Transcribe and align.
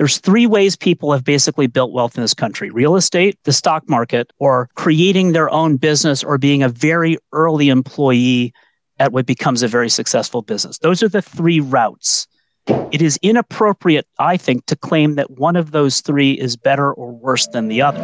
There's 0.00 0.16
three 0.16 0.46
ways 0.46 0.76
people 0.76 1.12
have 1.12 1.24
basically 1.24 1.66
built 1.66 1.92
wealth 1.92 2.16
in 2.16 2.22
this 2.22 2.32
country 2.32 2.70
real 2.70 2.96
estate, 2.96 3.38
the 3.44 3.52
stock 3.52 3.86
market, 3.86 4.32
or 4.38 4.70
creating 4.74 5.32
their 5.32 5.50
own 5.50 5.76
business 5.76 6.24
or 6.24 6.38
being 6.38 6.62
a 6.62 6.70
very 6.70 7.18
early 7.34 7.68
employee 7.68 8.54
at 8.98 9.12
what 9.12 9.26
becomes 9.26 9.62
a 9.62 9.68
very 9.68 9.90
successful 9.90 10.40
business. 10.40 10.78
Those 10.78 11.02
are 11.02 11.08
the 11.10 11.20
three 11.20 11.60
routes. 11.60 12.26
It 12.66 13.02
is 13.02 13.18
inappropriate, 13.22 14.06
I 14.18 14.36
think, 14.36 14.66
to 14.66 14.76
claim 14.76 15.14
that 15.14 15.38
one 15.38 15.56
of 15.56 15.70
those 15.70 16.00
three 16.00 16.32
is 16.32 16.56
better 16.56 16.92
or 16.92 17.12
worse 17.12 17.46
than 17.48 17.68
the 17.68 17.82
other. 17.82 18.00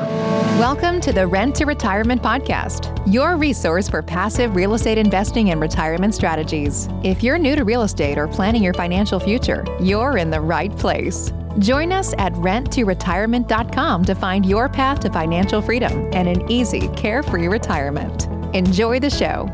Welcome 0.59 1.01
to 1.03 1.13
the 1.13 1.27
Rent 1.27 1.55
to 1.57 1.67
Retirement 1.67 2.23
Podcast, 2.23 2.97
your 3.13 3.37
resource 3.37 3.89
for 3.89 4.01
passive 4.01 4.57
real 4.57 4.75
estate 4.75 4.97
investing 4.97 5.51
and 5.51 5.61
retirement 5.61 6.15
strategies. 6.15 6.89
If 7.05 7.23
you're 7.23 7.37
new 7.37 7.57
to 7.57 7.65
real 7.65 7.83
estate 7.83 8.17
or 8.17 8.27
planning 8.27 8.63
your 8.63 8.75
financial 8.75 9.21
future, 9.21 9.65
you're 9.81 10.17
in 10.17 10.31
the 10.31 10.41
right 10.41 10.75
place. 10.77 11.33
Join 11.59 11.93
us 11.93 12.15
at 12.19 12.33
renttoretirement.com 12.35 14.05
to 14.05 14.15
find 14.15 14.47
your 14.47 14.69
path 14.69 15.01
to 15.01 15.11
financial 15.11 15.61
freedom 15.61 16.11
and 16.13 16.29
an 16.29 16.51
easy, 16.51 16.89
carefree 16.97 17.49
retirement. 17.49 18.27
Enjoy 18.55 19.01
the 19.01 19.11
show. 19.11 19.51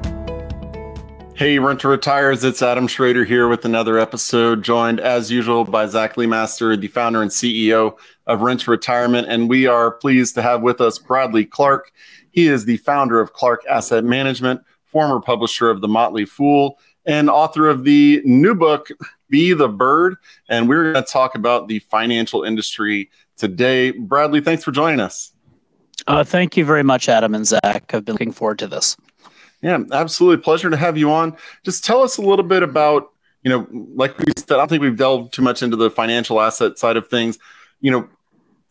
Hey, 1.35 1.59
Rent 1.59 1.81
to 1.81 1.89
Retires, 1.89 2.45
it's 2.45 2.61
Adam 2.61 2.87
Schroeder 2.87 3.25
here 3.25 3.49
with 3.49 3.65
another 3.65 3.99
episode, 3.99 4.63
joined 4.63 5.01
as 5.01 5.31
usual 5.31 5.65
by 5.65 5.87
Zach 5.87 6.17
Lemaster, 6.17 6.79
the 6.79 6.89
founder 6.89 7.23
and 7.23 7.31
CEO 7.31 7.97
of 8.27 8.43
Rent 8.43 8.69
Retirement. 8.69 9.27
And 9.29 9.49
we 9.49 9.67
are 9.67 9.93
pleased 9.93 10.35
to 10.35 10.43
have 10.43 10.61
with 10.61 10.83
us 10.83 10.99
Bradley 10.99 11.47
Clark. 11.47 11.91
He 12.31 12.49
is 12.49 12.67
the 12.67 12.77
founder 12.77 13.19
of 13.19 13.33
Clark 13.33 13.63
Asset 13.69 14.05
Management, 14.05 14.61
former 14.85 15.21
publisher 15.21 15.71
of 15.71 15.81
The 15.81 15.89
Motley 15.89 16.27
Fool, 16.27 16.79
and 17.07 17.31
author 17.31 17.67
of 17.67 17.85
the 17.85 18.21
new 18.25 18.55
book, 18.55 18.89
be 19.31 19.55
the 19.55 19.69
Bird. 19.69 20.17
And 20.51 20.69
we're 20.69 20.93
going 20.93 21.03
to 21.03 21.11
talk 21.11 21.35
about 21.35 21.67
the 21.67 21.79
financial 21.79 22.45
industry 22.45 23.11
today. 23.39 23.93
Bradley, 23.93 24.43
thanks 24.43 24.63
for 24.63 24.71
joining 24.71 25.01
us. 25.01 25.33
Uh, 26.07 26.25
thank 26.25 26.57
you 26.57 26.65
very 26.65 26.83
much, 26.83 27.09
Adam 27.09 27.35
and 27.35 27.47
Zach. 27.47 27.95
I've 27.95 28.05
been 28.05 28.15
looking 28.15 28.33
forward 28.33 28.59
to 28.59 28.67
this. 28.67 28.97
Yeah, 29.63 29.79
absolutely. 29.93 30.43
Pleasure 30.43 30.71
to 30.71 30.77
have 30.77 30.99
you 30.99 31.11
on. 31.13 31.37
Just 31.65 31.85
tell 31.85 32.03
us 32.03 32.17
a 32.17 32.23
little 32.23 32.45
bit 32.45 32.63
about, 32.63 33.13
you 33.45 33.51
know, 33.51 33.67
like 33.95 34.19
we 34.19 34.33
said, 34.37 34.51
I 34.51 34.57
don't 34.57 34.69
think 34.69 34.83
we've 34.83 34.97
delved 34.97 35.33
too 35.33 35.43
much 35.43 35.63
into 35.63 35.77
the 35.77 35.91
financial 35.91 36.41
asset 36.41 36.79
side 36.79 36.97
of 36.97 37.09
things. 37.09 37.39
You 37.81 37.93
know, 37.93 38.09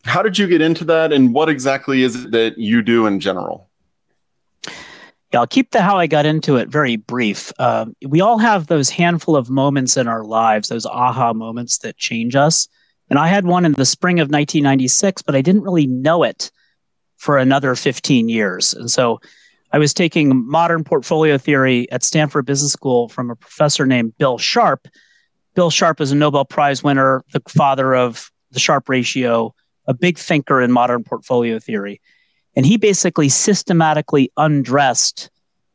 how 0.04 0.22
did 0.22 0.38
you 0.38 0.46
get 0.46 0.60
into 0.60 0.84
that 0.84 1.12
and 1.12 1.32
what 1.32 1.48
exactly 1.48 2.02
is 2.02 2.24
it 2.24 2.30
that 2.32 2.58
you 2.58 2.82
do 2.82 3.06
in 3.06 3.20
general? 3.20 3.68
Yeah, 5.32 5.40
I'll 5.40 5.46
keep 5.46 5.70
the 5.70 5.80
how 5.80 5.96
I 5.96 6.06
got 6.06 6.26
into 6.26 6.56
it 6.56 6.68
very 6.68 6.96
brief. 6.96 7.52
Uh, 7.58 7.86
we 8.06 8.20
all 8.20 8.36
have 8.36 8.66
those 8.66 8.90
handful 8.90 9.34
of 9.34 9.48
moments 9.48 9.96
in 9.96 10.06
our 10.06 10.24
lives, 10.24 10.68
those 10.68 10.84
aha 10.84 11.32
moments 11.32 11.78
that 11.78 11.96
change 11.96 12.36
us. 12.36 12.68
And 13.08 13.18
I 13.18 13.28
had 13.28 13.46
one 13.46 13.64
in 13.64 13.72
the 13.72 13.86
spring 13.86 14.20
of 14.20 14.26
1996, 14.26 15.22
but 15.22 15.34
I 15.34 15.40
didn't 15.40 15.62
really 15.62 15.86
know 15.86 16.22
it 16.22 16.50
for 17.16 17.38
another 17.38 17.74
15 17.74 18.28
years. 18.28 18.74
And 18.74 18.90
so 18.90 19.20
I 19.72 19.78
was 19.78 19.94
taking 19.94 20.46
modern 20.46 20.84
portfolio 20.84 21.38
theory 21.38 21.90
at 21.90 22.02
Stanford 22.02 22.44
Business 22.44 22.72
School 22.72 23.08
from 23.08 23.30
a 23.30 23.36
professor 23.36 23.86
named 23.86 24.16
Bill 24.18 24.36
Sharpe. 24.36 24.86
Bill 25.54 25.70
Sharpe 25.70 26.00
is 26.02 26.12
a 26.12 26.14
Nobel 26.14 26.44
Prize 26.44 26.82
winner, 26.82 27.24
the 27.32 27.40
father 27.48 27.94
of 27.94 28.30
the 28.50 28.60
Sharpe 28.60 28.90
ratio, 28.90 29.54
a 29.86 29.94
big 29.94 30.18
thinker 30.18 30.60
in 30.60 30.70
modern 30.70 31.02
portfolio 31.02 31.58
theory. 31.58 32.02
And 32.54 32.66
he 32.66 32.76
basically 32.76 33.30
systematically 33.30 34.30
undressed 34.36 35.30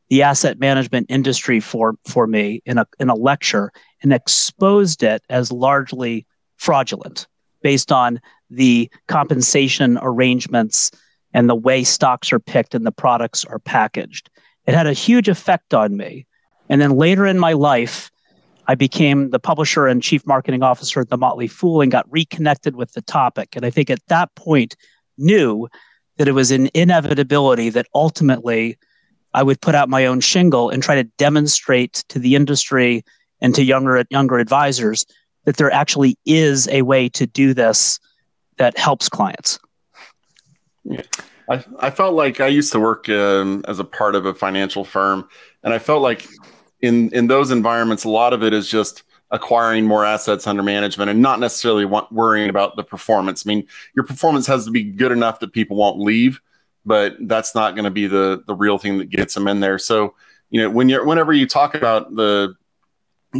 the 0.10 0.22
asset 0.22 0.60
management 0.60 1.08
industry 1.10 1.60
for, 1.60 1.96
for 2.08 2.28
me 2.28 2.62
in 2.66 2.78
a, 2.78 2.86
in 3.00 3.10
a 3.10 3.16
lecture 3.16 3.72
and 4.04 4.14
exposed 4.14 5.02
it 5.02 5.24
as 5.30 5.52
largely 5.52 6.28
fraudulent 6.58 7.28
based 7.64 7.92
on 7.92 8.22
the 8.50 8.90
compensation 9.08 9.98
arrangements 10.02 10.92
and 11.38 11.48
the 11.48 11.56
way 11.56 11.84
stocks 11.84 12.34
are 12.34 12.40
picked 12.40 12.74
and 12.74 12.84
the 12.84 12.92
products 12.92 13.46
are 13.46 13.60
packaged. 13.60 14.32
It 14.66 14.74
had 14.74 14.88
a 14.88 14.94
huge 14.94 15.30
effect 15.30 15.72
on 15.72 15.96
me. 15.96 16.26
And 16.68 16.82
then 16.82 16.98
later 16.98 17.28
in 17.28 17.38
my 17.38 17.54
life, 17.54 18.10
I 18.68 18.74
became 18.74 19.30
the 19.30 19.38
publisher 19.38 19.86
and 19.86 20.02
chief 20.02 20.26
marketing 20.26 20.64
officer 20.64 21.00
at 21.00 21.10
the 21.10 21.16
Motley 21.18 21.48
Fool 21.48 21.82
and 21.82 21.92
got 21.92 22.12
reconnected 22.12 22.76
with 22.76 22.94
the 22.94 23.04
topic. 23.04 23.56
And 23.56 23.64
I 23.64 23.70
think 23.70 23.92
at 23.92 24.04
that 24.08 24.34
point 24.34 24.76
knew 25.20 25.68
that 26.18 26.28
it 26.28 26.32
was 26.32 26.50
an 26.50 26.72
inevitability 26.74 27.70
that 27.70 27.86
ultimately 27.94 28.76
I 29.36 29.44
would 29.44 29.62
put 29.62 29.76
out 29.76 29.90
my 29.90 30.08
own 30.08 30.22
shingle 30.22 30.72
and 30.72 30.82
try 30.82 30.96
to 30.96 31.04
demonstrate 31.20 32.04
to 32.10 32.18
the 32.18 32.34
industry 32.34 33.06
and 33.42 33.54
to 33.54 33.64
younger 33.64 34.04
younger 34.10 34.40
advisors 34.40 35.06
that 35.46 35.58
there 35.58 35.72
actually 35.72 36.18
is 36.26 36.68
a 36.70 36.82
way 36.82 37.10
to 37.10 37.28
do 37.28 37.54
this 37.54 38.00
that 38.58 38.76
helps 38.76 39.08
clients. 39.08 39.60
I, 41.50 41.64
I 41.80 41.90
felt 41.90 42.14
like 42.14 42.40
I 42.40 42.48
used 42.48 42.72
to 42.74 42.80
work 42.80 43.08
um, 43.10 43.64
as 43.68 43.80
a 43.80 43.84
part 43.84 44.16
of 44.16 44.26
a 44.26 44.34
financial 44.34 44.84
firm, 44.84 45.28
and 45.64 45.74
I 45.74 45.80
felt 45.80 46.02
like 46.02 46.28
in 46.82 47.10
in 47.12 47.28
those 47.28 47.52
environments, 47.52 48.04
a 48.04 48.10
lot 48.10 48.34
of 48.34 48.44
it 48.44 48.54
is 48.54 48.70
just 48.70 49.04
acquiring 49.32 49.86
more 49.86 50.06
assets 50.06 50.48
under 50.48 50.64
management 50.64 51.10
and 51.10 51.22
not 51.22 51.40
necessarily 51.40 51.84
want, 51.84 52.10
worrying 52.12 52.50
about 52.50 52.78
the 52.78 52.84
performance. 52.84 53.46
I 53.46 53.50
mean, 53.50 53.68
your 53.96 54.06
performance 54.06 54.48
has 54.48 54.66
to 54.66 54.72
be 54.72 54.84
good 54.84 55.12
enough 55.12 55.40
that 55.42 55.52
people 55.52 55.76
won't 55.76 56.00
leave, 56.00 56.40
but 56.86 57.16
that's 57.22 57.54
not 57.54 57.76
going 57.76 57.86
to 57.86 57.92
be 57.92 58.08
the 58.08 58.44
the 58.48 58.56
real 58.56 58.78
thing 58.78 58.98
that 59.00 59.10
gets 59.10 59.34
them 59.34 59.48
in 59.48 59.60
there. 59.60 59.80
So, 59.80 60.16
you 60.50 60.62
know, 60.62 60.70
when 60.70 60.90
you're 60.90 61.06
whenever 61.06 61.34
you 61.34 61.48
talk 61.48 61.76
about 61.76 62.16
the 62.16 62.56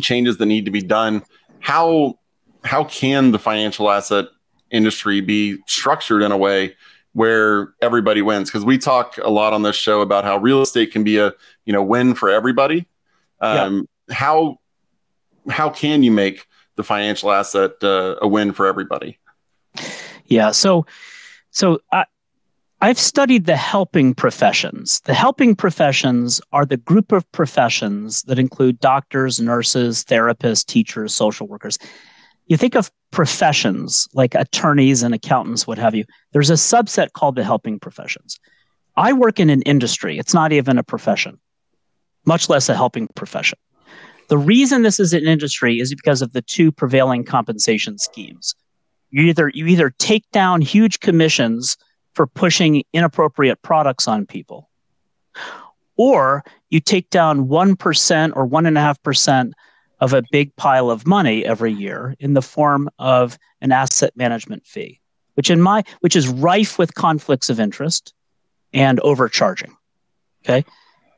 changes 0.02 0.38
that 0.38 0.46
need 0.46 0.66
to 0.66 0.72
be 0.72 0.82
done, 0.82 1.24
how 1.60 2.20
how 2.64 2.84
can 2.84 3.32
the 3.32 3.40
financial 3.40 3.90
asset 3.90 4.26
industry 4.72 5.22
be 5.22 5.58
structured 5.68 6.22
in 6.22 6.32
a 6.32 6.38
way 6.38 6.76
where 7.18 7.74
everybody 7.82 8.22
wins? 8.22 8.48
Because 8.48 8.64
we 8.64 8.78
talk 8.78 9.18
a 9.18 9.30
lot 9.32 9.52
on 9.52 9.64
this 9.64 9.76
show 9.76 10.02
about 10.02 10.24
how 10.24 10.38
real 10.38 10.62
estate 10.62 10.92
can 10.92 11.04
be 11.04 11.18
a 11.18 11.34
you 11.66 11.74
know 11.74 11.82
win 11.82 12.14
for 12.14 12.30
everybody. 12.30 12.86
Um, 13.42 13.88
yeah. 14.08 14.16
How 14.16 14.60
how 15.50 15.72
can 15.72 16.04
you 16.04 16.12
make 16.12 16.46
the 16.76 16.84
financial 16.84 17.32
asset 17.32 17.72
uh, 17.82 18.18
a 18.22 18.28
win 18.28 18.54
for 18.54 18.68
everybody? 18.68 19.18
Yeah. 20.26 20.52
So, 20.52 20.86
so 21.50 21.80
I, 21.92 22.06
I've 22.82 23.00
studied 23.00 23.48
the 23.48 23.56
helping 23.56 24.14
professions. 24.14 25.00
The 25.06 25.16
helping 25.16 25.56
professions 25.56 26.40
are 26.52 26.68
the 26.68 26.78
group 26.78 27.12
of 27.12 27.30
professions 27.32 28.22
that 28.24 28.38
include 28.38 28.80
doctors, 28.80 29.40
nurses, 29.40 30.04
therapists, 30.04 30.64
teachers, 30.64 31.16
social 31.16 31.48
workers. 31.48 31.80
You 32.46 32.58
think 32.58 32.76
of 32.76 32.92
professions 33.12 34.08
like 34.14 34.36
attorneys 34.36 35.04
and 35.04 35.14
accountants, 35.14 35.66
what 35.66 35.78
have 35.78 35.96
you. 35.96 36.04
There's 36.34 36.50
a 36.50 36.54
subset 36.54 37.14
called 37.14 37.36
the 37.36 37.44
helping 37.44 37.80
professions. 37.80 38.40
I 38.96 39.14
work 39.14 39.40
in 39.40 39.50
an 39.50 39.62
industry, 39.64 40.18
it's 40.18 40.34
not 40.34 40.52
even 40.52 40.78
a 40.78 40.84
profession, 40.84 41.40
much 42.26 42.50
less 42.50 42.68
a 42.70 42.76
helping 42.76 43.08
profession. 43.16 43.60
The 44.30 44.38
reason 44.38 44.82
this 44.82 45.00
is 45.00 45.14
an 45.14 45.26
industry 45.26 45.80
is 45.80 45.94
because 45.94 46.22
of 46.22 46.34
the 46.34 46.42
two 46.42 46.72
prevailing 46.72 47.24
compensation 47.24 47.98
schemes. 47.98 48.56
You 49.10 49.24
either 49.24 49.50
you 49.54 49.68
either 49.68 49.90
take 49.90 50.30
down 50.32 50.62
huge 50.62 51.00
commissions 51.00 51.78
for 52.14 52.28
pushing 52.28 52.84
inappropriate 52.92 53.62
products 53.62 54.08
on 54.08 54.26
people, 54.26 54.70
or 55.96 56.44
you 56.70 56.80
take 56.82 57.10
down 57.10 57.48
1% 57.48 58.32
or 58.36 58.48
1.5% 58.48 59.52
of 60.00 60.14
a 60.14 60.24
big 60.32 60.56
pile 60.56 60.90
of 60.90 61.08
money 61.08 61.46
every 61.46 61.74
year 61.74 62.16
in 62.20 62.34
the 62.34 62.42
form 62.42 62.90
of 63.00 63.38
an 63.62 63.72
asset 63.72 64.16
management 64.16 64.66
fee, 64.66 65.00
which 65.36 65.50
in 65.50 65.62
my 65.62 65.84
which 66.02 66.16
is 66.16 66.28
rife 66.28 66.78
with 66.78 66.94
conflicts 66.96 67.50
of 67.50 67.60
interest 67.60 68.14
and 68.74 69.00
overcharging. 69.00 69.76
Okay. 70.44 70.66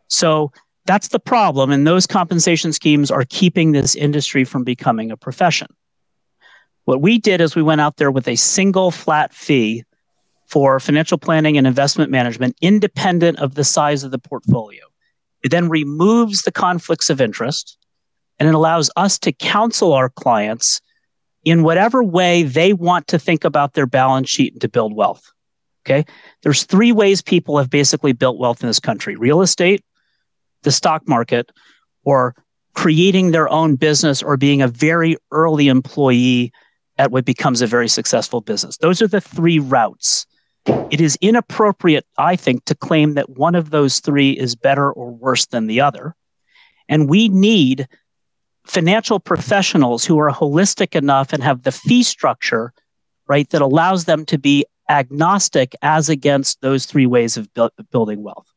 So 0.08 0.52
that's 0.86 1.10
the 1.10 1.20
problem. 1.20 1.72
And 1.72 1.86
those 1.86 2.08
compensation 2.08 2.74
schemes 2.74 3.12
are 3.12 3.26
keeping 3.26 3.72
this 3.72 3.96
industry 3.96 4.44
from 4.44 4.64
becoming 4.64 5.12
a 5.12 5.18
profession. 5.18 5.68
What 6.86 7.02
we 7.02 7.20
did 7.20 7.42
is 7.42 7.56
we 7.56 7.62
went 7.62 7.82
out 7.82 7.98
there 7.98 8.10
with 8.10 8.28
a 8.28 8.36
single 8.36 8.90
flat 8.90 9.34
fee 9.34 9.84
for 10.48 10.80
financial 10.80 11.20
planning 11.20 11.58
and 11.58 11.68
investment 11.68 12.10
management, 12.10 12.56
independent 12.62 13.38
of 13.38 13.54
the 13.54 13.64
size 13.64 14.04
of 14.04 14.10
the 14.10 14.18
portfolio. 14.18 14.84
It 15.44 15.52
then 15.52 15.70
removes 15.70 16.42
the 16.42 16.52
conflicts 16.52 17.12
of 17.12 17.22
interest 17.22 17.78
and 18.40 18.48
it 18.48 18.56
allows 18.56 18.90
us 18.96 19.20
to 19.20 19.32
counsel 19.32 19.94
our 19.94 20.10
clients 20.10 20.82
in 21.46 21.64
whatever 21.64 22.04
way 22.04 22.44
they 22.44 22.74
want 22.74 23.08
to 23.08 23.20
think 23.20 23.44
about 23.44 23.74
their 23.74 23.86
balance 23.86 24.30
sheet 24.30 24.54
and 24.54 24.62
to 24.62 24.70
build 24.70 24.96
wealth. 24.96 25.32
Okay. 25.86 26.06
There's 26.44 26.64
three 26.64 26.92
ways 26.92 27.22
people 27.22 27.58
have 27.58 27.70
basically 27.70 28.14
built 28.14 28.38
wealth 28.38 28.62
in 28.62 28.68
this 28.68 28.80
country 28.80 29.16
real 29.16 29.42
estate, 29.42 29.84
the 30.64 30.72
stock 30.72 31.08
market 31.08 31.52
or 32.04 32.36
creating 32.76 33.32
their 33.32 33.50
own 33.50 33.76
business 33.76 34.22
or 34.22 34.38
being 34.38 34.62
a 34.62 34.68
very 34.68 35.18
early 35.32 35.68
employee 35.68 36.52
at 36.98 37.12
what 37.12 37.26
becomes 37.26 37.62
a 37.62 37.68
very 37.68 37.88
successful 37.88 38.42
business. 38.42 38.78
Those 38.78 39.02
are 39.02 39.08
the 39.08 39.22
three 39.22 39.60
routes. 39.60 40.26
It 40.92 41.02
is 41.02 41.18
inappropriate, 41.22 42.06
I 42.18 42.36
think, 42.36 42.66
to 42.66 42.76
claim 42.76 43.14
that 43.14 43.30
one 43.32 43.56
of 43.56 43.70
those 43.70 44.00
three 44.00 44.32
is 44.32 44.56
better 44.56 44.92
or 44.92 45.12
worse 45.12 45.46
than 45.48 45.68
the 45.68 45.82
other. 45.82 46.16
And 46.88 47.10
we 47.10 47.30
need 47.30 47.88
financial 48.70 49.20
professionals 49.20 50.06
who 50.06 50.20
are 50.20 50.32
holistic 50.32 50.96
enough 50.96 51.34
and 51.34 51.44
have 51.44 51.64
the 51.64 51.72
fee 51.72 52.04
structure 52.04 52.74
right? 53.30 53.50
That 53.52 53.62
allows 53.62 54.04
them 54.04 54.26
to 54.26 54.38
be 54.38 54.66
agnostic 54.90 55.76
as 55.82 56.10
against 56.10 56.60
those 56.60 56.86
three 56.86 57.06
ways 57.06 57.38
of 57.38 57.54
bu- 57.54 57.70
building 57.92 58.24
wealth. 58.24 58.52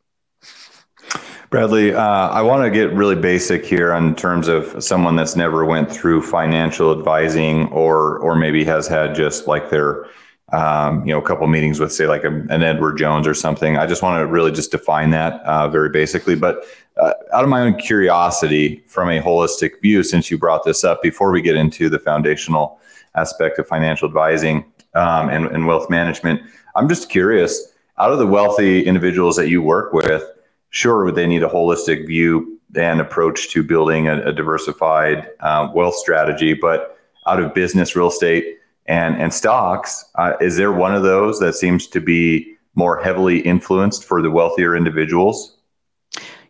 Bradley, 1.50 1.94
uh, 1.94 2.00
I 2.00 2.40
want 2.40 2.64
to 2.64 2.70
get 2.70 2.94
really 2.94 3.14
basic 3.14 3.66
here 3.66 3.92
in 3.92 4.14
terms 4.14 4.48
of 4.48 4.82
someone 4.82 5.14
that's 5.14 5.36
never 5.36 5.66
went 5.66 5.92
through 5.92 6.22
financial 6.22 6.98
advising 6.98 7.68
or 7.68 8.18
or 8.18 8.34
maybe 8.34 8.64
has 8.64 8.88
had 8.88 9.14
just 9.14 9.46
like 9.46 9.68
their 9.68 10.06
um, 10.52 11.06
you 11.06 11.12
know 11.12 11.19
a 11.19 11.22
couple 11.22 11.46
meetings 11.46 11.81
with 11.81 11.93
say 11.93 12.06
like 12.06 12.25
a, 12.25 12.28
an 12.28 12.62
Edward 12.62 12.96
Jones 12.96 13.26
or 13.26 13.34
something. 13.34 13.76
I 13.76 13.87
just 13.87 14.02
want 14.02 14.20
to 14.20 14.26
really 14.26 14.52
just 14.52 14.70
define 14.70 15.10
that 15.10 15.40
uh, 15.43 15.69
very 15.69 15.88
basically. 15.88 16.34
But 16.34 16.64
uh, 17.00 17.14
out 17.32 17.43
of 17.43 17.50
my 17.50 17.62
own 17.62 17.75
curiosity, 17.75 18.84
from 18.87 19.08
a 19.08 19.20
holistic 19.20 19.81
view, 19.81 20.02
since 20.02 20.31
you 20.31 20.38
brought 20.38 20.64
this 20.64 20.84
up, 20.84 21.02
before 21.02 21.31
we 21.32 21.40
get 21.40 21.56
into 21.56 21.88
the 21.88 21.99
foundational 21.99 22.78
aspect 23.14 23.58
of 23.58 23.66
financial 23.66 24.06
advising 24.06 24.64
um, 24.94 25.28
and, 25.31 25.46
and 25.46 25.66
wealth 25.66 25.88
management, 25.88 26.43
I'm 26.76 26.88
just 26.88 27.08
curious. 27.08 27.69
Out 27.98 28.10
of 28.10 28.19
the 28.19 28.26
wealthy 28.26 28.84
individuals 28.84 29.37
that 29.37 29.48
you 29.48 29.62
work 29.62 29.93
with 29.93 30.25
sure 30.70 31.12
they 31.12 31.26
need 31.26 31.43
a 31.43 31.48
holistic 31.48 32.06
view 32.06 32.58
and 32.75 33.00
approach 33.00 33.50
to 33.50 33.62
building 33.62 34.08
a, 34.08 34.22
a 34.22 34.32
diversified 34.32 35.28
uh, 35.40 35.70
wealth 35.75 35.94
strategy 35.94 36.55
but 36.55 36.98
out 37.26 37.40
of 37.40 37.52
business 37.55 37.94
real 37.94 38.08
estate 38.08 38.56
and 38.87 39.20
and 39.20 39.32
stocks 39.32 40.05
uh, 40.17 40.32
is 40.40 40.56
there 40.56 40.73
one 40.73 40.94
of 40.94 41.02
those 41.02 41.38
that 41.38 41.55
seems 41.55 41.87
to 41.87 42.00
be 42.00 42.56
more 42.75 43.02
heavily 43.02 43.40
influenced 43.40 44.05
for 44.05 44.23
the 44.23 44.31
wealthier 44.31 44.76
individuals 44.76 45.56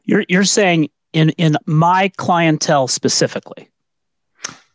you're 0.05 0.25
you're 0.29 0.45
saying 0.45 0.89
in 1.13 1.31
in 1.31 1.57
my 1.67 2.11
clientele 2.17 2.89
specifically 2.89 3.69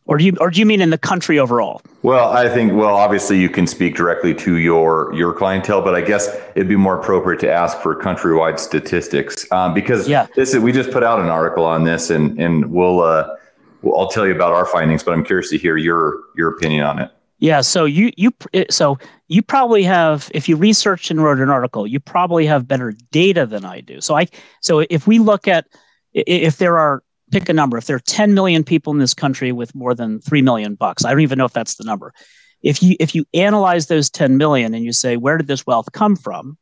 or 0.08 0.18
do 0.18 0.26
you 0.26 0.34
or 0.40 0.50
do 0.50 0.60
you 0.60 0.66
mean 0.66 0.82
in 0.82 0.90
the 0.90 0.98
country 0.98 1.38
overall? 1.38 1.82
Well, 2.02 2.32
I 2.32 2.50
think 2.50 2.74
well, 2.74 2.96
obviously 2.96 3.40
you 3.40 3.50
can 3.50 3.68
speak 3.68 3.96
directly 3.96 4.34
to 4.36 4.56
your 4.56 5.14
your 5.14 5.34
clientele, 5.34 5.82
but 5.82 5.96
I 5.96 6.02
guess 6.02 6.34
it'd 6.56 6.70
be 6.70 6.78
more 6.78 7.00
appropriate 7.00 7.42
to 7.42 7.52
ask 7.52 7.80
for 7.82 7.96
countrywide 7.96 8.58
statistics 8.58 9.50
um, 9.52 9.74
because 9.74 10.08
yeah. 10.08 10.28
this 10.36 10.54
is, 10.54 10.60
we 10.62 10.72
just 10.72 10.92
put 10.92 11.04
out 11.04 11.20
an 11.20 11.28
article 11.28 11.66
on 11.66 11.84
this, 11.84 12.10
and 12.10 12.40
and 12.40 12.72
we'll, 12.72 13.02
uh, 13.02 13.36
I'll 13.84 14.08
tell 14.08 14.26
you 14.26 14.34
about 14.34 14.54
our 14.54 14.66
findings, 14.66 15.04
but 15.04 15.14
I'm 15.14 15.26
curious 15.26 15.50
to 15.50 15.58
hear 15.58 15.76
your 15.76 16.22
your 16.36 16.50
opinion 16.50 16.86
on 16.86 17.00
it. 17.00 17.12
Yeah, 17.40 17.62
so 17.62 17.86
you 17.86 18.12
you 18.18 18.32
eh, 18.54 18.66
so 18.70 18.98
you 19.28 19.42
probably 19.42 19.84
have 19.84 20.32
if 20.34 20.50
you 20.50 20.56
researched 20.56 21.12
and 21.12 21.24
wrote 21.24 21.40
an 21.40 21.50
article, 21.50 21.86
you 21.86 22.00
probably 22.00 22.46
have 22.48 22.68
better 22.68 22.94
data 23.12 23.46
than 23.46 23.64
I 23.64 23.82
do. 23.82 24.02
So 24.02 24.16
I 24.16 24.28
so 24.62 24.84
if 24.90 25.06
we 25.06 25.20
look 25.20 25.48
at 25.48 25.68
if 26.14 26.58
there 26.58 26.78
are 26.80 27.04
pick 27.32 27.50
a 27.50 27.54
number. 27.54 27.78
If 27.78 27.86
there 27.86 27.96
are 27.96 28.02
10 28.02 28.34
million 28.34 28.64
people 28.64 28.94
in 28.94 29.00
this 29.00 29.14
country 29.14 29.52
with 29.52 29.76
more 29.76 29.94
than 29.94 30.20
3 30.22 30.42
million 30.42 30.76
bucks, 30.76 31.06
I 31.06 31.12
don't 31.12 31.22
even 31.22 31.38
know 31.38 31.46
if 31.46 31.54
that's 31.54 31.76
the 31.76 31.84
number. 31.84 32.14
If 32.62 32.82
you 32.82 32.96
if 33.00 33.14
you 33.14 33.26
analyze 33.34 33.88
those 33.88 34.10
10 34.10 34.38
million 34.38 34.74
and 34.74 34.84
you 34.84 34.92
say 34.92 35.18
where 35.18 35.38
did 35.38 35.48
this 35.48 35.66
wealth 35.66 35.92
come 35.92 36.16
from? 36.16 36.58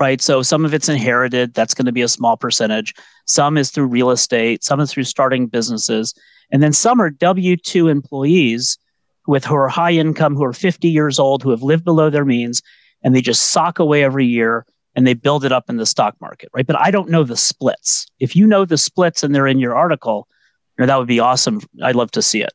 Right? 0.00 0.20
So 0.20 0.42
some 0.42 0.64
of 0.64 0.74
it's 0.74 0.88
inherited, 0.88 1.54
that's 1.54 1.74
going 1.74 1.86
to 1.86 1.92
be 1.92 2.02
a 2.02 2.08
small 2.08 2.36
percentage. 2.36 2.94
Some 3.26 3.56
is 3.56 3.70
through 3.70 3.86
real 3.86 4.10
estate, 4.10 4.62
some 4.62 4.80
is 4.80 4.92
through 4.92 5.04
starting 5.04 5.46
businesses, 5.46 6.14
and 6.52 6.62
then 6.62 6.72
some 6.72 7.00
are 7.00 7.10
W2 7.10 7.90
employees 7.90 8.78
with 9.28 9.44
who 9.44 9.54
are 9.54 9.68
high 9.68 9.92
income, 9.92 10.34
who 10.34 10.42
are 10.42 10.54
50 10.54 10.88
years 10.88 11.18
old, 11.18 11.42
who 11.42 11.50
have 11.50 11.62
lived 11.62 11.84
below 11.84 12.08
their 12.08 12.24
means, 12.24 12.62
and 13.04 13.14
they 13.14 13.20
just 13.20 13.50
sock 13.50 13.78
away 13.78 14.02
every 14.02 14.26
year 14.26 14.64
and 14.96 15.06
they 15.06 15.12
build 15.14 15.44
it 15.44 15.52
up 15.52 15.68
in 15.68 15.76
the 15.76 15.86
stock 15.86 16.16
market, 16.20 16.48
right? 16.54 16.66
But 16.66 16.80
I 16.80 16.90
don't 16.90 17.10
know 17.10 17.22
the 17.22 17.36
splits. 17.36 18.06
If 18.18 18.34
you 18.34 18.46
know 18.46 18.64
the 18.64 18.78
splits 18.78 19.22
and 19.22 19.34
they're 19.34 19.46
in 19.46 19.58
your 19.58 19.76
article, 19.76 20.26
you 20.76 20.82
know, 20.82 20.86
that 20.86 20.98
would 20.98 21.06
be 21.06 21.20
awesome. 21.20 21.60
I'd 21.82 21.94
love 21.94 22.10
to 22.12 22.22
see 22.22 22.42
it. 22.42 22.52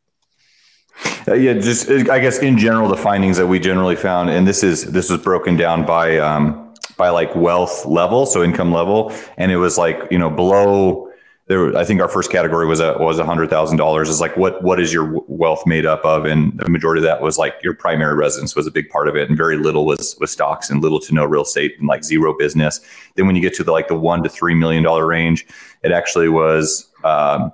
Uh, 1.27 1.35
yeah, 1.35 1.53
just 1.53 1.89
I 1.89 2.19
guess 2.19 2.39
in 2.39 2.57
general, 2.57 2.89
the 2.89 2.97
findings 2.97 3.37
that 3.37 3.47
we 3.47 3.59
generally 3.59 3.95
found, 3.95 4.29
and 4.29 4.47
this 4.47 4.63
is 4.63 4.91
this 4.91 5.09
was 5.09 5.21
broken 5.21 5.55
down 5.55 5.85
by 5.85 6.17
um, 6.17 6.73
by 6.97 7.09
like 7.09 7.35
wealth 7.35 7.85
level, 7.85 8.25
so 8.25 8.43
income 8.43 8.71
level, 8.71 9.11
and 9.37 9.51
it 9.51 9.57
was 9.57 9.77
like 9.77 9.99
you 10.11 10.19
know 10.19 10.29
below 10.29 11.09
there 11.47 11.75
i 11.77 11.83
think 11.83 11.99
our 11.99 12.07
first 12.07 12.31
category 12.31 12.65
was 12.65 12.79
a 12.79 12.97
was 12.99 13.19
a 13.19 13.25
hundred 13.25 13.49
thousand 13.49 13.77
dollars. 13.77 14.09
Is 14.09 14.21
like 14.21 14.37
what 14.37 14.63
what 14.63 14.79
is 14.79 14.93
your 14.93 15.21
wealth 15.27 15.65
made 15.65 15.85
up 15.85 16.03
of? 16.05 16.25
And 16.25 16.57
the 16.57 16.69
majority 16.69 16.99
of 16.99 17.03
that 17.03 17.21
was 17.21 17.37
like 17.37 17.55
your 17.63 17.73
primary 17.73 18.15
residence 18.15 18.55
was 18.55 18.65
a 18.65 18.71
big 18.71 18.89
part 18.89 19.07
of 19.07 19.15
it 19.15 19.27
and 19.27 19.37
very 19.37 19.57
little 19.57 19.85
was 19.85 20.15
was 20.19 20.31
stocks 20.31 20.69
and 20.69 20.81
little 20.81 20.99
to 21.01 21.13
no 21.13 21.25
real 21.25 21.43
estate 21.43 21.75
and 21.77 21.87
like 21.87 22.03
zero 22.03 22.35
business. 22.37 22.79
Then 23.15 23.27
when 23.27 23.35
you 23.35 23.41
get 23.41 23.53
to 23.55 23.63
the 23.63 23.71
like 23.71 23.87
the 23.87 23.95
one 23.95 24.23
to 24.23 24.29
three 24.29 24.55
million 24.55 24.83
dollar 24.83 25.05
range 25.05 25.45
it 25.83 25.91
actually 25.91 26.29
was 26.29 26.89
um, 27.03 27.51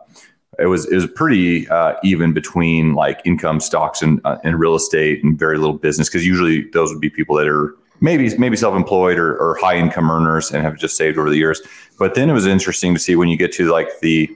it 0.60 0.68
was 0.68 0.86
it 0.86 0.96
was 0.96 1.08
pretty 1.08 1.68
uh, 1.70 1.96
even 2.04 2.34
between 2.34 2.94
like 2.94 3.22
income 3.26 3.60
stocks 3.60 4.02
and 4.02 4.22
uh, 4.24 4.38
and 4.44 4.60
real 4.60 4.76
estate 4.76 5.24
and 5.24 5.38
very 5.38 5.58
little 5.58 5.78
business 5.78 6.08
because 6.08 6.26
usually 6.26 6.70
those 6.72 6.92
would 6.92 7.02
be 7.02 7.10
people 7.10 7.36
that 7.36 7.48
are 7.48 7.76
maybe 8.02 8.36
maybe 8.38 8.56
self-employed 8.56 9.18
or, 9.18 9.38
or 9.38 9.56
high 9.56 9.78
income 9.78 10.10
earners 10.10 10.52
and 10.52 10.64
have 10.64 10.78
just 10.78 10.98
saved 10.98 11.18
over 11.18 11.30
the 11.30 11.38
years. 11.38 11.62
But 11.98 12.16
then 12.16 12.30
it 12.30 12.34
was 12.34 12.46
interesting 12.46 12.94
to 12.94 13.00
see 13.00 13.16
when 13.16 13.30
you 13.30 13.38
get 13.38 13.52
to 13.54 13.72
like 13.72 14.00
the 14.02 14.30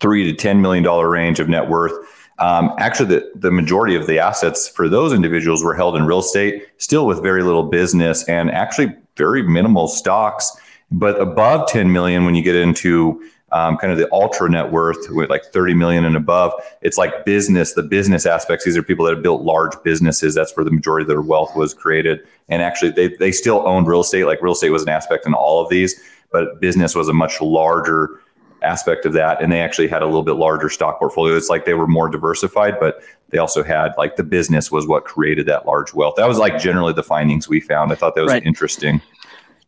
three 0.00 0.24
to 0.24 0.32
ten 0.32 0.60
million 0.60 0.84
dollar 0.84 1.08
range 1.08 1.40
of 1.40 1.48
net 1.48 1.68
worth. 1.68 1.92
Um, 2.40 2.72
actually, 2.78 3.08
the, 3.10 3.32
the 3.36 3.50
majority 3.50 3.94
of 3.94 4.06
the 4.06 4.18
assets 4.18 4.68
for 4.68 4.88
those 4.88 5.12
individuals 5.12 5.62
were 5.62 5.74
held 5.74 5.96
in 5.96 6.04
real 6.04 6.18
estate, 6.18 6.66
still 6.78 7.06
with 7.06 7.22
very 7.22 7.42
little 7.44 7.62
business 7.62 8.28
and 8.28 8.50
actually 8.50 8.92
very 9.16 9.42
minimal 9.42 9.86
stocks. 9.86 10.50
But 10.90 11.20
above 11.20 11.68
10 11.68 11.92
million, 11.92 12.24
when 12.24 12.34
you 12.34 12.42
get 12.42 12.56
into 12.56 13.22
um, 13.54 13.76
kind 13.76 13.92
of 13.92 13.98
the 13.98 14.12
ultra 14.12 14.50
net 14.50 14.72
worth 14.72 15.08
with 15.10 15.30
like 15.30 15.44
30 15.44 15.74
million 15.74 16.04
and 16.04 16.16
above. 16.16 16.52
It's 16.82 16.98
like 16.98 17.24
business, 17.24 17.74
the 17.74 17.84
business 17.84 18.26
aspects. 18.26 18.64
These 18.64 18.76
are 18.76 18.82
people 18.82 19.04
that 19.06 19.14
have 19.14 19.22
built 19.22 19.42
large 19.42 19.80
businesses. 19.84 20.34
That's 20.34 20.54
where 20.56 20.64
the 20.64 20.72
majority 20.72 21.04
of 21.04 21.08
their 21.08 21.22
wealth 21.22 21.54
was 21.54 21.72
created. 21.72 22.18
And 22.48 22.62
actually, 22.62 22.90
they, 22.90 23.14
they 23.16 23.30
still 23.30 23.66
owned 23.66 23.86
real 23.86 24.00
estate. 24.00 24.24
Like 24.24 24.42
real 24.42 24.54
estate 24.54 24.70
was 24.70 24.82
an 24.82 24.88
aspect 24.88 25.24
in 25.24 25.34
all 25.34 25.62
of 25.62 25.70
these, 25.70 25.98
but 26.32 26.60
business 26.60 26.96
was 26.96 27.08
a 27.08 27.12
much 27.12 27.40
larger 27.40 28.20
aspect 28.64 29.06
of 29.06 29.12
that. 29.12 29.40
And 29.40 29.52
they 29.52 29.60
actually 29.60 29.86
had 29.86 30.02
a 30.02 30.06
little 30.06 30.24
bit 30.24 30.34
larger 30.34 30.68
stock 30.68 30.98
portfolio. 30.98 31.36
It's 31.36 31.48
like 31.48 31.64
they 31.64 31.74
were 31.74 31.86
more 31.86 32.08
diversified, 32.08 32.80
but 32.80 33.02
they 33.28 33.38
also 33.38 33.62
had 33.62 33.92
like 33.96 34.16
the 34.16 34.24
business 34.24 34.72
was 34.72 34.88
what 34.88 35.04
created 35.04 35.46
that 35.46 35.64
large 35.64 35.94
wealth. 35.94 36.14
That 36.16 36.26
was 36.26 36.38
like 36.38 36.58
generally 36.58 36.92
the 36.92 37.04
findings 37.04 37.48
we 37.48 37.60
found. 37.60 37.92
I 37.92 37.94
thought 37.94 38.16
that 38.16 38.22
was 38.22 38.32
right. 38.32 38.44
interesting. 38.44 39.00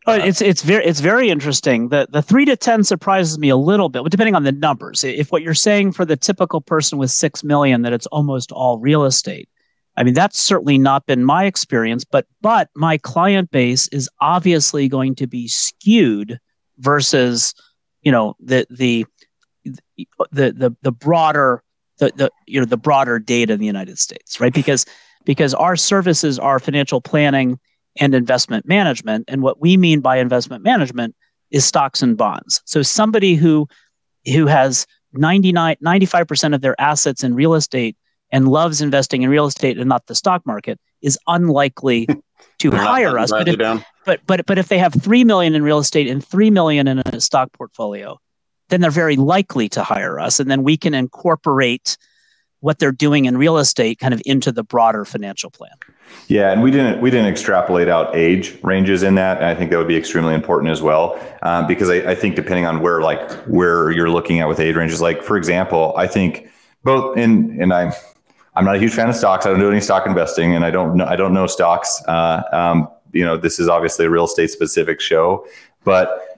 It's 0.07 0.41
it's 0.41 0.61
very 0.61 0.85
it's 0.85 1.01
very 1.01 1.29
interesting. 1.29 1.89
The 1.89 2.07
the 2.09 2.21
three 2.21 2.45
to 2.45 2.55
ten 2.55 2.83
surprises 2.83 3.37
me 3.37 3.49
a 3.49 3.57
little 3.57 3.89
bit, 3.89 4.03
depending 4.09 4.35
on 4.35 4.43
the 4.43 4.51
numbers. 4.51 5.03
If 5.03 5.31
what 5.31 5.41
you're 5.41 5.53
saying 5.53 5.91
for 5.91 6.05
the 6.05 6.15
typical 6.15 6.61
person 6.61 6.97
with 6.97 7.11
six 7.11 7.43
million 7.43 7.81
that 7.81 7.93
it's 7.93 8.07
almost 8.07 8.51
all 8.51 8.79
real 8.79 9.03
estate, 9.03 9.49
I 9.97 10.03
mean 10.03 10.13
that's 10.13 10.39
certainly 10.39 10.77
not 10.77 11.05
been 11.05 11.25
my 11.25 11.45
experience. 11.45 12.05
But 12.05 12.25
but 12.41 12.69
my 12.75 12.97
client 12.97 13.51
base 13.51 13.89
is 13.89 14.09
obviously 14.21 14.87
going 14.87 15.15
to 15.15 15.27
be 15.27 15.47
skewed 15.49 16.39
versus 16.77 17.53
you 18.01 18.11
know 18.11 18.35
the 18.39 18.65
the 18.69 19.05
the 20.31 20.51
the, 20.51 20.75
the 20.81 20.91
broader 20.91 21.63
the, 21.97 22.11
the 22.15 22.31
you 22.45 22.59
know 22.61 22.65
the 22.65 22.77
broader 22.77 23.19
data 23.19 23.53
in 23.53 23.59
the 23.59 23.65
United 23.65 23.99
States, 23.99 24.39
right? 24.39 24.53
Because 24.53 24.85
because 25.25 25.53
our 25.53 25.75
services 25.75 26.39
are 26.39 26.59
financial 26.59 27.01
planning 27.01 27.59
and 27.99 28.13
investment 28.13 28.67
management. 28.67 29.25
And 29.27 29.41
what 29.41 29.59
we 29.59 29.77
mean 29.77 30.01
by 30.01 30.17
investment 30.17 30.63
management 30.63 31.15
is 31.51 31.65
stocks 31.65 32.01
and 32.01 32.17
bonds. 32.17 32.61
So 32.65 32.81
somebody 32.81 33.35
who 33.35 33.67
who 34.25 34.45
has 34.47 34.85
99 35.13 35.77
95% 35.83 36.53
of 36.55 36.61
their 36.61 36.79
assets 36.79 37.23
in 37.23 37.33
real 37.33 37.53
estate 37.53 37.95
and 38.31 38.47
loves 38.47 38.81
investing 38.81 39.21
in 39.21 39.29
real 39.29 39.45
estate 39.45 39.77
and 39.77 39.87
not 39.87 40.05
the 40.07 40.15
stock 40.15 40.45
market 40.45 40.79
is 41.01 41.17
unlikely 41.27 42.07
to 42.59 42.71
hire 42.71 43.17
us. 43.17 43.31
But 43.31 43.47
if, 43.47 43.57
but 44.05 44.19
but 44.25 44.45
but 44.45 44.57
if 44.57 44.67
they 44.67 44.77
have 44.77 44.93
3 44.93 45.23
million 45.23 45.55
in 45.55 45.63
real 45.63 45.79
estate 45.79 46.07
and 46.07 46.25
3 46.25 46.51
million 46.51 46.87
in 46.87 46.99
a 46.99 47.21
stock 47.21 47.53
portfolio, 47.53 48.19
then 48.69 48.81
they're 48.81 48.91
very 48.91 49.15
likely 49.15 49.69
to 49.69 49.83
hire 49.83 50.19
us 50.19 50.39
and 50.39 50.51
then 50.51 50.63
we 50.63 50.77
can 50.77 50.93
incorporate 50.93 51.97
what 52.59 52.79
they're 52.79 52.91
doing 52.91 53.25
in 53.25 53.37
real 53.37 53.57
estate 53.57 53.99
kind 53.99 54.13
of 54.13 54.21
into 54.25 54.51
the 54.51 54.63
broader 54.63 55.05
financial 55.05 55.49
plan. 55.49 55.71
Yeah, 56.27 56.51
and 56.51 56.63
we 56.63 56.71
didn't 56.71 57.01
we 57.01 57.11
didn't 57.11 57.27
extrapolate 57.27 57.87
out 57.87 58.15
age 58.15 58.57
ranges 58.63 59.03
in 59.03 59.15
that, 59.15 59.37
and 59.37 59.45
I 59.45 59.55
think 59.55 59.71
that 59.71 59.77
would 59.77 59.87
be 59.87 59.97
extremely 59.97 60.33
important 60.33 60.71
as 60.71 60.81
well, 60.81 61.19
um, 61.43 61.67
because 61.67 61.89
I, 61.89 62.11
I, 62.11 62.15
think 62.15 62.35
depending 62.35 62.65
on 62.65 62.81
where 62.81 63.01
like 63.01 63.29
where 63.45 63.91
you're 63.91 64.09
looking 64.09 64.39
at 64.39 64.47
with 64.47 64.59
age 64.59 64.75
ranges, 64.75 65.01
like 65.01 65.21
for 65.21 65.37
example, 65.37 65.93
I 65.97 66.07
think 66.07 66.49
both 66.83 67.17
in 67.17 67.61
and 67.61 67.73
I'm 67.73 67.91
I'm 68.55 68.65
not 68.65 68.75
a 68.75 68.79
huge 68.79 68.93
fan 68.93 69.09
of 69.09 69.15
stocks. 69.15 69.45
I 69.45 69.51
don't 69.51 69.59
do 69.59 69.69
any 69.69 69.81
stock 69.81 70.07
investing, 70.07 70.55
and 70.55 70.65
I 70.65 70.71
don't 70.71 70.95
know. 70.95 71.05
I 71.05 71.15
don't 71.15 71.33
know 71.33 71.45
stocks. 71.45 72.01
Uh, 72.07 72.41
um, 72.51 72.89
you 73.11 73.23
know, 73.23 73.37
this 73.37 73.59
is 73.59 73.67
obviously 73.67 74.05
a 74.05 74.09
real 74.09 74.25
estate 74.25 74.49
specific 74.49 74.99
show, 74.99 75.45
but 75.83 76.37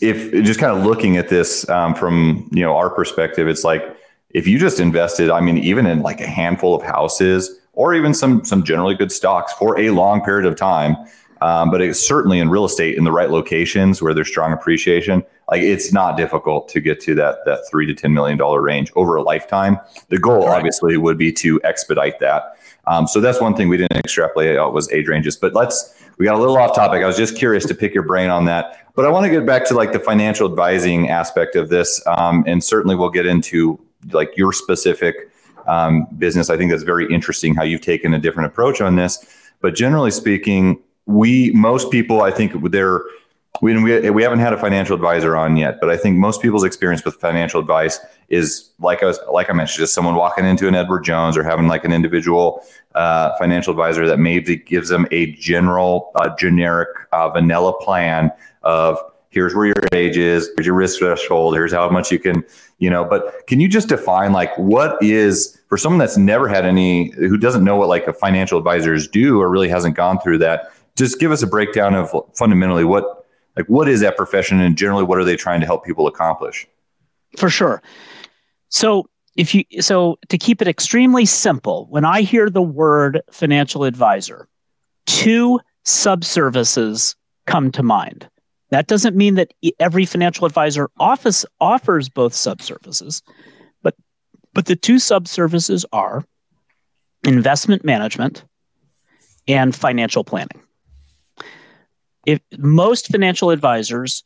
if 0.00 0.32
just 0.44 0.60
kind 0.60 0.76
of 0.76 0.84
looking 0.84 1.16
at 1.16 1.28
this 1.28 1.68
um, 1.68 1.94
from 1.94 2.48
you 2.52 2.62
know 2.62 2.76
our 2.76 2.90
perspective, 2.90 3.48
it's 3.48 3.64
like 3.64 3.96
if 4.32 4.46
you 4.46 4.58
just 4.58 4.80
invested, 4.80 5.30
I 5.30 5.40
mean, 5.40 5.58
even 5.58 5.86
in 5.86 6.02
like 6.02 6.20
a 6.20 6.26
handful 6.26 6.74
of 6.74 6.82
houses 6.82 7.58
or 7.72 7.94
even 7.94 8.14
some 8.14 8.44
some 8.44 8.62
generally 8.62 8.94
good 8.94 9.12
stocks 9.12 9.52
for 9.52 9.78
a 9.78 9.90
long 9.90 10.22
period 10.22 10.46
of 10.46 10.56
time, 10.56 10.96
um, 11.40 11.70
but 11.70 11.80
it's 11.80 12.00
certainly 12.00 12.38
in 12.38 12.50
real 12.50 12.64
estate 12.64 12.96
in 12.96 13.04
the 13.04 13.12
right 13.12 13.30
locations 13.30 14.02
where 14.02 14.12
there's 14.12 14.28
strong 14.28 14.52
appreciation. 14.52 15.24
Like 15.50 15.62
it's 15.62 15.92
not 15.92 16.16
difficult 16.16 16.68
to 16.68 16.80
get 16.80 17.00
to 17.00 17.14
that 17.16 17.38
that 17.46 17.60
three 17.70 17.86
to 17.86 17.94
ten 17.94 18.12
million 18.12 18.38
dollar 18.38 18.62
range 18.62 18.92
over 18.94 19.16
a 19.16 19.22
lifetime. 19.22 19.78
The 20.08 20.18
goal, 20.18 20.46
right. 20.46 20.56
obviously, 20.56 20.96
would 20.96 21.18
be 21.18 21.32
to 21.34 21.60
expedite 21.64 22.20
that. 22.20 22.56
Um, 22.86 23.06
so 23.06 23.20
that's 23.20 23.40
one 23.40 23.54
thing 23.54 23.68
we 23.68 23.76
didn't 23.76 23.98
extrapolate 23.98 24.56
out 24.56 24.72
was 24.72 24.90
age 24.92 25.08
ranges. 25.08 25.36
But 25.36 25.54
let's 25.54 25.94
we 26.18 26.26
got 26.26 26.34
a 26.34 26.38
little 26.38 26.56
off 26.56 26.74
topic. 26.74 27.02
I 27.02 27.06
was 27.06 27.16
just 27.16 27.36
curious 27.36 27.64
to 27.66 27.74
pick 27.74 27.94
your 27.94 28.02
brain 28.02 28.30
on 28.30 28.44
that. 28.44 28.76
But 28.94 29.06
I 29.06 29.08
want 29.08 29.24
to 29.24 29.30
get 29.30 29.46
back 29.46 29.64
to 29.68 29.74
like 29.74 29.92
the 29.92 30.00
financial 30.00 30.48
advising 30.48 31.08
aspect 31.08 31.56
of 31.56 31.70
this, 31.70 32.02
um, 32.06 32.44
and 32.46 32.62
certainly 32.62 32.94
we'll 32.94 33.10
get 33.10 33.24
into 33.24 33.80
like 34.12 34.36
your 34.36 34.52
specific 34.52 35.30
um, 35.66 36.06
business. 36.18 36.50
I 36.50 36.56
think 36.56 36.70
that's 36.70 36.82
very 36.82 37.12
interesting 37.12 37.54
how 37.54 37.62
you've 37.62 37.80
taken 37.80 38.14
a 38.14 38.18
different 38.18 38.48
approach 38.48 38.80
on 38.80 38.96
this. 38.96 39.24
But 39.60 39.74
generally 39.74 40.10
speaking, 40.10 40.82
we 41.06 41.50
most 41.52 41.90
people 41.90 42.22
I 42.22 42.30
think 42.30 42.70
they're 42.70 43.02
we, 43.60 43.82
we, 43.82 44.10
we 44.10 44.22
haven't 44.22 44.38
had 44.38 44.52
a 44.52 44.58
financial 44.58 44.94
advisor 44.94 45.36
on 45.36 45.56
yet, 45.56 45.78
but 45.80 45.90
I 45.90 45.96
think 45.96 46.16
most 46.16 46.40
people's 46.40 46.64
experience 46.64 47.04
with 47.04 47.16
financial 47.16 47.60
advice 47.60 47.98
is 48.28 48.70
like 48.78 49.02
I 49.02 49.06
was, 49.06 49.18
like 49.30 49.50
I 49.50 49.52
mentioned, 49.52 49.80
just 49.80 49.92
someone 49.92 50.14
walking 50.14 50.46
into 50.46 50.66
an 50.66 50.74
Edward 50.74 51.00
Jones 51.02 51.36
or 51.36 51.42
having 51.42 51.66
like 51.66 51.84
an 51.84 51.92
individual 51.92 52.64
uh, 52.94 53.36
financial 53.38 53.72
advisor 53.72 54.06
that 54.06 54.18
maybe 54.18 54.56
gives 54.56 54.88
them 54.88 55.06
a 55.10 55.32
general, 55.32 56.12
uh, 56.14 56.34
generic, 56.36 56.88
uh, 57.12 57.28
vanilla 57.28 57.76
plan 57.80 58.30
of 58.62 58.98
here's 59.30 59.54
where 59.54 59.66
your 59.66 59.74
age 59.92 60.16
is, 60.16 60.50
here's 60.56 60.66
your 60.66 60.74
risk 60.74 60.98
threshold, 60.98 61.54
here's 61.54 61.72
how 61.72 61.88
much 61.90 62.10
you 62.10 62.18
can, 62.18 62.44
you 62.80 62.90
know. 62.90 63.04
But 63.04 63.46
can 63.46 63.60
you 63.60 63.68
just 63.68 63.88
define 63.88 64.32
like 64.32 64.56
what 64.58 65.00
is 65.00 65.56
for 65.68 65.78
someone 65.78 65.98
that's 65.98 66.16
never 66.16 66.48
had 66.48 66.66
any, 66.66 67.10
who 67.12 67.36
doesn't 67.36 67.62
know 67.62 67.76
what 67.76 67.88
like 67.88 68.08
a 68.08 68.12
financial 68.12 68.58
advisors 68.58 69.06
do 69.06 69.40
or 69.40 69.48
really 69.48 69.68
hasn't 69.68 69.94
gone 69.94 70.18
through 70.20 70.38
that? 70.38 70.72
Just 70.96 71.20
give 71.20 71.30
us 71.30 71.42
a 71.42 71.46
breakdown 71.46 71.94
of 71.94 72.12
fundamentally 72.34 72.84
what 72.84 73.20
like 73.56 73.66
what 73.66 73.88
is 73.88 74.00
that 74.00 74.16
profession 74.16 74.60
and 74.60 74.76
generally 74.76 75.04
what 75.04 75.18
are 75.18 75.24
they 75.24 75.36
trying 75.36 75.60
to 75.60 75.66
help 75.66 75.84
people 75.84 76.06
accomplish 76.06 76.66
for 77.36 77.50
sure 77.50 77.82
so 78.68 79.08
if 79.36 79.54
you 79.54 79.64
so 79.80 80.18
to 80.28 80.38
keep 80.38 80.60
it 80.62 80.68
extremely 80.68 81.24
simple 81.24 81.86
when 81.90 82.04
i 82.04 82.22
hear 82.22 82.48
the 82.48 82.62
word 82.62 83.20
financial 83.30 83.84
advisor 83.84 84.48
two 85.06 85.60
subservices 85.84 87.14
come 87.46 87.70
to 87.70 87.82
mind 87.82 88.28
that 88.70 88.86
doesn't 88.86 89.16
mean 89.16 89.34
that 89.34 89.52
every 89.78 90.06
financial 90.06 90.46
advisor 90.46 90.90
office 90.98 91.44
offers 91.60 92.08
both 92.08 92.32
subservices 92.32 93.22
but 93.82 93.94
but 94.54 94.66
the 94.66 94.76
two 94.76 94.96
subservices 94.96 95.84
are 95.92 96.24
investment 97.24 97.84
management 97.84 98.44
and 99.46 99.74
financial 99.74 100.24
planning. 100.24 100.60
If 102.26 102.40
most 102.58 103.08
financial 103.08 103.50
advisors 103.50 104.22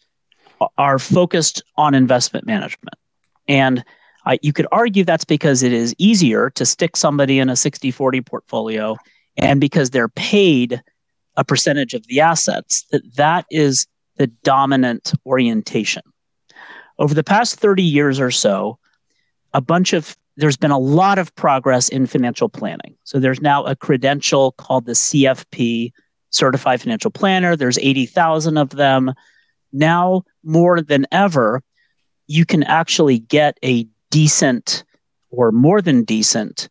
are 0.79 0.99
focused 0.99 1.63
on 1.77 1.95
investment 1.95 2.47
management. 2.47 2.95
And 3.49 3.85
you 4.41 4.53
could 4.53 4.67
argue 4.73 5.05
that's 5.05 5.25
because 5.25 5.63
it 5.63 5.73
is 5.73 5.95
easier 5.99 6.51
to 6.51 6.65
stick 6.65 6.97
somebody 6.97 7.39
in 7.39 7.51
a 7.51 7.57
60 7.57 7.91
40 7.91 8.21
portfolio 8.23 8.97
and 9.37 9.61
because 9.61 9.91
they're 9.91 10.09
paid 10.09 10.83
a 11.37 11.45
percentage 11.45 11.95
of 11.95 12.07
the 12.07 12.21
assets 12.21 12.87
that 12.91 13.03
that 13.17 13.45
is 13.51 13.87
the 14.17 14.27
dominant 14.43 15.13
orientation 15.27 16.03
over 16.99 17.15
the 17.15 17.25
past 17.25 17.57
30 17.59 17.83
years 17.83 18.21
or 18.21 18.31
so 18.31 18.79
a 19.53 19.61
bunch 19.61 19.93
of 19.93 20.17
there's 20.37 20.57
been 20.57 20.73
a 20.73 20.79
lot 20.79 21.19
of 21.19 21.35
progress 21.37 21.89
in 21.89 22.07
financial 22.07 22.49
planning 22.49 22.97
so 23.05 23.19
there's 23.19 23.41
now 23.41 23.65
a 23.65 23.77
credential 23.77 24.53
called 24.53 24.87
the 24.87 24.93
cfp 24.93 25.93
certified 26.35 26.81
financial 26.81 27.11
planner. 27.11 27.57
There's 27.57 27.79
80,000 27.79 28.59
of 28.59 28.71
them. 28.71 29.15
Now, 29.73 30.25
more 30.43 30.83
than 30.83 31.07
ever, 31.13 31.63
you 32.27 32.45
can 32.45 32.63
actually 32.65 33.21
get 33.21 33.59
a 33.65 33.87
decent 34.11 34.85
or 35.31 35.53
more 35.53 35.81
than 35.81 36.05
decent 36.05 36.69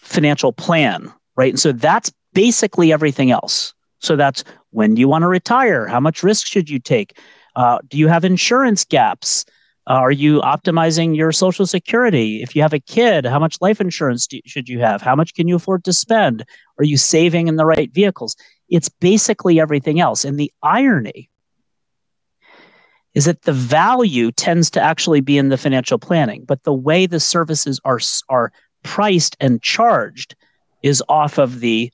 financial 0.00 0.52
plan, 0.52 1.12
right? 1.36 1.52
And 1.52 1.60
so 1.60 1.72
that's 1.72 2.12
basically 2.32 2.92
everything 2.92 3.30
else. 3.30 3.74
So 3.98 4.16
that's 4.16 4.44
when 4.72 4.94
do 4.94 5.00
you 5.00 5.08
want 5.08 5.22
to 5.22 5.28
retire? 5.28 5.86
How 5.86 6.00
much 6.00 6.22
risk 6.22 6.46
should 6.46 6.68
you 6.68 6.78
take? 6.78 7.18
Uh, 7.54 7.78
do 7.88 7.98
you 7.98 8.08
have 8.08 8.24
insurance 8.24 8.84
gaps? 8.84 9.44
Uh, 9.88 9.94
are 9.94 10.12
you 10.12 10.40
optimizing 10.40 11.16
your 11.16 11.32
social 11.32 11.66
security? 11.66 12.42
If 12.42 12.54
you 12.54 12.62
have 12.62 12.72
a 12.72 12.78
kid, 12.78 13.26
how 13.26 13.38
much 13.38 13.60
life 13.60 13.80
insurance 13.80 14.26
do, 14.26 14.40
should 14.46 14.68
you 14.68 14.80
have? 14.80 15.02
How 15.02 15.16
much 15.16 15.34
can 15.34 15.48
you 15.48 15.56
afford 15.56 15.84
to 15.84 15.92
spend? 15.92 16.44
Are 16.78 16.84
you 16.84 16.96
saving 16.96 17.48
in 17.48 17.56
the 17.56 17.66
right 17.66 17.92
vehicles? 17.92 18.36
It's 18.68 18.88
basically 18.88 19.60
everything 19.60 20.00
else. 20.00 20.24
And 20.24 20.38
the 20.38 20.52
irony 20.62 21.28
is 23.14 23.26
that 23.26 23.42
the 23.42 23.52
value 23.52 24.32
tends 24.32 24.70
to 24.70 24.80
actually 24.80 25.20
be 25.20 25.36
in 25.36 25.50
the 25.50 25.58
financial 25.58 25.98
planning, 25.98 26.44
but 26.46 26.62
the 26.62 26.72
way 26.72 27.06
the 27.06 27.20
services 27.20 27.80
are, 27.84 28.00
are 28.28 28.52
priced 28.82 29.36
and 29.40 29.60
charged 29.62 30.34
is 30.82 31.02
off 31.08 31.38
of 31.38 31.60
the 31.60 31.92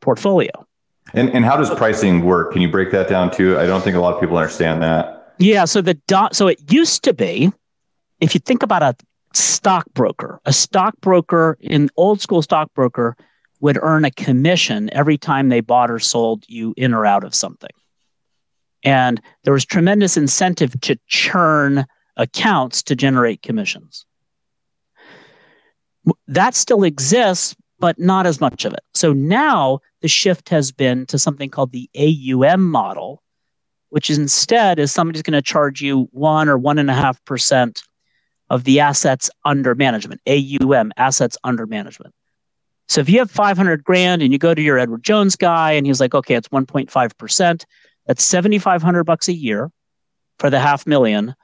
portfolio. 0.00 0.65
And, 1.14 1.30
and 1.30 1.44
how 1.44 1.56
does 1.56 1.70
pricing 1.74 2.24
work? 2.24 2.52
Can 2.52 2.62
you 2.62 2.70
break 2.70 2.90
that 2.90 3.08
down 3.08 3.30
too? 3.30 3.58
I 3.58 3.66
don't 3.66 3.82
think 3.82 3.96
a 3.96 4.00
lot 4.00 4.14
of 4.14 4.20
people 4.20 4.36
understand 4.36 4.82
that. 4.82 5.34
Yeah. 5.38 5.64
So 5.64 5.80
the 5.80 5.94
dot. 5.94 6.34
So 6.34 6.48
it 6.48 6.72
used 6.72 7.04
to 7.04 7.12
be, 7.12 7.52
if 8.20 8.34
you 8.34 8.40
think 8.40 8.62
about 8.62 8.82
a 8.82 8.96
stockbroker, 9.34 10.40
a 10.44 10.52
stockbroker 10.52 11.58
in 11.60 11.90
old 11.96 12.20
school 12.20 12.42
stockbroker 12.42 13.16
would 13.60 13.78
earn 13.80 14.04
a 14.04 14.10
commission 14.10 14.92
every 14.92 15.16
time 15.18 15.48
they 15.48 15.60
bought 15.60 15.90
or 15.90 15.98
sold 15.98 16.44
you 16.48 16.74
in 16.76 16.92
or 16.92 17.06
out 17.06 17.24
of 17.24 17.34
something. 17.34 17.70
And 18.82 19.20
there 19.44 19.52
was 19.52 19.64
tremendous 19.64 20.16
incentive 20.16 20.80
to 20.82 20.98
churn 21.06 21.86
accounts 22.16 22.82
to 22.84 22.96
generate 22.96 23.42
commissions. 23.42 24.06
That 26.28 26.54
still 26.54 26.84
exists, 26.84 27.56
but 27.78 27.98
not 27.98 28.26
as 28.26 28.40
much 28.40 28.64
of 28.64 28.72
it. 28.72 28.84
So 28.94 29.12
now 29.12 29.80
the 30.06 30.10
shift 30.10 30.50
has 30.50 30.70
been 30.70 31.04
to 31.06 31.18
something 31.18 31.50
called 31.50 31.72
the 31.72 31.90
AUM 31.98 32.62
model, 32.62 33.24
which 33.88 34.08
is 34.08 34.18
instead 34.18 34.78
is 34.78 34.92
somebody's 34.92 35.22
going 35.22 35.32
to 35.32 35.42
charge 35.42 35.80
you 35.80 36.08
one 36.12 36.48
or 36.48 36.56
one 36.56 36.78
and 36.78 36.88
a 36.88 36.94
half 36.94 37.24
percent 37.24 37.82
of 38.48 38.62
the 38.62 38.78
assets 38.78 39.28
under 39.44 39.74
management, 39.74 40.20
AUM, 40.28 40.92
assets 40.96 41.36
under 41.42 41.66
management. 41.66 42.14
So 42.86 43.00
if 43.00 43.08
you 43.08 43.18
have 43.18 43.32
500 43.32 43.82
grand 43.82 44.22
and 44.22 44.30
you 44.30 44.38
go 44.38 44.54
to 44.54 44.62
your 44.62 44.78
Edward 44.78 45.02
Jones 45.02 45.34
guy 45.34 45.72
and 45.72 45.84
he's 45.84 45.98
like, 45.98 46.14
okay, 46.14 46.36
it's 46.36 46.50
1.5%, 46.50 47.64
that's 48.06 48.22
7,500 48.22 49.02
bucks 49.02 49.26
a 49.26 49.32
year 49.32 49.72
for 50.38 50.50
the 50.50 50.60
half 50.60 50.86
million 50.86 51.34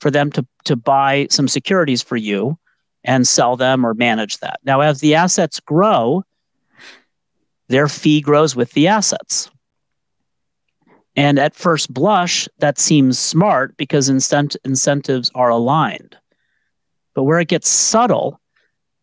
for 0.00 0.10
them 0.10 0.32
to, 0.32 0.46
to 0.64 0.74
buy 0.74 1.26
some 1.28 1.48
securities 1.48 2.00
for 2.02 2.16
you 2.16 2.58
and 3.04 3.28
sell 3.28 3.58
them 3.58 3.84
or 3.84 3.92
manage 3.92 4.38
that. 4.38 4.58
Now, 4.64 4.80
as 4.80 5.00
the 5.00 5.16
assets 5.16 5.60
grow, 5.60 6.24
their 7.68 7.88
fee 7.88 8.20
grows 8.20 8.54
with 8.54 8.72
the 8.72 8.88
assets. 8.88 9.50
And 11.16 11.38
at 11.38 11.54
first 11.54 11.92
blush, 11.92 12.48
that 12.58 12.78
seems 12.78 13.18
smart 13.18 13.76
because 13.76 14.10
incent- 14.10 14.56
incentives 14.64 15.30
are 15.34 15.48
aligned. 15.48 16.16
But 17.14 17.24
where 17.24 17.40
it 17.40 17.48
gets 17.48 17.68
subtle 17.68 18.38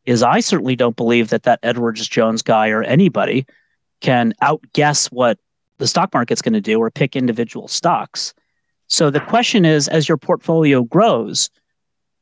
is 0.05 0.22
I 0.22 0.39
certainly 0.39 0.75
don't 0.75 0.96
believe 0.96 1.29
that 1.29 1.43
that 1.43 1.60
Edwards 1.63 2.08
Jones 2.08 2.41
guy 2.41 2.70
or 2.70 2.84
anybody 2.84 3.46
can 4.01 4.34
outguess 4.41 5.08
what 5.12 5.39
the 5.79 5.88
stock 5.88 6.13
market's 6.13 6.41
going 6.41 6.53
to 6.53 6.62
do 6.62 6.77
or 6.79 6.91
pick 6.91 7.15
individual 7.15 7.67
stocks. 7.67 8.34
So 8.88 9.10
the 9.10 9.20
question 9.22 9.65
is 9.65 9.88
as 9.88 10.08
your 10.08 10.17
portfolio 10.17 10.84
grows, 10.84 11.50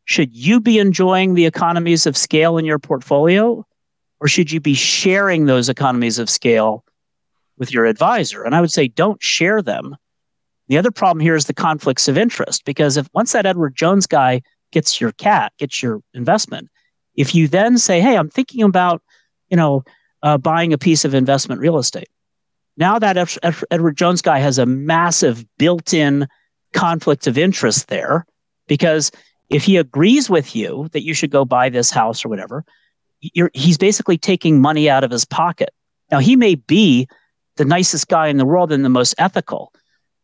should 0.05 0.33
you 0.33 0.61
be 0.61 0.79
enjoying 0.79 1.33
the 1.33 1.45
economies 1.45 2.05
of 2.05 2.15
scale 2.15 2.57
in 2.57 2.65
your 2.65 2.79
portfolio 2.79 3.65
or 4.21 4.27
should 4.27 4.51
you 4.51 4.61
be 4.61 4.75
sharing 4.75 5.45
those 5.45 5.67
economies 5.67 6.19
of 6.19 6.29
scale 6.29 6.85
with 7.61 7.71
your 7.71 7.85
advisor. 7.85 8.43
And 8.43 8.55
I 8.55 8.59
would 8.61 8.71
say 8.71 8.87
don't 8.87 9.21
share 9.21 9.61
them. 9.61 9.95
The 10.67 10.79
other 10.79 10.89
problem 10.89 11.21
here 11.21 11.35
is 11.35 11.45
the 11.45 11.53
conflicts 11.53 12.07
of 12.07 12.17
interest 12.17 12.65
because 12.65 12.97
if 12.97 13.07
once 13.13 13.33
that 13.33 13.45
Edward 13.45 13.75
Jones 13.75 14.07
guy 14.07 14.41
gets 14.71 14.99
your 14.99 15.11
cat, 15.11 15.53
gets 15.59 15.83
your 15.83 16.01
investment, 16.15 16.69
if 17.15 17.35
you 17.35 17.47
then 17.47 17.77
say, 17.77 18.01
"Hey, 18.01 18.17
I'm 18.17 18.29
thinking 18.29 18.63
about, 18.63 19.03
you 19.49 19.57
know, 19.57 19.83
uh, 20.23 20.39
buying 20.39 20.73
a 20.73 20.77
piece 20.77 21.05
of 21.05 21.13
investment 21.13 21.61
real 21.61 21.77
estate," 21.77 22.09
now 22.77 22.97
that 22.97 23.37
Edward 23.69 23.95
Jones 23.95 24.23
guy 24.23 24.39
has 24.39 24.57
a 24.57 24.65
massive 24.65 25.45
built-in 25.57 26.27
conflict 26.73 27.27
of 27.27 27.37
interest 27.37 27.89
there 27.89 28.25
because 28.67 29.11
if 29.49 29.65
he 29.65 29.77
agrees 29.77 30.31
with 30.31 30.55
you 30.55 30.87
that 30.93 31.03
you 31.03 31.13
should 31.13 31.31
go 31.31 31.45
buy 31.45 31.69
this 31.69 31.91
house 31.91 32.25
or 32.25 32.29
whatever, 32.29 32.63
he's 33.53 33.77
basically 33.77 34.17
taking 34.17 34.61
money 34.61 34.89
out 34.89 35.03
of 35.03 35.11
his 35.11 35.25
pocket. 35.25 35.69
Now 36.11 36.19
he 36.19 36.35
may 36.35 36.55
be 36.55 37.07
the 37.57 37.65
nicest 37.65 38.07
guy 38.07 38.27
in 38.27 38.37
the 38.37 38.45
world 38.45 38.71
and 38.71 38.83
the 38.83 38.89
most 38.89 39.15
ethical. 39.17 39.73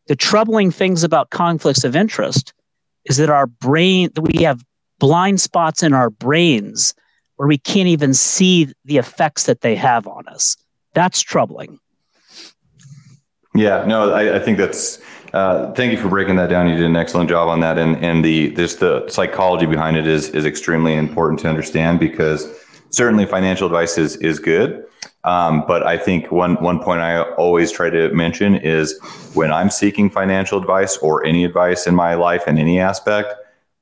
The 0.08 0.16
troubling 0.16 0.72
things 0.72 1.04
about 1.04 1.30
conflicts 1.30 1.84
of 1.84 1.96
interest 1.96 2.54
is 3.06 3.18
that 3.18 3.30
our 3.30 3.48
brain, 3.48 4.10
that 4.16 4.22
we 4.22 4.44
have 4.44 4.64
blind 5.00 5.40
spots 5.42 5.84
in 5.84 5.94
our 5.94 6.10
brains 6.10 6.94
where 7.36 7.48
we 7.48 7.58
can't 7.58 7.88
even 7.88 8.14
see 8.14 8.72
the 8.86 8.98
effects 8.98 9.46
that 9.46 9.62
they 9.62 9.76
have 9.76 10.08
on 10.08 10.28
us. 10.28 10.58
That's 10.94 11.22
troubling. 11.22 11.80
Yeah, 13.54 13.86
no, 13.86 14.12
I, 14.12 14.36
I 14.36 14.40
think 14.40 14.58
that's. 14.58 15.00
Uh, 15.34 15.74
thank 15.74 15.92
you 15.92 15.98
for 15.98 16.08
breaking 16.08 16.38
that 16.38 16.50
down. 16.50 16.70
You 16.70 16.76
did 16.78 16.86
an 16.86 16.96
excellent 16.96 17.30
job 17.30 17.50
on 17.50 17.60
that, 17.60 17.78
and 17.78 18.04
and 18.04 18.24
the 18.24 18.50
this 18.50 18.76
the 18.76 19.08
psychology 19.10 19.66
behind 19.66 19.98
it 19.98 20.08
is 20.08 20.30
is 20.30 20.46
extremely 20.46 20.94
important 20.94 21.40
to 21.42 21.50
understand 21.50 22.00
because 22.00 22.48
certainly 22.98 23.26
financial 23.26 23.68
advice 23.68 23.98
is 23.98 24.16
is 24.18 24.40
good, 24.40 24.70
Um, 25.24 25.64
but 25.68 25.86
I 25.86 25.98
think 25.98 26.32
one 26.32 26.56
one 26.56 26.80
point 26.80 27.02
I 27.02 27.22
always 27.36 27.72
try 27.72 27.90
to 27.90 28.10
mention 28.14 28.56
is 28.56 29.00
when 29.34 29.52
I'm 29.52 29.70
seeking 29.70 30.10
financial 30.10 30.58
advice 30.60 30.98
or 30.98 31.26
any 31.26 31.46
advice 31.46 31.86
in 31.90 31.96
my 31.96 32.16
life 32.16 32.48
in 32.48 32.58
any 32.58 32.80
aspect, 32.80 33.34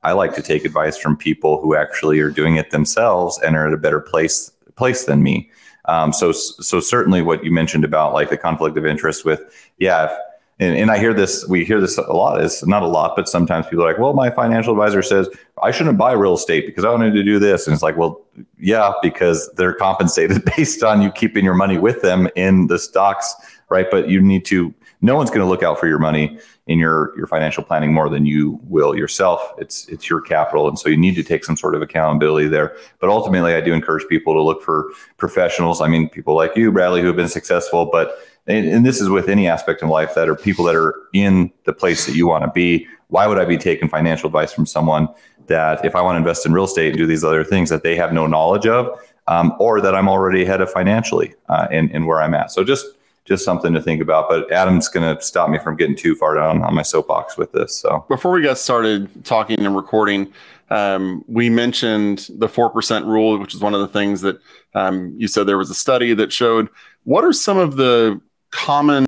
I 0.04 0.12
like 0.14 0.34
to 0.36 0.42
take 0.42 0.66
advice 0.66 0.98
from 0.98 1.16
people 1.18 1.62
who 1.62 1.76
actually 1.76 2.20
are 2.20 2.32
doing 2.42 2.56
it 2.58 2.72
themselves 2.72 3.40
and 3.44 3.56
are 3.56 3.68
at 3.68 3.74
a 3.74 3.78
better 3.86 4.02
place 4.02 4.52
place 4.76 5.06
than 5.06 5.24
me. 5.24 5.50
Um, 5.86 6.12
so 6.14 6.32
so 6.32 6.80
certainly 6.80 7.22
what 7.22 7.44
you 7.46 7.52
mentioned 7.52 7.86
about 7.86 8.14
like 8.14 8.30
the 8.30 8.38
conflict 8.38 8.78
of 8.78 8.86
interest 8.86 9.26
with 9.26 9.42
yeah. 9.78 10.06
If, 10.06 10.12
and, 10.60 10.78
and 10.78 10.90
I 10.90 10.98
hear 10.98 11.14
this, 11.14 11.46
we 11.48 11.66
hear 11.66 11.82
this 11.82 11.98
a 11.98 12.14
lot. 12.14 12.42
It's 12.42 12.66
not 12.66 12.82
a 12.82 12.88
lot, 12.88 13.16
but 13.18 13.28
sometimes 13.28 13.66
people 13.68 13.84
are 13.84 13.92
like, 13.92 14.00
well, 14.00 14.14
my 14.14 14.30
financial 14.30 14.72
advisor 14.72 15.02
says 15.02 15.28
I 15.62 15.72
shouldn't 15.72 15.98
buy 15.98 16.14
real 16.14 16.36
estate 16.36 16.66
because 16.66 16.86
I 16.86 16.92
wanted 16.92 17.14
to 17.14 17.24
do 17.24 17.40
this. 17.40 17.68
And 17.68 17.74
it's 17.74 17.84
like, 17.84 17.98
well, 17.98 18.22
yeah, 18.58 18.94
because 19.02 19.52
they're 19.58 19.74
compensated 19.74 20.46
based 20.58 20.82
on 20.82 21.02
you 21.02 21.12
keeping 21.12 21.44
your 21.44 21.56
money 21.56 21.78
with 21.78 22.02
them 22.02 22.30
in 22.38 22.68
the 22.68 22.80
stocks, 22.80 23.36
right? 23.68 23.88
But 23.92 24.08
you 24.08 24.22
need 24.22 24.46
to, 24.46 24.74
no 25.02 25.18
one's 25.18 25.30
going 25.30 25.42
to 25.42 25.46
look 25.46 25.62
out 25.62 25.78
for 25.78 25.88
your 25.88 26.00
money 26.00 26.40
in 26.68 26.80
your, 26.80 27.14
your 27.18 27.28
financial 27.28 27.62
planning 27.62 27.94
more 27.94 28.08
than 28.08 28.26
you 28.26 28.58
will 28.64 28.98
yourself. 28.98 29.42
It's, 29.58 29.88
it's 29.90 30.10
your 30.10 30.22
capital. 30.22 30.70
And 30.70 30.80
so 30.80 30.88
you 30.88 30.98
need 30.98 31.16
to 31.16 31.24
take 31.24 31.44
some 31.44 31.58
sort 31.58 31.76
of 31.76 31.82
accountability 31.82 32.48
there. 32.48 32.76
But 33.00 33.10
ultimately, 33.10 33.56
I 33.56 33.62
do 33.62 33.74
encourage 33.74 34.08
people 34.08 34.34
to 34.34 34.42
look 34.42 34.64
for 34.64 34.90
professionals. 35.18 35.82
I 35.82 35.90
mean, 35.90 36.08
people 36.08 36.34
like 36.34 36.56
you, 36.56 36.72
Bradley, 36.72 37.02
who 37.02 37.08
have 37.08 37.16
been 37.18 37.28
successful, 37.28 37.86
but 37.86 38.18
and, 38.48 38.68
and 38.68 38.86
this 38.86 39.02
is 39.02 39.10
with 39.10 39.30
any 39.30 39.48
aspect 39.48 39.82
of 39.82 39.90
life 39.90 40.14
that 40.16 40.30
are 40.30 40.36
people 40.36 40.66
that 40.66 40.76
are 40.76 40.96
in 41.14 41.52
the 41.66 41.74
place 41.74 42.06
that 42.06 42.16
you 42.16 42.28
want 42.28 42.44
to 42.44 42.52
be. 42.52 42.88
Why 43.08 43.28
would 43.28 43.40
I 43.40 43.46
be 43.46 43.58
taking 43.58 43.88
financial 43.90 44.28
advice 44.28 44.54
from 44.54 44.66
someone 44.66 45.08
that 45.48 45.86
if 45.86 45.96
I 45.96 46.02
want 46.02 46.16
to 46.16 46.18
invest 46.18 46.46
in 46.46 46.54
real 46.54 46.66
estate 46.66 46.90
and 46.90 46.98
do 46.98 47.06
these 47.06 47.24
other 47.24 47.44
things 47.44 47.70
that 47.70 47.84
they 47.84 47.96
have 47.96 48.14
no 48.14 48.28
knowledge 48.28 48.66
of, 48.66 49.00
um, 49.28 49.56
or 49.60 49.82
that 49.82 49.96
I'm 49.96 50.08
already 50.08 50.44
ahead 50.44 50.62
of 50.62 50.72
financially 50.72 51.34
uh, 51.50 51.68
in, 51.72 51.90
in 51.90 52.06
where 52.06 52.22
I'm 52.22 52.34
at? 52.34 52.52
So 52.52 52.64
just 52.64 52.86
just 53.26 53.44
something 53.44 53.74
to 53.74 53.82
think 53.82 54.02
about. 54.02 54.30
But 54.30 54.52
Adam's 54.52 54.88
going 54.88 55.16
to 55.16 55.20
stop 55.22 55.50
me 55.50 55.58
from 55.58 55.76
getting 55.76 55.96
too 55.96 56.16
far 56.16 56.36
down 56.36 56.62
on 56.62 56.76
my 56.76 56.84
soapbox 56.84 57.38
with 57.38 57.52
this. 57.54 57.76
So 57.76 58.06
before 58.08 58.32
we 58.32 58.44
got 58.44 58.60
started 58.60 59.26
talking 59.26 59.66
and 59.66 59.76
recording, 59.76 60.32
um, 60.70 61.26
we 61.28 61.50
mentioned 61.50 62.30
the 62.38 62.48
four 62.48 62.70
percent 62.70 63.06
rule, 63.06 63.38
which 63.40 63.56
is 63.56 63.62
one 63.62 63.74
of 63.74 63.80
the 63.80 63.88
things 63.88 64.22
that 64.22 64.40
um, 64.74 65.14
you 65.18 65.28
said 65.28 65.48
there 65.48 65.58
was 65.58 65.70
a 65.70 65.76
study 65.76 66.14
that 66.14 66.32
showed. 66.32 66.70
What 67.04 67.24
are 67.24 67.34
some 67.34 67.58
of 67.58 67.78
the 67.78 68.20
common 68.56 69.06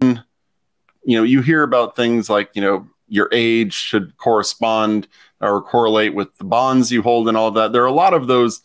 you 1.05 1.17
know 1.17 1.23
you 1.23 1.41
hear 1.41 1.63
about 1.63 1.95
things 1.95 2.29
like 2.29 2.49
you 2.53 2.61
know 2.61 2.85
your 3.07 3.29
age 3.31 3.73
should 3.73 4.17
correspond 4.17 5.07
or 5.39 5.61
correlate 5.61 6.13
with 6.13 6.35
the 6.37 6.43
bonds 6.43 6.91
you 6.91 7.01
hold 7.01 7.29
and 7.29 7.37
all 7.37 7.49
that. 7.51 7.71
There 7.71 7.81
are 7.81 7.87
a 7.87 7.93
lot 7.93 8.13
of 8.13 8.27
those 8.27 8.61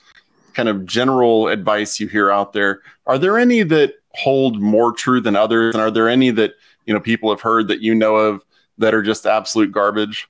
kind 0.55 0.69
of 0.69 0.85
general 0.85 1.47
advice 1.47 2.01
you 2.01 2.09
hear 2.09 2.31
out 2.31 2.53
there. 2.53 2.83
Are 3.07 3.17
there 3.17 3.39
any 3.39 3.63
that 3.63 3.95
hold 4.11 4.61
more 4.61 4.93
true 4.93 5.21
than 5.21 5.37
others? 5.37 5.75
And 5.75 5.83
are 5.83 5.91
there 5.91 6.09
any 6.09 6.31
that 6.33 6.55
you 6.85 6.93
know 6.93 6.99
people 6.99 7.31
have 7.31 7.41
heard 7.41 7.69
that 7.69 7.81
you 7.81 7.95
know 7.95 8.17
of 8.17 8.45
that 8.79 8.93
are 8.93 9.03
just 9.03 9.25
absolute 9.25 9.71
garbage? 9.71 10.27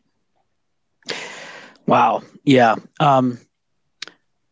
Wow. 1.87 2.23
Yeah. 2.45 2.77
Um, 3.01 3.39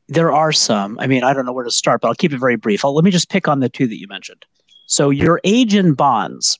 there 0.09 0.33
are 0.33 0.52
some. 0.52 0.99
I 0.99 1.07
mean 1.07 1.23
i 1.25 1.35
don't 1.35 1.45
know 1.45 1.52
where 1.52 1.64
to 1.64 1.71
start 1.71 2.00
but 2.00 2.09
i'll 2.09 2.14
keep 2.14 2.33
it 2.33 2.38
very 2.38 2.57
brief. 2.57 2.85
I'll, 2.85 2.95
let 2.95 3.04
me 3.04 3.11
just 3.11 3.28
pick 3.28 3.47
on 3.47 3.61
the 3.61 3.69
two 3.69 3.87
that 3.87 4.00
you 4.00 4.09
mentioned 4.09 4.47
so 4.90 5.11
your 5.11 5.40
age 5.44 5.76
in 5.76 5.94
bonds, 5.94 6.59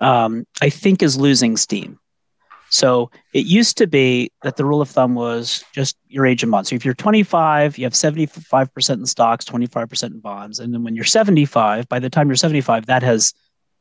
um, 0.00 0.46
I 0.62 0.70
think, 0.70 1.02
is 1.02 1.18
losing 1.18 1.58
steam. 1.58 1.98
So 2.70 3.10
it 3.34 3.44
used 3.44 3.76
to 3.76 3.86
be 3.86 4.32
that 4.42 4.56
the 4.56 4.64
rule 4.64 4.80
of 4.80 4.88
thumb 4.88 5.14
was 5.14 5.62
just 5.74 5.94
your 6.08 6.24
age 6.24 6.42
in 6.42 6.50
bonds. 6.50 6.70
So 6.70 6.74
if 6.74 6.86
you're 6.86 6.94
25, 6.94 7.76
you 7.76 7.84
have 7.84 7.92
75% 7.92 8.90
in 8.94 9.04
stocks, 9.04 9.44
25% 9.44 10.04
in 10.04 10.20
bonds. 10.20 10.58
And 10.58 10.72
then 10.72 10.84
when 10.84 10.96
you're 10.96 11.04
75, 11.04 11.86
by 11.90 11.98
the 11.98 12.08
time 12.08 12.28
you're 12.28 12.36
75, 12.36 12.86
that 12.86 13.02
has 13.02 13.34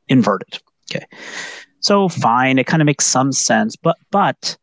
inverted. 0.09 0.59
Okay. 0.91 1.05
So 1.79 2.09
fine, 2.09 2.59
it 2.59 2.67
kind 2.67 2.81
of 2.81 2.85
makes 2.87 3.07
some 3.07 3.31
sense, 3.31 3.77
but 3.77 3.95
but 4.11 4.57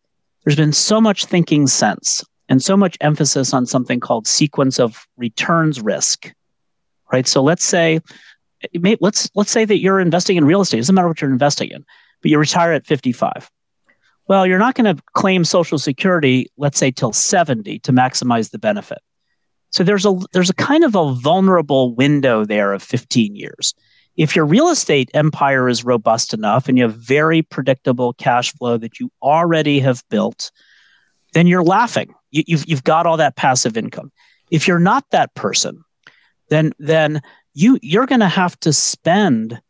there's 0.45 0.57
been 0.57 0.75
so 0.75 1.01
much 1.01 1.25
thinking 1.25 1.67
sense 1.67 2.23
and 2.51 2.63
so 2.63 2.77
much 2.77 2.99
emphasis 3.01 3.55
on 3.55 3.65
something 3.65 3.99
called 3.99 4.27
sequence 4.27 4.79
of 4.79 5.07
returns 5.17 5.81
risk. 5.81 6.31
Right? 7.11 7.27
So 7.27 7.43
let's 7.43 7.65
say 7.65 8.01
may, 8.75 8.97
let's 9.01 9.31
let's 9.35 9.51
say 9.51 9.65
that 9.65 9.79
you're 9.79 10.01
investing 10.01 10.37
in 10.37 10.45
real 10.45 10.61
estate. 10.61 10.79
It 10.79 10.81
doesn't 10.81 10.95
matter 10.95 11.09
what 11.09 11.21
you're 11.21 11.33
investing 11.33 11.71
in, 11.71 11.85
but 12.21 12.31
you 12.31 12.39
retire 12.39 12.73
at 12.73 12.87
55. 12.87 13.51
Well, 14.29 14.47
you're 14.47 14.59
not 14.59 14.75
going 14.75 14.97
to 14.97 15.03
claim 15.15 15.45
Social 15.45 15.79
Security, 15.79 16.51
let's 16.57 16.79
say, 16.79 16.91
till 16.91 17.13
70 17.13 17.81
to 17.81 17.93
maximize 17.93 18.51
the 18.51 18.59
benefit. 18.59 18.99
So 19.71 19.83
there's 19.85 20.07
a 20.07 20.19
there's 20.33 20.51
a 20.51 20.55
kind 20.55 20.85
of 20.85 20.95
a 20.95 21.15
vulnerable 21.15 21.95
window 21.95 22.45
there 22.45 22.73
of 22.73 22.83
15 22.83 23.35
years. 23.35 23.75
If 24.17 24.37
your 24.37 24.45
real 24.45 24.69
estate 24.69 25.11
empire 25.15 25.69
is 25.69 25.85
robust 25.85 26.35
enough 26.35 26.69
and 26.69 26.77
you 26.77 26.85
have 26.85 26.95
very 26.95 27.41
predictable 27.41 28.13
cash 28.13 28.53
flow 28.53 28.77
that 28.77 29.01
you 29.01 29.11
already 29.23 29.81
have 29.81 30.03
built, 30.11 30.51
then 31.33 31.47
you're 31.47 31.65
laughing. 31.65 32.15
You, 32.31 32.45
you've 32.47 32.69
you've 32.69 32.85
got 32.85 33.07
all 33.07 33.17
that 33.17 33.37
passive 33.37 33.77
income. 33.77 34.13
If 34.51 34.69
you're 34.69 34.79
not 34.79 35.05
that 35.11 35.35
person, 35.35 35.83
then 36.51 36.73
then 36.79 37.23
you 37.55 37.79
you're 37.83 38.07
going 38.07 38.21
to 38.21 38.29
have 38.29 38.59
to 38.61 38.73
spend 38.73 39.61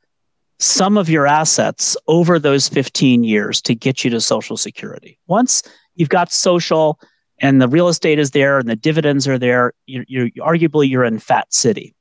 some 0.59 0.97
of 0.97 1.09
your 1.09 1.27
assets 1.27 1.97
over 2.07 2.39
those 2.39 2.69
15 2.69 3.25
years 3.25 3.61
to 3.63 3.75
get 3.75 4.05
you 4.05 4.11
to 4.11 4.21
social 4.21 4.57
security. 4.57 5.19
Once 5.27 5.63
you've 5.97 6.09
got 6.09 6.33
social 6.33 7.01
and 7.41 7.61
the 7.61 7.69
real 7.69 7.89
estate 7.89 8.19
is 8.19 8.31
there 8.31 8.59
and 8.59 8.69
the 8.69 8.77
dividends 8.77 9.27
are 9.27 9.39
there 9.39 9.73
you're, 9.87 10.05
you're 10.07 10.29
arguably 10.39 10.89
you're 10.89 11.05
in 11.05 11.19
fat 11.19 11.53
city. 11.53 11.95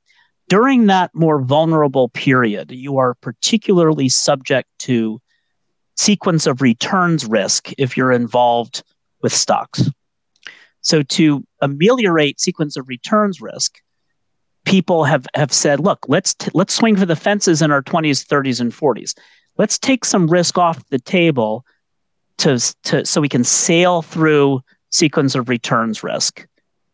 During 0.48 0.86
that 0.86 1.10
more 1.14 1.40
vulnerable 1.40 2.08
period 2.10 2.70
you 2.70 2.98
are 2.98 3.14
particularly 3.14 4.08
subject 4.08 4.68
to 4.80 5.20
sequence 5.96 6.46
of 6.46 6.62
returns 6.62 7.26
risk 7.26 7.72
if 7.78 7.96
you're 7.96 8.12
involved 8.12 8.82
with 9.22 9.32
stocks. 9.32 9.90
So 10.80 11.02
to 11.02 11.44
ameliorate 11.60 12.40
sequence 12.40 12.76
of 12.76 12.88
returns 12.88 13.40
risk 13.40 13.78
people 14.64 15.04
have 15.04 15.26
have 15.34 15.52
said, 15.52 15.80
look, 15.80 16.04
let's 16.08 16.34
t- 16.34 16.50
let's 16.54 16.74
swing 16.74 16.96
for 16.96 17.06
the 17.06 17.16
fences 17.16 17.62
in 17.62 17.70
our 17.70 17.82
20s, 17.82 18.26
30s, 18.26 18.60
and 18.60 18.72
40s. 18.72 19.14
Let's 19.58 19.78
take 19.78 20.04
some 20.04 20.28
risk 20.28 20.58
off 20.58 20.88
the 20.88 20.98
table 20.98 21.64
to, 22.38 22.58
to 22.84 23.04
so 23.04 23.20
we 23.20 23.28
can 23.28 23.44
sail 23.44 24.02
through 24.02 24.62
sequence 24.90 25.34
of 25.34 25.48
returns 25.48 26.02
risk. 26.02 26.46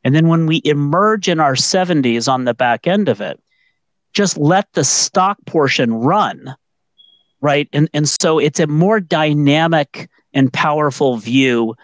And 0.04 0.14
then 0.14 0.28
when 0.28 0.46
we 0.46 0.62
emerge 0.64 1.28
in 1.28 1.40
our 1.40 1.54
70s 1.54 2.31
on 2.31 2.44
the 2.44 2.54
back 2.54 2.87
end 2.87 3.09
of 3.09 3.20
it, 3.20 3.40
just 4.12 4.38
let 4.38 4.72
the 4.72 4.85
stock 4.85 5.38
portion 5.46 5.92
run. 5.92 6.54
Right. 7.40 7.68
And, 7.72 7.88
and 7.94 8.09
so 8.09 8.38
it's 8.38 8.59
a 8.59 8.66
more 8.66 9.00
dynamic 9.00 10.09
and 10.33 10.52
powerful 10.52 11.16
view 11.18 11.76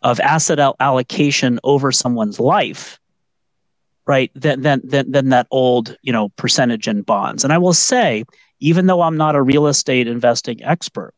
of 0.00 0.18
asset 0.20 0.58
allocation 0.80 1.60
over 1.64 1.92
someone's 1.92 2.40
life 2.40 2.98
right 4.12 4.30
than 4.34 4.62
than 4.66 4.80
than, 4.92 5.10
than 5.14 5.28
that 5.30 5.46
old 5.50 5.96
you 6.02 6.12
know 6.12 6.28
percentage 6.42 6.86
in 6.92 7.02
bonds. 7.02 7.44
And 7.44 7.52
i 7.52 7.58
will 7.58 7.78
say 7.92 8.24
even 8.60 8.86
though 8.86 9.02
i'm 9.02 9.16
not 9.16 9.34
a 9.34 9.42
real 9.52 9.66
estate 9.66 10.06
investing 10.06 10.58
expert 10.62 11.14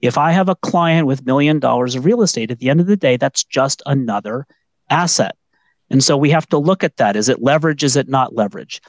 if 0.00 0.16
i 0.26 0.30
have 0.38 0.50
a 0.50 0.60
client 0.70 1.06
with 1.06 1.26
million 1.30 1.58
dollars 1.58 1.94
of 1.94 2.04
real 2.04 2.22
estate 2.22 2.50
at 2.50 2.58
the 2.58 2.70
end 2.70 2.80
of 2.80 2.86
the 2.86 3.02
day 3.06 3.16
that's 3.16 3.44
just 3.44 3.82
another 3.86 4.46
asset. 4.90 5.36
And 5.90 6.02
so 6.02 6.16
we 6.16 6.30
have 6.30 6.48
to 6.48 6.58
look 6.58 6.82
at 6.84 6.96
that. 6.96 7.16
Is 7.16 7.28
it 7.28 7.42
leverage? 7.42 7.84
Is 7.84 7.96
it 7.96 8.08
not 8.08 8.34
leverage? 8.34 8.80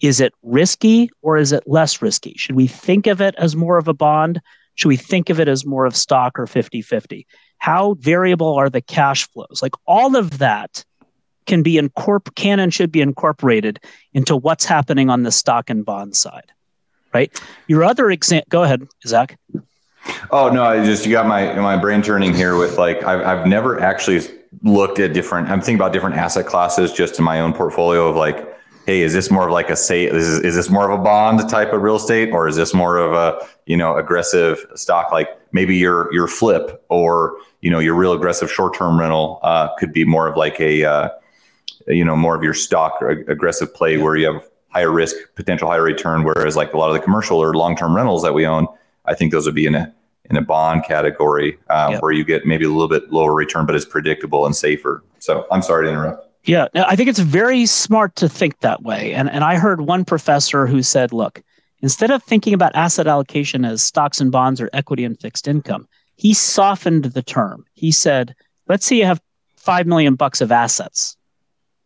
Is 0.00 0.20
it 0.20 0.32
risky 0.42 1.10
or 1.22 1.36
is 1.36 1.52
it 1.52 1.64
less 1.66 2.02
risky? 2.02 2.34
Should 2.36 2.56
we 2.56 2.66
think 2.66 3.06
of 3.06 3.20
it 3.20 3.34
as 3.38 3.56
more 3.56 3.78
of 3.78 3.88
a 3.88 3.94
bond? 3.94 4.40
Should 4.74 4.88
we 4.88 4.96
think 4.96 5.30
of 5.30 5.38
it 5.40 5.48
as 5.48 5.64
more 5.64 5.86
of 5.86 5.96
stock 5.96 6.38
or 6.38 6.46
50-50 6.46 7.26
how 7.58 7.94
variable 7.94 8.54
are 8.54 8.68
the 8.68 8.82
cash 8.82 9.26
flows? 9.30 9.60
Like 9.62 9.72
all 9.86 10.16
of 10.16 10.38
that 10.38 10.84
can 11.46 11.62
be 11.62 11.74
incorp 11.74 12.34
can 12.34 12.60
and 12.60 12.72
should 12.72 12.92
be 12.92 13.00
incorporated 13.00 13.80
into 14.12 14.36
what's 14.36 14.64
happening 14.64 15.10
on 15.10 15.22
the 15.22 15.32
stock 15.32 15.70
and 15.70 15.84
bond 15.84 16.16
side 16.16 16.52
right? 17.14 17.40
Your 17.68 17.84
other 17.84 18.10
example 18.10 18.48
go 18.50 18.64
ahead 18.64 18.86
zach. 19.06 19.38
Oh 20.30 20.50
no 20.50 20.62
i 20.62 20.84
just 20.84 21.06
you 21.06 21.12
got 21.12 21.26
my 21.26 21.54
my 21.54 21.78
brain 21.78 22.02
turning 22.02 22.34
here 22.34 22.58
with 22.58 22.76
like 22.76 23.02
I've, 23.04 23.22
I've 23.22 23.46
never 23.46 23.80
actually 23.80 24.20
looked 24.62 24.98
at 24.98 25.14
different 25.14 25.48
i'm 25.48 25.60
thinking 25.60 25.76
about 25.76 25.94
different 25.94 26.16
asset 26.16 26.44
classes 26.44 26.92
just 26.92 27.18
in 27.18 27.24
my 27.24 27.40
own 27.40 27.54
portfolio 27.54 28.06
of 28.06 28.14
like 28.14 28.54
hey 28.86 29.00
is 29.00 29.12
this 29.12 29.30
more 29.30 29.46
of 29.46 29.52
like 29.52 29.70
a 29.70 29.76
say 29.76 30.04
is, 30.04 30.40
is 30.40 30.54
this 30.54 30.68
more 30.68 30.90
of 30.90 30.98
a 30.98 31.02
bond 31.02 31.48
type 31.48 31.72
of 31.72 31.82
real 31.82 31.96
estate 31.96 32.30
or 32.32 32.46
is 32.46 32.56
this 32.56 32.74
more 32.74 32.98
of 32.98 33.12
a 33.12 33.46
you 33.66 33.76
know 33.76 33.96
aggressive 33.96 34.64
stock? 34.74 35.10
Like 35.10 35.28
maybe 35.52 35.76
your 35.76 36.12
your 36.12 36.26
flip 36.26 36.84
or 36.88 37.36
you 37.60 37.70
know 37.70 37.78
your 37.78 37.94
real 37.94 38.12
aggressive 38.12 38.50
short-term 38.50 38.98
rental 38.98 39.40
uh, 39.42 39.74
could 39.76 39.92
be 39.92 40.04
more 40.04 40.28
of 40.28 40.36
like 40.36 40.60
a 40.60 40.84
uh, 40.84 41.08
you 41.86 42.04
know 42.04 42.16
more 42.16 42.34
of 42.34 42.42
your 42.42 42.54
stock 42.54 43.00
aggressive 43.28 43.74
play 43.74 43.96
where 43.96 44.16
you 44.16 44.32
have 44.32 44.48
higher 44.68 44.90
risk, 44.90 45.16
potential 45.36 45.68
higher 45.68 45.82
return. 45.82 46.24
Whereas 46.24 46.56
like 46.56 46.72
a 46.72 46.78
lot 46.78 46.88
of 46.88 46.94
the 46.94 47.00
commercial 47.00 47.38
or 47.38 47.54
long 47.54 47.76
term 47.76 47.94
rentals 47.94 48.22
that 48.22 48.34
we 48.34 48.46
own, 48.46 48.66
I 49.04 49.14
think 49.14 49.32
those 49.32 49.46
would 49.46 49.54
be 49.54 49.66
in 49.66 49.74
a 49.74 49.94
in 50.30 50.36
a 50.36 50.42
bond 50.42 50.84
category 50.84 51.58
um, 51.70 51.96
where 51.98 52.12
you 52.12 52.24
get 52.24 52.46
maybe 52.46 52.64
a 52.64 52.68
little 52.68 52.88
bit 52.88 53.12
lower 53.12 53.34
return, 53.34 53.66
but 53.66 53.74
it's 53.74 53.84
predictable 53.84 54.46
and 54.46 54.56
safer. 54.56 55.04
So 55.18 55.46
I'm 55.50 55.62
sorry 55.62 55.86
to 55.86 55.90
interrupt. 55.90 56.30
Yeah, 56.44 56.68
I 56.74 56.94
think 56.96 57.08
it's 57.08 57.18
very 57.18 57.64
smart 57.66 58.16
to 58.16 58.28
think 58.28 58.60
that 58.60 58.82
way. 58.82 59.14
And, 59.14 59.30
and 59.30 59.44
I 59.44 59.56
heard 59.56 59.82
one 59.82 60.04
professor 60.04 60.66
who 60.66 60.82
said, 60.82 61.12
look, 61.12 61.42
instead 61.80 62.10
of 62.10 62.22
thinking 62.22 62.52
about 62.52 62.74
asset 62.74 63.06
allocation 63.06 63.64
as 63.64 63.82
stocks 63.82 64.20
and 64.20 64.30
bonds 64.30 64.60
or 64.60 64.68
equity 64.74 65.04
and 65.04 65.18
fixed 65.18 65.48
income, 65.48 65.88
he 66.16 66.34
softened 66.34 67.04
the 67.06 67.22
term. 67.22 67.64
He 67.72 67.90
said, 67.90 68.34
let's 68.68 68.84
say 68.84 68.96
you 68.96 69.06
have 69.06 69.22
5 69.56 69.86
million 69.86 70.16
bucks 70.16 70.42
of 70.42 70.52
assets. 70.52 71.16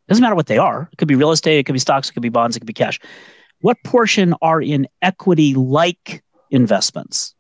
Doesn't 0.09 0.23
matter 0.23 0.35
what 0.35 0.47
they 0.47 0.59
are. 0.59 0.89
It 0.93 0.97
could 0.97 1.09
be 1.09 1.15
real 1.15 1.31
estate, 1.31 1.59
it 1.59 1.65
could 1.65 1.75
be 1.75 1.79
stocks, 1.79 2.09
it 2.09 2.13
could 2.13 2.23
be 2.23 2.29
bonds, 2.29 2.57
it 2.57 2.61
could 2.61 2.67
be 2.67 2.73
cash. 2.73 2.99
What 3.61 3.77
portion 3.85 4.35
are 4.41 4.63
in 4.63 4.89
equity 5.03 5.55
like 5.55 6.23
investments? 6.51 7.35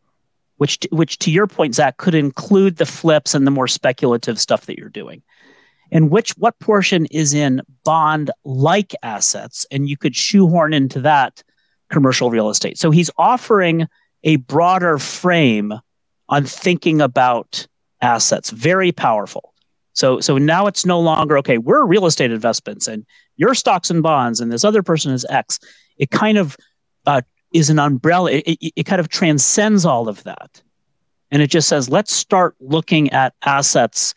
Which, 0.56 0.86
which 0.90 1.18
to 1.20 1.30
your 1.30 1.46
point, 1.46 1.76
Zach, 1.76 1.98
could 1.98 2.16
include 2.16 2.76
the 2.76 2.86
flips 2.86 3.34
and 3.34 3.46
the 3.46 3.50
more 3.50 3.68
speculative 3.68 4.40
stuff 4.40 4.66
that 4.66 4.76
you're 4.76 4.88
doing 4.88 5.22
and 5.90 6.10
which 6.10 6.30
what 6.32 6.58
portion 6.58 7.06
is 7.06 7.34
in 7.34 7.62
bond 7.84 8.30
like 8.44 8.94
assets 9.02 9.66
and 9.70 9.88
you 9.88 9.96
could 9.96 10.14
shoehorn 10.14 10.72
into 10.72 11.00
that 11.00 11.42
commercial 11.90 12.30
real 12.30 12.50
estate 12.50 12.78
so 12.78 12.90
he's 12.90 13.10
offering 13.16 13.86
a 14.24 14.36
broader 14.36 14.98
frame 14.98 15.72
on 16.28 16.44
thinking 16.44 17.00
about 17.00 17.66
assets 18.00 18.50
very 18.50 18.92
powerful 18.92 19.54
so 19.98 20.20
so 20.20 20.38
now 20.38 20.66
it's 20.66 20.86
no 20.86 21.00
longer 21.00 21.36
okay 21.38 21.58
we're 21.58 21.84
real 21.84 22.06
estate 22.06 22.30
investments 22.30 22.86
and 22.86 23.04
your 23.36 23.54
stocks 23.54 23.90
and 23.90 24.02
bonds 24.02 24.40
and 24.40 24.52
this 24.52 24.64
other 24.64 24.82
person 24.82 25.12
is 25.12 25.26
x 25.30 25.58
it 25.98 26.10
kind 26.10 26.38
of 26.38 26.56
uh, 27.06 27.20
is 27.52 27.70
an 27.70 27.78
umbrella 27.78 28.30
it, 28.30 28.44
it, 28.46 28.72
it 28.76 28.82
kind 28.84 29.00
of 29.00 29.08
transcends 29.08 29.84
all 29.84 30.08
of 30.08 30.22
that 30.24 30.62
and 31.30 31.42
it 31.42 31.50
just 31.50 31.68
says 31.68 31.88
let's 31.88 32.12
start 32.12 32.54
looking 32.60 33.10
at 33.10 33.34
assets 33.44 34.14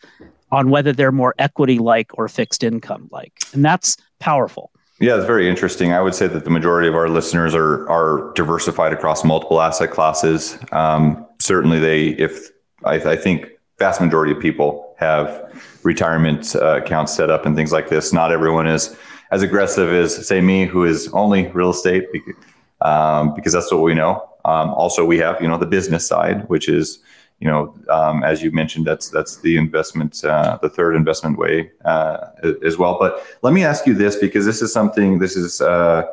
on 0.52 0.68
whether 0.68 0.92
they're 0.92 1.10
more 1.10 1.34
equity 1.38 1.78
like 1.78 2.10
or 2.16 2.28
fixed 2.28 2.62
income 2.62 3.08
like. 3.10 3.32
And 3.52 3.64
that's 3.64 3.96
powerful. 4.20 4.70
Yeah, 5.00 5.16
it's 5.16 5.26
very 5.26 5.48
interesting. 5.48 5.92
I 5.92 6.00
would 6.00 6.14
say 6.14 6.28
that 6.28 6.44
the 6.44 6.50
majority 6.50 6.86
of 6.86 6.94
our 6.94 7.08
listeners 7.08 7.54
are 7.56 7.88
are 7.90 8.32
diversified 8.34 8.92
across 8.92 9.24
multiple 9.24 9.60
asset 9.60 9.90
classes. 9.90 10.56
Um, 10.70 11.26
certainly, 11.40 11.80
they 11.80 12.08
if 12.10 12.50
I, 12.84 12.94
I, 12.96 13.16
think 13.16 13.48
vast 13.78 14.00
majority 14.00 14.32
of 14.32 14.38
people 14.38 14.91
have 15.02 15.52
retirement 15.82 16.54
uh, 16.56 16.80
accounts 16.82 17.14
set 17.14 17.30
up 17.30 17.46
and 17.46 17.56
things 17.56 17.72
like 17.72 17.88
this. 17.88 18.12
Not 18.12 18.32
everyone 18.32 18.66
is 18.66 18.96
as 19.30 19.42
aggressive 19.42 19.90
as 19.92 20.26
say 20.26 20.40
me, 20.40 20.66
who 20.66 20.84
is 20.84 21.08
only 21.12 21.48
real 21.48 21.70
estate 21.70 22.06
because, 22.12 22.34
um, 22.80 23.34
because 23.34 23.52
that's 23.52 23.72
what 23.72 23.82
we 23.82 23.94
know. 23.94 24.28
Um, 24.44 24.70
also, 24.70 25.04
we 25.04 25.18
have 25.18 25.40
you 25.40 25.48
know 25.48 25.58
the 25.58 25.66
business 25.66 26.06
side, 26.06 26.48
which 26.48 26.68
is 26.68 26.98
you 27.40 27.48
know, 27.48 27.74
um, 27.90 28.22
as 28.22 28.42
you 28.42 28.52
mentioned, 28.52 28.86
that's 28.86 29.08
that's 29.08 29.38
the 29.38 29.56
investment, 29.56 30.24
uh, 30.24 30.58
the 30.62 30.68
third 30.68 30.94
investment 30.94 31.38
way 31.38 31.70
uh, 31.84 32.18
as 32.64 32.78
well. 32.78 32.98
But 33.00 33.20
let 33.42 33.52
me 33.52 33.64
ask 33.64 33.86
you 33.86 33.94
this 33.94 34.16
because 34.16 34.44
this 34.46 34.62
is 34.62 34.72
something. 34.72 35.18
This 35.18 35.36
is 35.36 35.60
uh, 35.60 36.04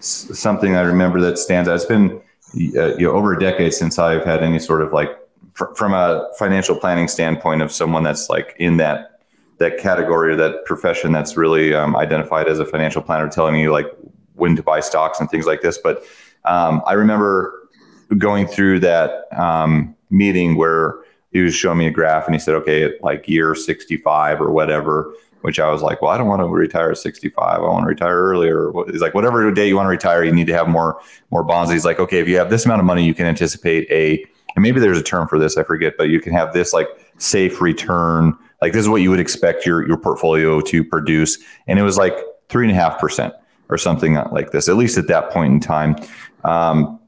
something 0.00 0.76
I 0.76 0.82
remember 0.82 1.20
that 1.20 1.38
stands 1.38 1.68
out. 1.68 1.76
It's 1.76 1.84
been 1.84 2.20
uh, 2.56 2.96
you 2.96 3.06
know, 3.06 3.12
over 3.12 3.34
a 3.34 3.38
decade 3.38 3.74
since 3.74 3.98
I've 3.98 4.24
had 4.24 4.42
any 4.42 4.58
sort 4.58 4.80
of 4.80 4.92
like 4.92 5.10
fr- 5.58 5.74
from 5.74 5.92
a 5.92 6.28
financial 6.38 6.76
planning 6.76 7.08
standpoint 7.08 7.60
of 7.62 7.72
someone 7.72 8.02
that's 8.02 8.30
like 8.30 8.54
in 8.58 8.76
that 8.78 9.20
that 9.58 9.78
category 9.78 10.32
or 10.32 10.36
that 10.36 10.64
profession 10.64 11.10
that's 11.10 11.36
really 11.36 11.74
um, 11.74 11.96
identified 11.96 12.46
as 12.46 12.60
a 12.60 12.64
financial 12.64 13.02
planner, 13.02 13.28
telling 13.28 13.56
you 13.56 13.72
like 13.72 13.86
when 14.34 14.54
to 14.54 14.62
buy 14.62 14.78
stocks 14.78 15.18
and 15.18 15.28
things 15.28 15.46
like 15.46 15.62
this. 15.62 15.76
But 15.78 16.04
um, 16.44 16.80
I 16.86 16.92
remember 16.92 17.68
going 18.16 18.46
through 18.46 18.80
that. 18.80 19.26
Um, 19.36 19.96
meeting 20.10 20.56
where 20.56 20.96
he 21.32 21.40
was 21.40 21.54
showing 21.54 21.78
me 21.78 21.86
a 21.86 21.90
graph 21.90 22.26
and 22.26 22.34
he 22.34 22.38
said, 22.38 22.54
okay, 22.54 22.92
like 23.02 23.28
year 23.28 23.54
65 23.54 24.40
or 24.40 24.50
whatever, 24.50 25.12
which 25.42 25.60
I 25.60 25.70
was 25.70 25.82
like, 25.82 26.00
well, 26.02 26.10
I 26.10 26.18
don't 26.18 26.26
want 26.26 26.40
to 26.40 26.46
retire 26.46 26.90
at 26.90 26.98
65. 26.98 27.36
I 27.38 27.60
want 27.60 27.84
to 27.84 27.88
retire 27.88 28.16
earlier. 28.16 28.72
He's 28.90 29.00
like, 29.00 29.14
whatever 29.14 29.50
day 29.52 29.68
you 29.68 29.76
want 29.76 29.86
to 29.86 29.90
retire, 29.90 30.24
you 30.24 30.32
need 30.32 30.46
to 30.46 30.54
have 30.54 30.68
more, 30.68 31.00
more 31.30 31.44
bonds. 31.44 31.70
He's 31.70 31.84
like, 31.84 32.00
okay, 32.00 32.18
if 32.18 32.28
you 32.28 32.38
have 32.38 32.50
this 32.50 32.64
amount 32.64 32.80
of 32.80 32.86
money, 32.86 33.04
you 33.04 33.14
can 33.14 33.26
anticipate 33.26 33.88
a, 33.90 34.24
and 34.58 34.62
maybe 34.64 34.80
there's 34.80 34.98
a 34.98 35.04
term 35.04 35.28
for 35.28 35.38
this, 35.38 35.56
I 35.56 35.62
forget, 35.62 35.94
but 35.96 36.08
you 36.08 36.20
can 36.20 36.32
have 36.32 36.52
this 36.52 36.72
like 36.72 36.88
safe 37.18 37.60
return. 37.60 38.36
Like 38.60 38.72
this 38.72 38.80
is 38.80 38.88
what 38.88 39.02
you 39.02 39.08
would 39.08 39.20
expect 39.20 39.64
your, 39.64 39.86
your 39.86 39.96
portfolio 39.96 40.60
to 40.62 40.82
produce. 40.82 41.38
And 41.68 41.78
it 41.78 41.82
was 41.82 41.96
like 41.96 42.18
three 42.48 42.66
and 42.66 42.72
a 42.72 42.74
half 42.74 42.98
percent 42.98 43.34
or 43.68 43.78
something 43.78 44.14
like 44.32 44.50
this, 44.50 44.68
at 44.68 44.74
least 44.74 44.98
at 44.98 45.06
that 45.06 45.30
point 45.30 45.52
in 45.52 45.60
time. 45.60 45.94
Um, 46.42 46.98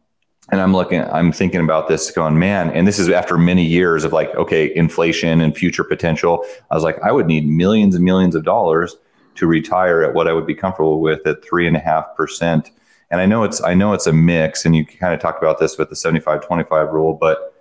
and 0.52 0.60
I'm 0.60 0.72
looking, 0.72 1.02
I'm 1.02 1.32
thinking 1.32 1.58
about 1.58 1.88
this 1.88 2.12
going, 2.12 2.38
man, 2.38 2.70
and 2.70 2.86
this 2.86 3.00
is 3.00 3.08
after 3.08 3.36
many 3.36 3.64
years 3.64 4.04
of 4.04 4.12
like, 4.12 4.32
okay, 4.36 4.72
inflation 4.76 5.40
and 5.40 5.56
future 5.56 5.82
potential. 5.82 6.44
I 6.70 6.76
was 6.76 6.84
like, 6.84 7.00
I 7.02 7.10
would 7.10 7.26
need 7.26 7.48
millions 7.48 7.96
and 7.96 8.04
millions 8.04 8.36
of 8.36 8.44
dollars 8.44 8.94
to 9.34 9.48
retire 9.48 10.04
at 10.04 10.14
what 10.14 10.28
I 10.28 10.34
would 10.34 10.46
be 10.46 10.54
comfortable 10.54 11.00
with 11.00 11.26
at 11.26 11.44
three 11.44 11.66
and 11.66 11.76
a 11.76 11.80
half 11.80 12.14
percent. 12.14 12.70
And 13.10 13.20
I 13.20 13.26
know 13.26 13.42
it's, 13.42 13.62
I 13.62 13.74
know 13.74 13.92
it's 13.92 14.06
a 14.06 14.12
mix 14.12 14.64
and 14.64 14.76
you 14.76 14.86
kind 14.86 15.12
of 15.12 15.20
talked 15.20 15.42
about 15.42 15.58
this 15.58 15.76
with 15.76 15.90
the 15.90 15.96
75, 15.96 16.46
25 16.46 16.90
rule, 16.90 17.14
but 17.14 17.54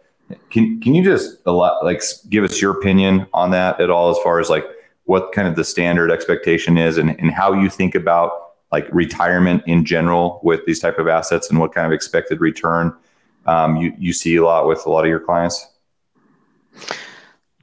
can, 0.52 0.80
can 0.80 0.94
you 0.94 1.04
just 1.04 1.38
a 1.46 1.52
lot, 1.52 1.84
like 1.84 2.04
give 2.30 2.44
us 2.44 2.62
your 2.62 2.72
opinion 2.72 3.26
on 3.34 3.52
that 3.52 3.82
at 3.82 3.90
all, 3.90 4.12
as 4.12 4.18
far 4.24 4.40
as 4.40 4.50
like 4.50 4.66
what 5.06 5.32
kind 5.32 5.48
of 5.48 5.56
the 5.56 5.64
standard 5.64 6.12
expectation 6.12 6.78
is 6.78 6.98
and, 6.98 7.20
and 7.20 7.32
how 7.32 7.52
you 7.54 7.70
think 7.70 7.96
about 7.96 8.32
like 8.72 8.88
retirement 8.92 9.64
in 9.66 9.84
general 9.84 10.40
with 10.44 10.64
these 10.66 10.80
type 10.80 11.00
of 11.00 11.08
assets 11.08 11.50
and 11.50 11.60
what 11.60 11.74
kind 11.74 11.88
of 11.88 11.92
expected 11.92 12.40
return 12.40 12.96
um, 13.48 13.78
you, 13.78 13.94
you 13.98 14.14
see 14.14 14.36
a 14.36 14.44
lot 14.44 14.68
with 14.68 14.86
a 14.86 14.90
lot 14.90 15.04
of 15.04 15.10
your 15.10 15.20
clients? 15.20 15.68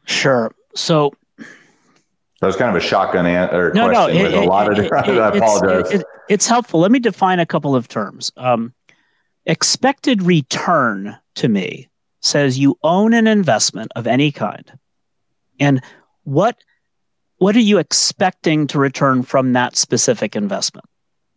Sure. 0.05 0.53
So 0.75 1.13
that 1.39 2.47
was 2.47 2.57
kind 2.57 2.75
of 2.75 2.83
a 2.83 2.85
shotgun 2.85 3.27
answer 3.27 3.73
no, 3.73 3.89
question 3.89 4.17
no, 4.17 4.21
it, 4.21 4.33
with 4.33 4.35
a 4.35 4.45
lot 4.45 4.69
of 4.69 4.77
different. 4.77 5.09
It, 5.09 5.19
I 5.21 5.29
apologize. 5.29 6.03
It, 6.29 6.35
it's 6.35 6.47
helpful. 6.47 6.81
Let 6.81 6.91
me 6.91 6.99
define 6.99 7.41
a 7.41 7.47
couple 7.47 7.75
of 7.75 7.89
terms. 7.89 8.33
Um, 8.37 8.73
expected 9.45 10.23
return 10.23 11.17
to 11.37 11.49
me 11.49 11.89
says 12.21 12.59
you 12.59 12.79
own 12.83 13.13
an 13.15 13.27
investment 13.27 13.93
of 13.95 14.07
any 14.07 14.33
kind, 14.33 14.73
and 15.61 15.83
what 16.25 16.57
what 17.39 17.55
are 17.55 17.61
you 17.61 17.79
expecting 17.79 18.67
to 18.69 18.79
return 18.79 19.23
from 19.23 19.53
that 19.53 19.77
specific 19.77 20.35
investment? 20.35 20.87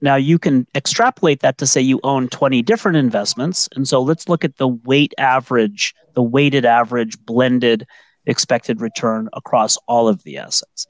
Now 0.02 0.16
you 0.16 0.40
can 0.40 0.66
extrapolate 0.76 1.42
that 1.42 1.58
to 1.58 1.68
say 1.68 1.82
you 1.82 2.00
own 2.04 2.30
20 2.30 2.62
different 2.62 2.98
investments. 2.98 3.68
And 3.76 3.88
so 3.88 4.02
let's 4.02 4.30
look 4.30 4.46
at 4.46 4.58
the 4.58 4.68
weight 4.68 5.14
average, 5.18 5.94
the 6.14 6.24
weighted 6.24 6.66
average 6.66 7.20
blended 7.26 7.86
expected 8.26 8.80
return 8.80 9.30
across 9.34 9.78
all 9.88 10.08
of 10.08 10.24
the 10.24 10.38
assets. 10.38 10.88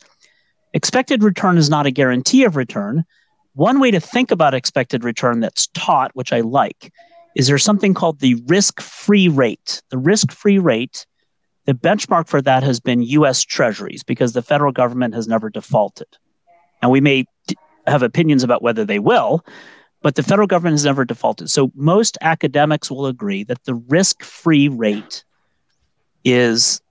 Expected 0.74 1.24
return 1.24 1.58
is 1.58 1.70
not 1.70 1.88
a 1.88 1.92
guarantee 1.92 2.44
of 2.44 2.56
return. 2.56 3.04
One 3.54 3.80
way 3.80 3.92
to 3.92 4.00
think 4.00 4.32
about 4.32 4.54
expected 4.54 5.04
return 5.04 5.40
that's 5.40 5.68
taught, 5.68 6.12
which 6.14 6.32
I 6.32 6.42
like, 6.42 6.94
is 7.36 7.48
there's 7.48 7.64
something 7.64 7.94
called 7.94 8.20
the 8.20 8.42
risk 8.48 8.82
free 8.82 9.28
rate. 9.28 9.82
The 9.90 9.98
risk 9.98 10.32
free 10.32 10.60
rate, 10.60 11.06
the 11.66 11.74
benchmark 11.74 12.28
for 12.28 12.42
that 12.42 12.64
has 12.64 12.80
been 12.80 13.02
US 13.04 13.44
treasuries 13.44 14.04
because 14.04 14.34
the 14.34 14.42
federal 14.42 14.72
government 14.72 15.14
has 15.14 15.28
never 15.28 15.50
defaulted. 15.50 16.08
Now, 16.82 16.90
we 16.90 17.02
may 17.02 17.26
have 17.88 18.04
opinions 18.04 18.44
about 18.44 18.62
whether 18.62 18.86
they 18.86 19.00
will, 19.00 19.44
but 20.02 20.16
the 20.16 20.24
federal 20.24 20.48
government 20.48 20.74
has 20.74 20.86
never 20.86 21.06
defaulted. 21.06 21.50
So 21.50 21.72
most 21.76 22.18
academics 22.22 22.90
will 22.90 23.06
agree 23.06 23.44
that 23.44 23.66
the 23.66 23.76
risk-free 23.76 24.70
rate 24.70 25.24
is 26.24 26.82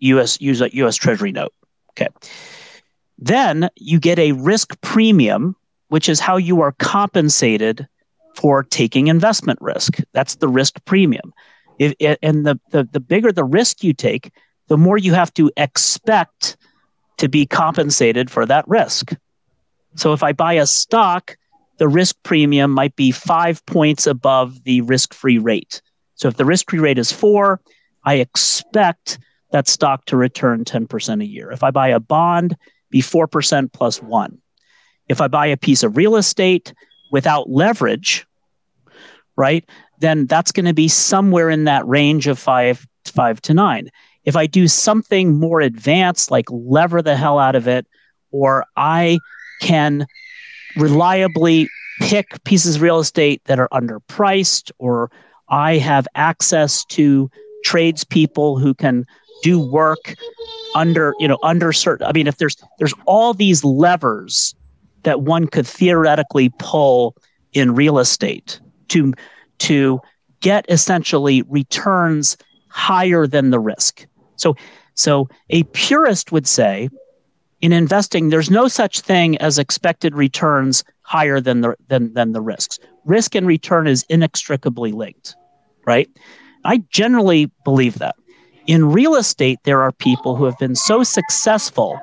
US 0.00 0.40
US, 0.40 0.72
US 0.72 0.96
Treasury 0.96 1.32
note. 1.32 1.52
Okay. 1.90 2.08
Then 3.18 3.70
you 3.76 3.98
get 3.98 4.18
a 4.18 4.32
risk 4.32 4.80
premium, 4.80 5.56
which 5.88 6.08
is 6.08 6.20
how 6.20 6.36
you 6.36 6.60
are 6.60 6.72
compensated 6.72 7.86
for 8.34 8.62
taking 8.62 9.06
investment 9.06 9.58
risk. 9.62 10.00
That's 10.12 10.36
the 10.36 10.48
risk 10.48 10.84
premium. 10.84 11.32
If, 11.78 11.94
and 12.22 12.46
the, 12.46 12.58
the, 12.70 12.88
the 12.90 13.00
bigger 13.00 13.32
the 13.32 13.44
risk 13.44 13.82
you 13.82 13.92
take, 13.92 14.32
the 14.68 14.76
more 14.76 14.98
you 14.98 15.14
have 15.14 15.32
to 15.34 15.50
expect 15.56 16.56
to 17.18 17.28
be 17.28 17.46
compensated 17.46 18.30
for 18.30 18.44
that 18.46 18.66
risk. 18.68 19.14
So 19.94 20.12
if 20.12 20.22
I 20.22 20.32
buy 20.32 20.54
a 20.54 20.66
stock, 20.66 21.36
the 21.78 21.88
risk 21.88 22.16
premium 22.22 22.70
might 22.70 22.96
be 22.96 23.10
five 23.10 23.64
points 23.66 24.06
above 24.06 24.64
the 24.64 24.80
risk 24.82 25.14
free 25.14 25.38
rate. 25.38 25.80
So 26.14 26.28
if 26.28 26.36
the 26.36 26.44
risk 26.44 26.70
free 26.70 26.78
rate 26.78 26.98
is 26.98 27.12
four, 27.12 27.60
I 28.04 28.14
expect 28.14 29.18
that 29.52 29.68
stock 29.68 30.04
to 30.06 30.16
return 30.16 30.64
10% 30.64 31.22
a 31.22 31.26
year. 31.26 31.50
If 31.50 31.62
I 31.62 31.70
buy 31.70 31.88
a 31.88 32.00
bond, 32.00 32.56
be 32.90 33.00
4% 33.00 33.72
plus 33.72 34.02
one. 34.02 34.38
If 35.08 35.20
I 35.20 35.28
buy 35.28 35.46
a 35.46 35.56
piece 35.56 35.82
of 35.82 35.96
real 35.96 36.16
estate 36.16 36.72
without 37.10 37.48
leverage, 37.48 38.26
right, 39.36 39.64
then 40.00 40.26
that's 40.26 40.52
going 40.52 40.66
to 40.66 40.74
be 40.74 40.88
somewhere 40.88 41.50
in 41.50 41.64
that 41.64 41.86
range 41.86 42.26
of 42.26 42.38
five, 42.38 42.86
five 43.04 43.40
to 43.42 43.54
nine. 43.54 43.90
If 44.24 44.36
I 44.36 44.46
do 44.46 44.66
something 44.68 45.38
more 45.38 45.60
advanced, 45.60 46.30
like 46.30 46.46
lever 46.50 47.00
the 47.02 47.16
hell 47.16 47.38
out 47.38 47.54
of 47.54 47.68
it, 47.68 47.86
or 48.32 48.64
I 48.76 49.18
can 49.60 50.06
reliably 50.76 51.68
pick 52.00 52.42
pieces 52.44 52.76
of 52.76 52.82
real 52.82 52.98
estate 52.98 53.42
that 53.44 53.58
are 53.58 53.68
underpriced, 53.72 54.70
or 54.78 55.10
I 55.48 55.76
have 55.78 56.08
access 56.14 56.84
to 56.86 57.30
tradespeople 57.64 58.58
who 58.58 58.74
can 58.74 59.04
do 59.42 59.58
work 59.58 60.14
under 60.74 61.14
you 61.18 61.26
know 61.26 61.38
under 61.42 61.72
certain 61.72 62.06
i 62.06 62.12
mean 62.12 62.26
if 62.26 62.36
there's 62.36 62.56
there's 62.78 62.94
all 63.06 63.34
these 63.34 63.64
levers 63.64 64.54
that 65.06 65.22
one 65.22 65.46
could 65.46 65.66
theoretically 65.66 66.50
pull 66.58 67.16
in 67.54 67.74
real 67.74 67.98
estate 67.98 68.60
to 68.88 69.14
to 69.58 70.00
get 70.40 70.66
essentially 70.68 71.40
returns 71.48 72.36
higher 72.68 73.26
than 73.26 73.50
the 73.50 73.58
risk. 73.58 74.06
So 74.36 74.54
so 74.92 75.28
a 75.48 75.62
purist 75.62 76.30
would 76.30 76.46
say 76.46 76.90
in 77.62 77.72
investing 77.72 78.28
there's 78.28 78.50
no 78.50 78.68
such 78.68 79.00
thing 79.00 79.38
as 79.38 79.58
expected 79.58 80.14
returns 80.14 80.84
higher 81.00 81.40
than 81.40 81.62
the 81.62 81.74
than, 81.88 82.12
than 82.12 82.32
the 82.32 82.42
risks. 82.42 82.78
Risk 83.06 83.34
and 83.34 83.46
return 83.46 83.86
is 83.86 84.04
inextricably 84.10 84.92
linked 84.92 85.34
right? 85.86 86.10
I 86.64 86.82
generally 86.90 87.50
believe 87.64 87.98
that. 88.00 88.16
In 88.66 88.90
real 88.90 89.14
estate, 89.14 89.60
there 89.62 89.80
are 89.80 89.92
people 89.92 90.34
who 90.34 90.44
have 90.44 90.58
been 90.58 90.74
so 90.74 91.02
successful 91.04 91.98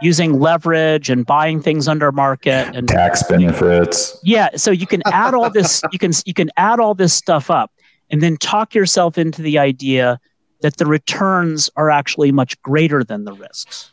using 0.00 0.38
leverage 0.38 1.10
and 1.10 1.26
buying 1.26 1.60
things 1.60 1.88
under 1.88 2.12
market 2.12 2.74
and 2.74 2.88
tax 2.88 3.22
uh, 3.22 3.28
benefits. 3.28 4.18
Yeah, 4.22 4.50
so 4.56 4.70
you 4.70 4.86
can 4.86 5.02
add 5.06 5.34
all 5.34 5.50
this 5.50 5.82
you 5.92 5.98
can 5.98 6.12
you 6.24 6.34
can 6.34 6.50
add 6.56 6.80
all 6.80 6.94
this 6.94 7.14
stuff 7.14 7.50
up 7.50 7.72
and 8.10 8.22
then 8.22 8.36
talk 8.36 8.74
yourself 8.74 9.18
into 9.18 9.42
the 9.42 9.58
idea 9.58 10.20
that 10.60 10.76
the 10.76 10.86
returns 10.86 11.70
are 11.76 11.90
actually 11.90 12.32
much 12.32 12.60
greater 12.62 13.04
than 13.04 13.24
the 13.24 13.32
risks. 13.32 13.92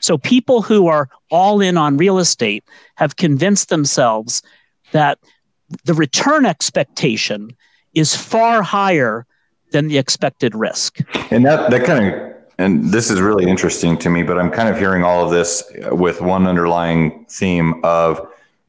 So 0.00 0.18
people 0.18 0.62
who 0.62 0.86
are 0.86 1.08
all 1.30 1.60
in 1.60 1.76
on 1.76 1.96
real 1.96 2.18
estate 2.18 2.64
have 2.96 3.16
convinced 3.16 3.68
themselves 3.68 4.42
that 4.92 5.18
the 5.84 5.94
return 5.94 6.46
expectation 6.46 7.56
is 7.94 8.14
far 8.14 8.62
higher 8.62 9.26
than 9.72 9.88
the 9.88 9.98
expected 9.98 10.54
risk. 10.54 10.98
And 11.30 11.44
that 11.44 11.70
that 11.70 11.84
kind 11.84 12.14
of 12.14 12.29
and 12.60 12.92
this 12.92 13.10
is 13.10 13.22
really 13.22 13.48
interesting 13.48 13.96
to 13.98 14.10
me, 14.10 14.22
but 14.22 14.38
I'm 14.38 14.50
kind 14.50 14.68
of 14.68 14.78
hearing 14.78 15.02
all 15.02 15.24
of 15.24 15.30
this 15.30 15.62
with 15.90 16.20
one 16.20 16.46
underlying 16.46 17.24
theme 17.24 17.80
of 17.84 18.20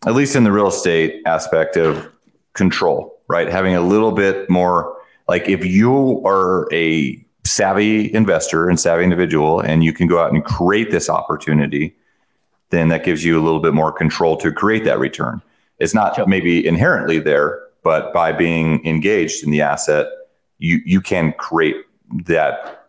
at 0.06 0.15
least 0.15 0.36
in 0.36 0.45
the 0.45 0.51
real 0.51 0.67
estate 0.67 1.21
aspect 1.25 1.75
of 1.75 2.10
control, 2.54 3.19
right? 3.27 3.49
Having 3.49 3.75
a 3.75 3.82
little 3.82 4.13
bit 4.13 4.49
more 4.49 4.97
like 5.27 5.49
if 5.49 5.65
you 5.65 6.25
are 6.25 6.69
a 6.71 7.21
savvy 7.43 8.13
investor 8.13 8.69
and 8.69 8.80
savvy 8.80 9.04
individual 9.04 9.60
and 9.60 9.84
you 9.84 9.91
can 9.91 10.08
go 10.08 10.23
out 10.23 10.32
and 10.32 10.45
create 10.45 10.89
this 10.89 11.10
opportunity, 11.10 11.93
then 12.69 12.88
that 12.88 13.04
gives 13.04 13.25
you 13.25 13.38
a 13.38 13.43
little 13.43 13.60
bit 13.60 13.73
more 13.73 13.91
control 13.91 14.38
to 14.38 14.54
create 14.54 14.86
that 14.86 14.99
return. 14.99 15.41
It's 15.80 15.93
not 15.93 16.17
maybe 16.30 16.65
inherently 16.65 17.19
there, 17.19 17.62
but 17.84 18.13
by 18.13 18.32
being 18.32 18.86
engaged 18.86 19.43
in 19.43 19.51
the 19.51 19.62
asset, 19.62 20.08
you 20.60 20.82
you 20.86 21.01
can 21.01 21.34
create 21.34 21.75
that 22.25 22.81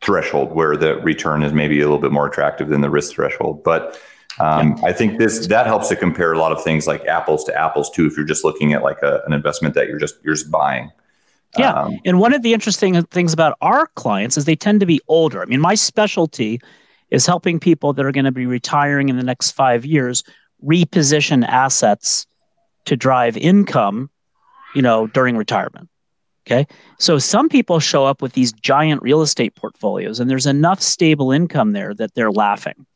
threshold 0.00 0.52
where 0.52 0.76
the 0.76 0.96
return 1.00 1.42
is 1.42 1.52
maybe 1.52 1.80
a 1.80 1.84
little 1.84 1.98
bit 1.98 2.12
more 2.12 2.26
attractive 2.26 2.68
than 2.68 2.80
the 2.80 2.90
risk 2.90 3.14
threshold. 3.14 3.62
But 3.64 4.00
um, 4.38 4.76
yeah. 4.76 4.88
I 4.88 4.92
think 4.92 5.18
this 5.18 5.46
that 5.48 5.66
helps 5.66 5.88
to 5.88 5.96
compare 5.96 6.32
a 6.32 6.38
lot 6.38 6.52
of 6.52 6.62
things 6.62 6.86
like 6.86 7.04
apples 7.06 7.44
to 7.44 7.54
apples 7.58 7.90
too. 7.90 8.06
If 8.06 8.16
you're 8.16 8.26
just 8.26 8.44
looking 8.44 8.72
at 8.72 8.82
like 8.82 9.02
a, 9.02 9.22
an 9.26 9.32
investment 9.32 9.74
that 9.74 9.88
you're 9.88 9.98
just 9.98 10.16
you're 10.22 10.34
just 10.34 10.50
buying. 10.50 10.90
Yeah, 11.56 11.72
um, 11.72 11.98
and 12.04 12.20
one 12.20 12.34
of 12.34 12.42
the 12.42 12.52
interesting 12.52 13.02
things 13.04 13.32
about 13.32 13.56
our 13.62 13.86
clients 13.96 14.36
is 14.36 14.44
they 14.44 14.54
tend 14.54 14.80
to 14.80 14.86
be 14.86 15.00
older. 15.08 15.40
I 15.40 15.46
mean, 15.46 15.60
my 15.60 15.74
specialty 15.74 16.60
is 17.10 17.24
helping 17.24 17.58
people 17.58 17.94
that 17.94 18.04
are 18.04 18.12
going 18.12 18.26
to 18.26 18.32
be 18.32 18.44
retiring 18.44 19.08
in 19.08 19.16
the 19.16 19.22
next 19.22 19.52
five 19.52 19.86
years 19.86 20.22
reposition 20.64 21.46
assets 21.46 22.26
to 22.84 22.96
drive 22.96 23.36
income, 23.36 24.10
you 24.74 24.82
know, 24.82 25.06
during 25.06 25.36
retirement. 25.36 25.88
Okay. 26.48 26.66
So 26.98 27.18
some 27.18 27.50
people 27.50 27.78
show 27.78 28.06
up 28.06 28.22
with 28.22 28.32
these 28.32 28.52
giant 28.52 29.02
real 29.02 29.20
estate 29.20 29.54
portfolios 29.54 30.18
and 30.18 30.30
there's 30.30 30.46
enough 30.46 30.80
stable 30.80 31.30
income 31.30 31.72
there 31.72 31.92
that 31.94 32.14
they're 32.14 32.32
laughing. 32.32 32.86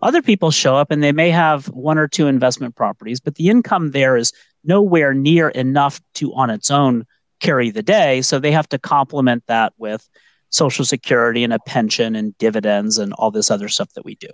Other 0.00 0.22
people 0.22 0.50
show 0.50 0.74
up 0.74 0.90
and 0.90 1.02
they 1.02 1.12
may 1.12 1.30
have 1.30 1.66
one 1.66 1.98
or 1.98 2.08
two 2.08 2.28
investment 2.28 2.76
properties, 2.76 3.20
but 3.20 3.34
the 3.34 3.50
income 3.50 3.90
there 3.90 4.16
is 4.16 4.32
nowhere 4.64 5.12
near 5.12 5.50
enough 5.50 6.00
to 6.14 6.32
on 6.32 6.48
its 6.48 6.70
own 6.70 7.04
carry 7.40 7.70
the 7.70 7.82
day. 7.82 8.22
So 8.22 8.38
they 8.38 8.52
have 8.52 8.68
to 8.70 8.78
complement 8.78 9.44
that 9.48 9.74
with 9.76 10.08
Social 10.48 10.84
Security 10.86 11.44
and 11.44 11.52
a 11.52 11.58
pension 11.58 12.16
and 12.16 12.36
dividends 12.38 12.96
and 12.96 13.12
all 13.12 13.30
this 13.30 13.50
other 13.50 13.68
stuff 13.68 13.92
that 13.94 14.04
we 14.04 14.14
do. 14.14 14.28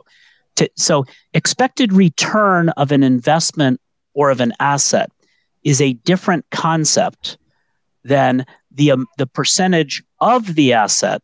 To, 0.56 0.70
so 0.76 1.06
expected 1.32 1.92
return 1.92 2.68
of 2.70 2.92
an 2.92 3.02
investment 3.02 3.80
or 4.12 4.30
of 4.30 4.40
an 4.40 4.52
asset 4.60 5.10
is 5.64 5.80
a 5.80 5.94
different 5.94 6.44
concept 6.52 7.36
than 8.04 8.46
the 8.70 8.92
um, 8.92 9.06
the 9.18 9.26
percentage 9.26 10.02
of 10.20 10.54
the 10.54 10.72
asset 10.72 11.22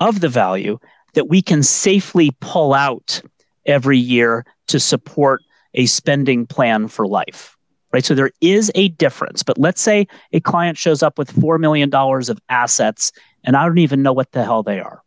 of 0.00 0.20
the 0.20 0.28
value 0.28 0.78
that 1.14 1.28
we 1.28 1.42
can 1.42 1.62
safely 1.62 2.30
pull 2.40 2.74
out 2.74 3.22
every 3.66 3.98
year 3.98 4.44
to 4.66 4.80
support 4.80 5.42
a 5.74 5.86
spending 5.86 6.46
plan 6.46 6.88
for 6.88 7.06
life 7.06 7.56
right? 7.92 8.04
So 8.04 8.14
there 8.14 8.30
is 8.40 8.70
a 8.74 8.88
difference 8.88 9.42
but 9.42 9.58
let's 9.58 9.80
say 9.80 10.06
a 10.32 10.40
client 10.40 10.76
shows 10.78 11.02
up 11.02 11.18
with 11.18 11.30
4 11.30 11.58
million 11.58 11.90
dollars 11.90 12.28
of 12.28 12.38
assets 12.48 13.12
and 13.44 13.56
i 13.56 13.64
don't 13.64 13.78
even 13.78 14.02
know 14.02 14.12
what 14.12 14.32
the 14.32 14.44
hell 14.44 14.62
they 14.62 14.80
are 14.80 15.02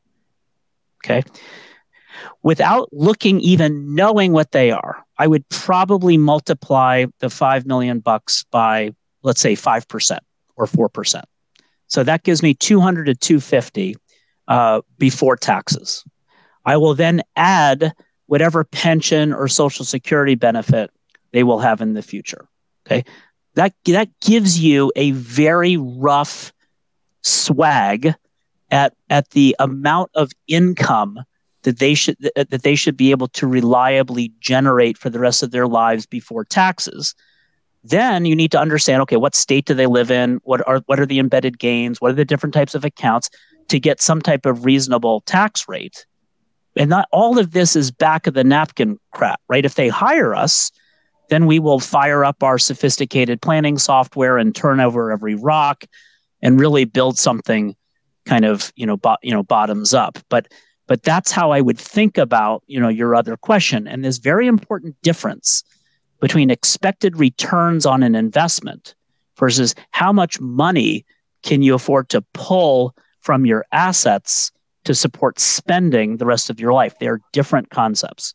okay? 1.03 1.23
Without 2.41 2.89
looking 2.91 3.39
even 3.41 3.93
knowing 3.93 4.31
what 4.31 4.51
they 4.51 4.71
are 4.71 5.03
i 5.17 5.27
would 5.27 5.47
probably 5.49 6.17
multiply 6.17 7.05
the 7.19 7.29
5 7.29 7.65
million 7.65 7.99
bucks 7.99 8.45
by 8.51 8.91
let's 9.23 9.41
say 9.41 9.55
5% 9.55 10.19
or 10.55 10.65
4%. 10.65 11.23
So 11.87 12.03
that 12.03 12.23
gives 12.23 12.41
me 12.41 12.53
200 12.53 13.05
to 13.05 13.15
250 13.15 13.95
uh, 14.47 14.81
before 14.97 15.35
taxes. 15.35 16.03
I 16.65 16.77
will 16.77 16.95
then 16.95 17.21
add 17.35 17.93
whatever 18.27 18.63
pension 18.63 19.33
or 19.33 19.47
social 19.47 19.85
security 19.85 20.35
benefit 20.35 20.91
they 21.31 21.43
will 21.43 21.59
have 21.59 21.81
in 21.81 21.93
the 21.93 22.01
future. 22.01 22.47
Okay. 22.85 23.03
That, 23.53 23.73
that 23.85 24.09
gives 24.19 24.59
you 24.59 24.91
a 24.95 25.11
very 25.11 25.77
rough 25.77 26.51
swag 27.21 28.15
at, 28.71 28.93
at 29.09 29.29
the 29.31 29.55
amount 29.59 30.11
of 30.15 30.31
income 30.47 31.23
that 31.65 31.79
they 31.79 31.95
should 31.95 32.15
that 32.35 32.61
they 32.63 32.75
should 32.75 32.95
be 32.95 33.11
able 33.11 33.27
to 33.27 33.47
reliably 33.47 34.31
generate 34.39 34.97
for 34.97 35.09
the 35.09 35.19
rest 35.19 35.43
of 35.43 35.51
their 35.51 35.67
lives 35.67 36.05
before 36.05 36.45
taxes 36.45 37.15
then 37.89 38.25
you 38.25 38.35
need 38.35 38.51
to 38.51 38.59
understand 38.59 39.01
okay 39.03 39.17
what 39.17 39.35
state 39.35 39.65
do 39.65 39.73
they 39.73 39.87
live 39.87 40.11
in? 40.11 40.39
What 40.43 40.67
are 40.67 40.81
what 40.85 40.99
are 40.99 41.05
the 41.05 41.19
embedded 41.19 41.59
gains? 41.59 42.01
What 42.01 42.11
are 42.11 42.15
the 42.15 42.25
different 42.25 42.53
types 42.53 42.75
of 42.75 42.85
accounts 42.85 43.29
to 43.69 43.79
get 43.79 44.01
some 44.01 44.21
type 44.21 44.45
of 44.45 44.65
reasonable 44.65 45.21
tax 45.21 45.67
rate? 45.67 46.05
And 46.77 46.89
not 46.89 47.07
all 47.11 47.39
of 47.39 47.51
this 47.51 47.75
is 47.75 47.89
back 47.89 48.27
of 48.27 48.33
the 48.33 48.43
napkin 48.43 48.99
crap 49.11 49.39
right? 49.47 49.65
If 49.65 49.75
they 49.75 49.87
hire 49.87 50.35
us 50.35 50.71
then 51.29 51.45
we 51.45 51.59
will 51.59 51.79
fire 51.79 52.23
up 52.23 52.43
our 52.43 52.57
sophisticated 52.57 53.41
planning 53.41 53.77
software 53.77 54.37
and 54.37 54.55
turn 54.55 54.79
over 54.79 55.11
every 55.11 55.35
rock 55.35 55.85
and 56.41 56.59
really 56.59 56.85
build 56.85 57.17
something 57.17 57.75
kind 58.25 58.45
of 58.45 58.71
you 58.75 58.85
know 58.85 58.97
bo- 58.97 59.17
you 59.21 59.31
know 59.31 59.43
bottoms 59.43 59.93
up. 59.93 60.17
But 60.29 60.51
but 60.87 61.01
that's 61.01 61.31
how 61.31 61.49
i 61.51 61.61
would 61.61 61.79
think 61.79 62.17
about 62.17 62.63
you 62.67 62.79
know 62.79 62.89
your 62.89 63.15
other 63.15 63.37
question. 63.37 63.87
And 63.87 64.03
this 64.03 64.17
very 64.17 64.47
important 64.47 64.95
difference 65.01 65.63
between 66.19 66.49
expected 66.49 67.17
returns 67.17 67.85
on 67.85 68.03
an 68.03 68.15
investment 68.15 68.95
versus 69.37 69.75
how 69.91 70.11
much 70.11 70.39
money 70.39 71.05
can 71.43 71.61
you 71.61 71.75
afford 71.75 72.09
to 72.09 72.21
pull 72.33 72.95
from 73.21 73.45
your 73.45 73.65
assets 73.71 74.51
to 74.85 74.93
support 74.93 75.39
spending 75.39 76.17
the 76.17 76.25
rest 76.25 76.49
of 76.49 76.59
your 76.59 76.73
life. 76.73 76.97
They 76.99 77.07
are 77.07 77.19
different 77.33 77.69
concepts. 77.69 78.33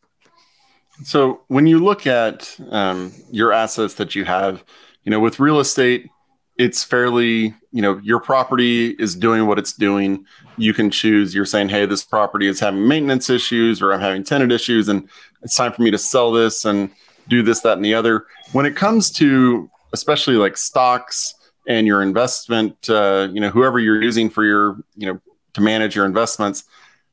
So 1.05 1.41
when 1.49 1.67
you 1.67 1.79
look 1.79 2.07
at 2.07 2.57
um, 2.71 3.13
your 3.31 3.53
assets 3.53 3.95
that 3.95 4.15
you 4.15 4.25
have, 4.25 4.63
you 5.05 5.11
know, 5.11 5.21
with 5.21 5.41
real 5.41 5.61
estate, 5.61 6.11
it's 6.59 6.85
fairly, 6.85 7.55
you 7.73 7.81
know, 7.81 7.99
your 8.03 8.21
property 8.21 8.91
is 8.99 9.15
doing 9.15 9.47
what 9.47 9.59
it's 9.59 9.73
doing. 9.73 10.27
You 10.59 10.75
can 10.75 10.91
choose, 10.91 11.35
you're 11.35 11.47
saying, 11.47 11.71
hey, 11.71 11.87
this 11.87 12.05
property 12.05 12.49
is 12.49 12.61
having 12.61 12.87
maintenance 12.87 13.31
issues 13.31 13.81
or 13.81 13.95
I'm 13.95 14.01
having 14.01 14.25
tenant 14.25 14.53
issues 14.53 14.89
and 14.89 15.09
it's 15.43 15.57
time 15.57 15.73
for 15.73 15.81
me 15.81 15.91
to 15.91 15.97
sell 15.97 16.33
this. 16.33 16.67
And 16.67 16.91
do 17.29 17.43
this, 17.43 17.61
that, 17.61 17.75
and 17.75 17.85
the 17.85 17.95
other. 17.95 18.27
When 18.53 18.67
it 18.67 18.77
comes 18.77 19.11
to 19.13 19.71
especially 19.93 20.37
like 20.37 20.57
stocks 20.57 21.35
and 21.69 21.87
your 21.87 22.03
investment, 22.03 22.89
uh, 22.89 23.29
you 23.33 23.41
know, 23.41 23.51
whoever 23.51 23.79
you're 23.79 24.03
using 24.03 24.31
for 24.31 24.45
your, 24.45 24.77
you 24.97 25.07
know, 25.07 25.21
to 25.55 25.61
manage 25.61 25.97
your 25.97 26.07
investments, 26.07 26.65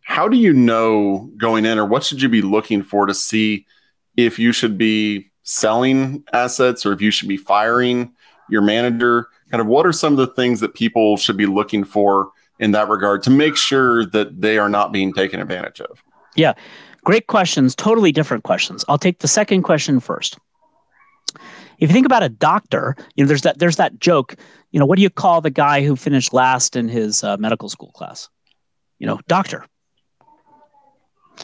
how 0.03 0.27
do 0.27 0.37
you 0.37 0.53
know 0.53 1.29
going 1.37 1.65
in 1.65 1.77
or 1.77 1.85
what 1.85 2.03
should 2.03 2.21
you 2.21 2.29
be 2.29 2.41
looking 2.41 2.81
for 2.81 3.05
to 3.05 3.13
see 3.13 3.65
if 4.15 4.39
you 4.39 4.51
should 4.51 4.77
be 4.77 5.29
selling 5.43 6.23
assets 6.33 6.85
or 6.85 6.93
if 6.93 7.01
you 7.01 7.11
should 7.11 7.27
be 7.27 7.37
firing 7.37 8.13
your 8.49 8.61
manager? 8.61 9.27
Kind 9.51 9.61
of 9.61 9.67
what 9.67 9.85
are 9.85 9.93
some 9.93 10.13
of 10.13 10.17
the 10.17 10.33
things 10.33 10.59
that 10.59 10.73
people 10.73 11.17
should 11.17 11.37
be 11.37 11.45
looking 11.45 11.83
for 11.83 12.31
in 12.59 12.71
that 12.71 12.89
regard 12.89 13.23
to 13.23 13.29
make 13.29 13.55
sure 13.55 14.05
that 14.07 14.41
they 14.41 14.57
are 14.57 14.69
not 14.69 14.91
being 14.91 15.13
taken 15.13 15.39
advantage 15.39 15.81
of? 15.81 16.03
Yeah. 16.35 16.53
Great 17.07 17.27
questions, 17.27 17.73
totally 17.73 18.11
different 18.11 18.43
questions. 18.43 18.83
I'll 18.89 18.97
take 18.97 19.19
the 19.19 19.29
second 19.29 19.61
question 19.61 20.01
first. 20.01 20.37
If 21.79 21.87
you 21.87 21.87
think 21.87 22.05
about 22.05 22.21
a 22.21 22.27
doctor, 22.27 22.97
you 23.15 23.23
know, 23.23 23.29
there's 23.29 23.43
that 23.43 23.59
there's 23.59 23.77
that 23.77 23.97
joke. 23.97 24.35
You 24.71 24.79
know, 24.81 24.85
what 24.85 24.97
do 24.97 25.03
you 25.03 25.09
call 25.09 25.39
the 25.39 25.49
guy 25.49 25.85
who 25.85 25.95
finished 25.95 26.33
last 26.33 26.75
in 26.75 26.89
his 26.89 27.23
uh, 27.23 27.37
medical 27.37 27.69
school 27.69 27.91
class? 27.93 28.27
You 28.99 29.07
know, 29.07 29.21
doctor. 29.29 29.65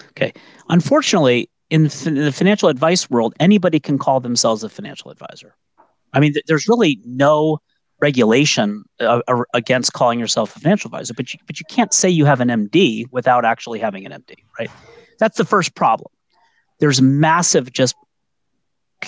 Okay. 0.10 0.34
Unfortunately, 0.68 1.50
in, 1.70 1.90
in 2.06 2.16
the 2.16 2.34
financial 2.34 2.68
advice 2.68 3.10
world, 3.10 3.34
anybody 3.40 3.80
can 3.80 3.98
call 3.98 4.20
themselves 4.20 4.66
a 4.66 4.70
financial 4.70 5.12
advisor. 5.12 5.56
I 6.12 6.20
mean, 6.20 6.34
th- 6.34 6.44
there's 6.46 6.68
really 6.68 7.00
no 7.06 7.60
regulation 8.02 8.84
uh, 9.00 9.22
against 9.54 9.94
calling 9.94 10.20
yourself 10.20 10.58
a 10.58 10.60
financial 10.60 10.90
advisor, 10.90 11.14
but 11.14 11.34
you, 11.34 11.40
but 11.48 11.62
you 11.62 11.66
can't 11.70 11.94
say 11.94 12.10
you 12.10 12.26
have 12.26 12.42
an 12.42 12.50
MD 12.50 13.06
without 13.12 13.46
actually 13.46 13.80
having 13.80 14.06
an 14.06 14.12
MD, 14.12 14.36
right? 14.60 14.70
That's 15.24 15.38
the 15.38 15.46
first 15.46 15.74
problem. 15.74 16.12
There's 16.82 17.02
massive 17.02 17.72
just 17.72 17.96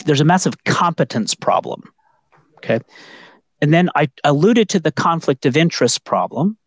there's 0.06 0.22
a 0.22 0.24
massive 0.24 0.64
competence 0.64 1.36
problem. 1.36 1.84
Okay. 2.60 2.80
And 3.62 3.74
then 3.74 3.90
I 3.96 4.08
alluded 4.24 4.70
to 4.70 4.80
the 4.80 4.94
conflict 4.94 5.46
of 5.46 5.58
interest 5.58 6.06
problem. 6.06 6.58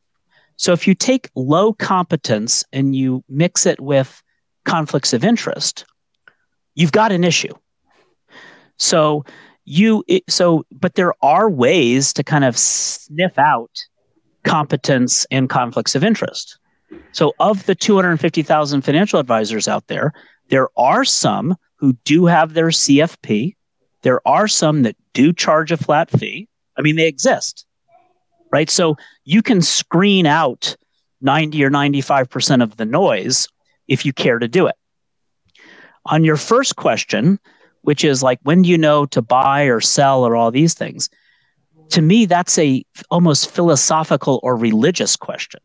So 0.57 0.75
if 0.75 0.87
you 0.87 0.95
take 0.95 1.31
low 1.35 1.73
competence 1.73 2.63
and 2.75 2.95
you 2.95 3.25
mix 3.31 3.65
it 3.65 3.81
with 3.81 4.23
conflicts 4.67 5.15
of 5.15 5.25
interest, 5.25 5.87
you've 6.75 6.93
got 6.93 7.11
an 7.11 7.25
issue. 7.25 7.55
So 8.77 9.25
you 9.65 10.05
so 10.29 10.67
but 10.71 10.95
there 10.95 11.15
are 11.23 11.49
ways 11.49 12.13
to 12.13 12.23
kind 12.23 12.45
of 12.45 12.59
sniff 12.59 13.39
out 13.39 13.83
competence 14.45 15.25
and 15.31 15.49
conflicts 15.49 15.95
of 15.95 16.05
interest. 16.05 16.59
So 17.13 17.35
of 17.39 17.67
the 17.67 17.75
250,000 17.75 18.83
financial 18.83 19.21
advisors 19.21 19.69
out 19.69 19.87
there, 19.89 20.13
there 20.49 20.69
are 20.77 21.05
some 21.05 21.57
who 21.77 21.95
do 22.05 22.27
have 22.27 22.55
their 22.55 22.69
CFP. 22.69 23.55
There 24.03 24.27
are 24.27 24.49
some 24.49 24.83
that 24.83 24.97
do 25.13 25.33
charge 25.33 25.73
a 25.73 25.77
flat 25.77 26.11
fee. 26.11 26.49
I 26.77 26.83
mean, 26.83 26.97
they 26.97 27.09
exist, 27.09 27.67
right? 28.51 28.71
So 28.71 28.97
you 29.25 29.43
can 29.43 29.61
screen 29.61 30.27
out 30.27 30.77
90 31.21 31.65
or 31.65 31.71
95% 31.71 32.63
of 32.63 32.77
the 32.77 32.85
noise 32.85 33.49
if 33.89 34.07
you 34.07 34.13
care 34.13 34.39
to 34.39 34.49
do 34.49 34.67
it. 34.67 34.77
On 36.07 36.25
your 36.25 36.37
first 36.37 36.77
question, 36.77 37.39
which 37.83 38.05
is 38.05 38.23
like, 38.23 38.39
when 38.43 38.63
do 38.63 38.69
you 38.69 38.79
know 38.79 39.07
to 39.07 39.23
buy 39.23 39.65
or 39.65 39.81
sell 39.81 40.25
or 40.25 40.37
all 40.37 40.51
these 40.51 40.75
things? 40.75 41.11
To 41.91 42.03
me, 42.03 42.27
that's 42.27 42.59
a 42.59 42.85
almost 43.11 43.51
philosophical 43.51 44.41
or 44.43 44.57
religious 44.57 45.17
question, 45.17 45.61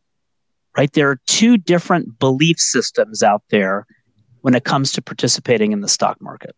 right? 0.77 0.91
There 0.93 1.09
are 1.09 1.19
two 1.27 1.57
different 1.57 2.19
belief 2.19 2.59
systems 2.59 3.23
out 3.23 3.43
there 3.49 3.85
when 4.41 4.55
it 4.55 4.63
comes 4.63 4.91
to 4.93 5.01
participating 5.01 5.71
in 5.71 5.81
the 5.81 5.87
stock 5.87 6.21
market. 6.21 6.55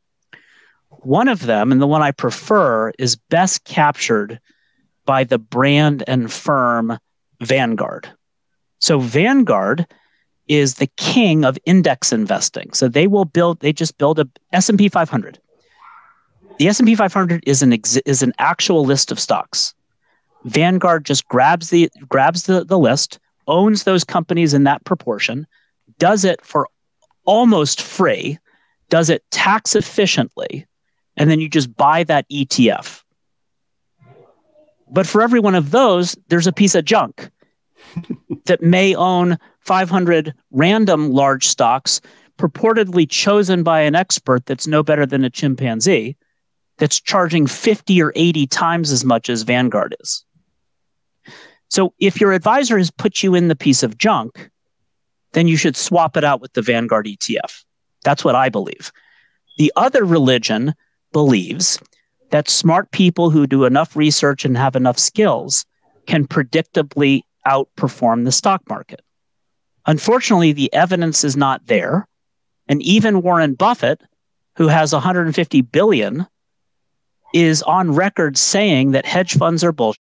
One 0.89 1.27
of 1.27 1.45
them, 1.45 1.71
and 1.71 1.81
the 1.81 1.87
one 1.87 2.01
I 2.01 2.11
prefer, 2.11 2.91
is 2.97 3.15
best 3.15 3.63
captured 3.63 4.39
by 5.05 5.23
the 5.23 5.37
brand 5.37 6.03
and 6.07 6.31
firm 6.31 6.97
Vanguard. 7.41 8.09
So, 8.79 8.99
Vanguard 8.99 9.85
is 10.47 10.75
the 10.75 10.87
king 10.97 11.43
of 11.43 11.57
index 11.65 12.13
investing. 12.13 12.71
So 12.73 12.87
they 12.87 13.07
will 13.07 13.25
build 13.25 13.59
they 13.59 13.73
just 13.73 13.97
build 13.97 14.19
a 14.19 14.29
S&P 14.53 14.89
500. 14.89 15.39
The 16.57 16.67
S&P 16.67 16.95
500 16.95 17.43
is 17.45 17.61
an 17.61 17.73
ex, 17.73 17.97
is 17.97 18.21
an 18.21 18.33
actual 18.37 18.85
list 18.85 19.11
of 19.11 19.19
stocks. 19.19 19.73
Vanguard 20.45 21.05
just 21.05 21.27
grabs 21.27 21.69
the 21.69 21.89
grabs 22.07 22.43
the, 22.43 22.63
the 22.63 22.77
list, 22.77 23.19
owns 23.47 23.83
those 23.83 24.03
companies 24.03 24.53
in 24.53 24.63
that 24.63 24.83
proportion, 24.85 25.47
does 25.99 26.25
it 26.25 26.43
for 26.43 26.67
almost 27.25 27.81
free, 27.81 28.37
does 28.89 29.09
it 29.09 29.23
tax 29.31 29.75
efficiently, 29.75 30.65
and 31.17 31.29
then 31.29 31.39
you 31.39 31.49
just 31.49 31.75
buy 31.75 32.03
that 32.03 32.29
ETF. 32.29 33.01
But 34.89 35.07
for 35.07 35.21
every 35.21 35.39
one 35.39 35.55
of 35.55 35.71
those, 35.71 36.15
there's 36.27 36.47
a 36.47 36.53
piece 36.53 36.75
of 36.75 36.85
junk 36.85 37.29
that 38.45 38.61
may 38.61 38.95
own 38.95 39.37
500 39.61 40.33
random 40.51 41.11
large 41.11 41.47
stocks 41.47 42.01
purportedly 42.37 43.09
chosen 43.09 43.63
by 43.63 43.81
an 43.81 43.95
expert 43.95 44.45
that's 44.45 44.67
no 44.67 44.83
better 44.83 45.05
than 45.05 45.23
a 45.23 45.29
chimpanzee 45.29 46.17
that's 46.77 46.99
charging 46.99 47.47
50 47.47 48.01
or 48.01 48.11
80 48.15 48.47
times 48.47 48.91
as 48.91 49.05
much 49.05 49.29
as 49.29 49.43
Vanguard 49.43 49.95
is. 50.01 50.24
So 51.75 51.93
if 51.99 52.21
your 52.21 52.31
advisor 52.31 52.77
has 52.77 52.89
put 52.89 53.21
you 53.21 53.35
in 53.35 53.49
the 53.49 53.55
piece 53.55 53.83
of 53.83 53.97
junk, 53.97 54.49
then 55.33 55.49
you 55.49 55.57
should 55.57 55.75
swap 55.75 56.15
it 56.15 56.23
out 56.23 56.39
with 56.39 56.53
the 56.53 56.61
Vanguard 56.61 57.05
ETF. 57.05 57.65
That's 58.01 58.23
what 58.23 58.33
I 58.33 58.47
believe. 58.47 58.93
The 59.57 59.73
other 59.75 60.05
religion 60.05 60.73
believes 61.11 61.77
that 62.29 62.47
smart 62.47 62.91
people 62.91 63.29
who 63.29 63.45
do 63.45 63.65
enough 63.65 63.97
research 63.97 64.45
and 64.45 64.55
have 64.55 64.77
enough 64.77 64.97
skills 64.97 65.65
can 66.07 66.25
predictably 66.25 67.23
outperform 67.45 68.23
the 68.23 68.31
stock 68.31 68.61
market. 68.69 69.01
Unfortunately, 69.85 70.53
the 70.53 70.73
evidence 70.73 71.25
is 71.25 71.35
not 71.35 71.67
there. 71.67 72.07
And 72.69 72.81
even 72.83 73.21
Warren 73.21 73.53
Buffett, 73.53 73.99
who 74.55 74.69
has 74.69 74.93
150 74.93 75.59
billion, 75.59 76.25
is 77.33 77.61
on 77.63 77.93
record 77.93 78.37
saying 78.37 78.91
that 78.91 79.05
hedge 79.05 79.37
funds 79.37 79.61
are 79.61 79.73
bullshit 79.73 79.99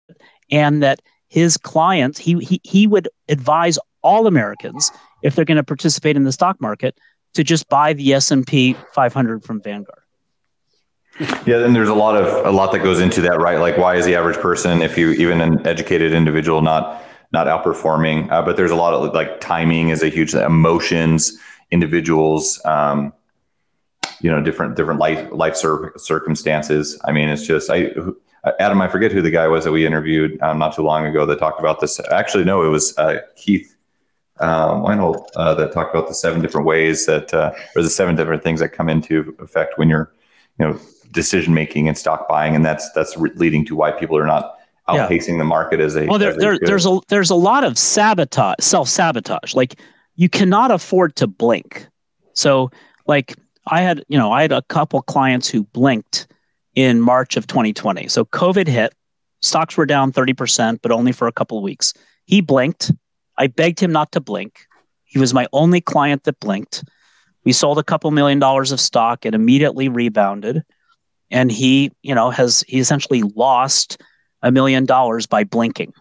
and 0.50 0.82
that 0.82 1.00
his 1.30 1.56
clients, 1.56 2.18
he, 2.18 2.38
he, 2.40 2.60
he 2.64 2.86
would 2.86 3.08
advise 3.28 3.78
all 4.02 4.26
Americans 4.26 4.90
if 5.22 5.34
they're 5.34 5.44
going 5.44 5.56
to 5.56 5.64
participate 5.64 6.16
in 6.16 6.24
the 6.24 6.32
stock 6.32 6.60
market 6.60 6.98
to 7.34 7.44
just 7.44 7.68
buy 7.68 7.92
the 7.92 8.12
S&P 8.12 8.74
500 8.92 9.44
from 9.44 9.62
Vanguard. 9.62 10.02
Yeah, 11.46 11.64
and 11.64 11.74
there's 11.74 11.88
a 11.88 11.94
lot 11.94 12.16
of 12.16 12.46
a 12.46 12.50
lot 12.50 12.72
that 12.72 12.78
goes 12.78 12.98
into 12.98 13.20
that, 13.22 13.40
right? 13.40 13.58
Like, 13.58 13.76
why 13.76 13.96
is 13.96 14.06
the 14.06 14.14
average 14.14 14.38
person, 14.38 14.80
if 14.80 14.96
you 14.96 15.10
even 15.10 15.42
an 15.42 15.66
educated 15.66 16.14
individual, 16.14 16.62
not 16.62 17.04
not 17.30 17.46
outperforming? 17.46 18.30
Uh, 18.30 18.40
but 18.40 18.56
there's 18.56 18.70
a 18.70 18.76
lot 18.76 18.94
of 18.94 19.12
like 19.12 19.38
timing 19.38 19.90
is 19.90 20.02
a 20.02 20.08
huge 20.08 20.32
emotions, 20.32 21.36
individuals, 21.70 22.64
um, 22.64 23.12
you 24.22 24.30
know, 24.30 24.42
different 24.42 24.76
different 24.76 24.98
life 24.98 25.28
life 25.30 25.56
cir- 25.56 25.92
circumstances. 25.98 26.98
I 27.04 27.12
mean, 27.12 27.28
it's 27.28 27.46
just 27.46 27.68
I. 27.68 27.90
Adam, 28.58 28.80
I 28.80 28.88
forget 28.88 29.12
who 29.12 29.20
the 29.20 29.30
guy 29.30 29.48
was 29.48 29.64
that 29.64 29.72
we 29.72 29.86
interviewed 29.86 30.40
um, 30.40 30.58
not 30.58 30.74
too 30.74 30.82
long 30.82 31.06
ago 31.06 31.26
that 31.26 31.38
talked 31.38 31.60
about 31.60 31.80
this. 31.80 32.00
Actually, 32.10 32.44
no, 32.44 32.62
it 32.64 32.68
was 32.68 32.96
uh, 32.96 33.20
Keith 33.36 33.76
um, 34.40 34.82
Weinhold 34.82 35.30
uh, 35.36 35.54
that 35.54 35.72
talked 35.72 35.94
about 35.94 36.08
the 36.08 36.14
seven 36.14 36.40
different 36.40 36.66
ways 36.66 37.04
that, 37.06 37.34
uh, 37.34 37.52
or 37.76 37.82
the 37.82 37.90
seven 37.90 38.16
different 38.16 38.42
things 38.42 38.60
that 38.60 38.70
come 38.70 38.88
into 38.88 39.36
effect 39.40 39.76
when 39.76 39.90
you're, 39.90 40.10
you 40.58 40.66
know, 40.66 40.80
decision 41.10 41.52
making 41.52 41.88
and 41.88 41.98
stock 41.98 42.28
buying, 42.28 42.54
and 42.54 42.64
that's 42.64 42.90
that's 42.92 43.16
re- 43.16 43.32
leading 43.34 43.64
to 43.66 43.74
why 43.74 43.90
people 43.90 44.16
are 44.16 44.26
not 44.26 44.58
outpacing 44.88 45.32
yeah. 45.32 45.38
the 45.38 45.44
market 45.44 45.80
as 45.80 45.94
they. 45.94 46.06
Well, 46.06 46.18
there, 46.18 46.36
there 46.36 46.58
there's 46.58 46.86
a 46.86 46.98
there's 47.08 47.30
a 47.30 47.34
lot 47.34 47.64
of 47.64 47.76
sabotage, 47.76 48.56
self 48.60 48.88
sabotage. 48.88 49.54
Like 49.54 49.80
you 50.16 50.28
cannot 50.28 50.70
afford 50.70 51.16
to 51.16 51.26
blink. 51.26 51.86
So, 52.34 52.70
like 53.06 53.36
I 53.66 53.80
had, 53.80 54.04
you 54.08 54.18
know, 54.18 54.32
I 54.32 54.42
had 54.42 54.52
a 54.52 54.62
couple 54.62 55.02
clients 55.02 55.48
who 55.48 55.64
blinked 55.64 56.26
in 56.74 57.00
March 57.00 57.36
of 57.36 57.46
2020. 57.46 58.08
So 58.08 58.24
COVID 58.24 58.66
hit, 58.66 58.94
stocks 59.40 59.76
were 59.76 59.86
down 59.86 60.12
30%, 60.12 60.80
but 60.82 60.92
only 60.92 61.12
for 61.12 61.26
a 61.26 61.32
couple 61.32 61.58
of 61.58 61.64
weeks. 61.64 61.92
He 62.26 62.40
blinked 62.40 62.92
I 63.40 63.46
begged 63.46 63.80
him 63.80 63.90
not 63.90 64.12
to 64.12 64.20
blink. 64.20 64.66
He 65.04 65.18
was 65.18 65.32
my 65.32 65.46
only 65.54 65.80
client 65.80 66.24
that 66.24 66.38
blinked. 66.40 66.84
We 67.42 67.52
sold 67.52 67.78
a 67.78 67.82
couple 67.82 68.10
million 68.10 68.38
dollars 68.38 68.70
of 68.70 68.78
stock 68.78 69.24
and 69.24 69.34
immediately 69.34 69.88
rebounded. 69.88 70.62
And 71.30 71.50
he, 71.50 71.90
you 72.02 72.14
know, 72.14 72.28
has 72.28 72.62
he 72.68 72.78
essentially 72.78 73.22
lost 73.22 73.98
a 74.42 74.52
million 74.52 74.84
dollars 74.84 75.26
by 75.26 75.44
blinking. 75.44 75.94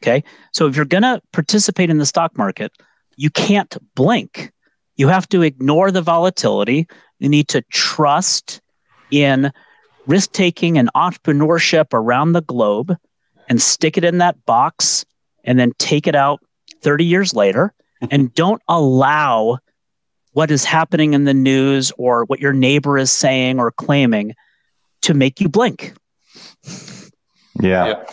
Okay. 0.00 0.22
So 0.52 0.68
if 0.68 0.76
you're 0.76 0.84
going 0.84 1.02
to 1.02 1.20
participate 1.32 1.90
in 1.90 1.98
the 1.98 2.06
stock 2.06 2.38
market, 2.38 2.70
you 3.16 3.28
can't 3.28 3.76
blink. 3.96 4.52
You 4.94 5.08
have 5.08 5.28
to 5.30 5.42
ignore 5.42 5.90
the 5.90 6.02
volatility. 6.02 6.86
You 7.18 7.28
need 7.28 7.48
to 7.48 7.62
trust 7.72 8.60
in 9.10 9.50
risk 10.08 10.32
taking 10.32 10.78
and 10.78 10.90
entrepreneurship 10.96 11.92
around 11.92 12.32
the 12.32 12.42
globe 12.42 12.96
and 13.48 13.62
stick 13.62 13.96
it 13.96 14.04
in 14.04 14.18
that 14.18 14.44
box 14.46 15.04
and 15.44 15.58
then 15.58 15.72
take 15.78 16.06
it 16.06 16.16
out 16.16 16.40
30 16.82 17.04
years 17.04 17.34
later 17.34 17.72
and 18.10 18.34
don't 18.34 18.62
allow 18.68 19.58
what 20.32 20.50
is 20.50 20.64
happening 20.64 21.14
in 21.14 21.24
the 21.24 21.34
news 21.34 21.92
or 21.98 22.24
what 22.24 22.40
your 22.40 22.52
neighbor 22.52 22.98
is 22.98 23.10
saying 23.10 23.58
or 23.58 23.70
claiming 23.70 24.34
to 25.02 25.14
make 25.14 25.40
you 25.40 25.48
blink. 25.48 25.94
Yeah. 27.60 27.86
yeah. 27.86 28.04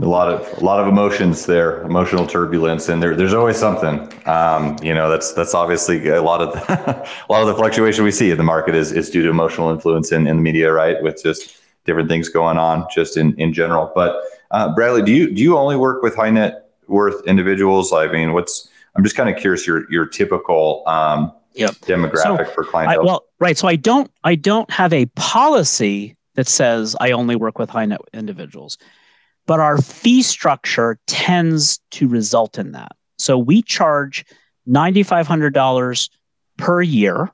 A 0.00 0.04
lot 0.04 0.28
of 0.28 0.60
a 0.60 0.64
lot 0.64 0.80
of 0.80 0.88
emotions 0.88 1.46
there, 1.46 1.80
emotional 1.82 2.26
turbulence, 2.26 2.88
and 2.88 3.00
there, 3.00 3.14
there's 3.14 3.32
always 3.32 3.56
something. 3.56 4.12
Um, 4.26 4.76
you 4.82 4.92
know, 4.92 5.08
that's 5.08 5.32
that's 5.34 5.54
obviously 5.54 6.08
a 6.08 6.20
lot 6.20 6.42
of 6.42 6.52
the, 6.52 7.08
a 7.28 7.32
lot 7.32 7.42
of 7.42 7.46
the 7.46 7.54
fluctuation 7.54 8.02
we 8.02 8.10
see 8.10 8.30
in 8.30 8.36
the 8.36 8.42
market 8.42 8.74
is 8.74 8.90
is 8.90 9.08
due 9.08 9.22
to 9.22 9.30
emotional 9.30 9.70
influence 9.70 10.10
in, 10.10 10.26
in 10.26 10.36
the 10.36 10.42
media, 10.42 10.72
right? 10.72 11.00
With 11.00 11.22
just 11.22 11.58
different 11.84 12.08
things 12.08 12.28
going 12.28 12.58
on, 12.58 12.86
just 12.92 13.16
in 13.16 13.38
in 13.38 13.52
general. 13.52 13.92
But 13.94 14.20
uh, 14.50 14.74
Bradley, 14.74 15.02
do 15.02 15.12
you 15.12 15.32
do 15.32 15.40
you 15.40 15.56
only 15.56 15.76
work 15.76 16.02
with 16.02 16.16
high 16.16 16.30
net 16.30 16.70
worth 16.88 17.24
individuals? 17.26 17.92
I 17.92 18.08
mean, 18.08 18.32
what's 18.32 18.68
I'm 18.96 19.04
just 19.04 19.16
kind 19.16 19.28
of 19.28 19.40
curious 19.40 19.66
your 19.66 19.90
your 19.90 20.06
typical 20.06 20.82
um, 20.86 21.32
yep. 21.54 21.72
demographic 21.76 22.46
so 22.46 22.52
for 22.52 22.64
clientele. 22.64 23.00
I, 23.00 23.04
well, 23.04 23.24
right. 23.38 23.56
So 23.56 23.68
I 23.68 23.76
don't 23.76 24.10
I 24.24 24.34
don't 24.34 24.70
have 24.70 24.92
a 24.92 25.06
policy 25.14 26.16
that 26.34 26.46
says 26.46 26.96
I 27.00 27.12
only 27.12 27.36
work 27.36 27.58
with 27.58 27.70
high 27.70 27.86
net 27.86 28.00
individuals, 28.12 28.78
but 29.46 29.60
our 29.60 29.78
fee 29.78 30.22
structure 30.22 30.98
tends 31.06 31.78
to 31.92 32.08
result 32.08 32.58
in 32.58 32.72
that. 32.72 32.92
So 33.18 33.38
we 33.38 33.62
charge 33.62 34.24
ninety 34.66 35.02
five 35.02 35.26
hundred 35.26 35.54
dollars 35.54 36.10
per 36.56 36.80
year 36.80 37.32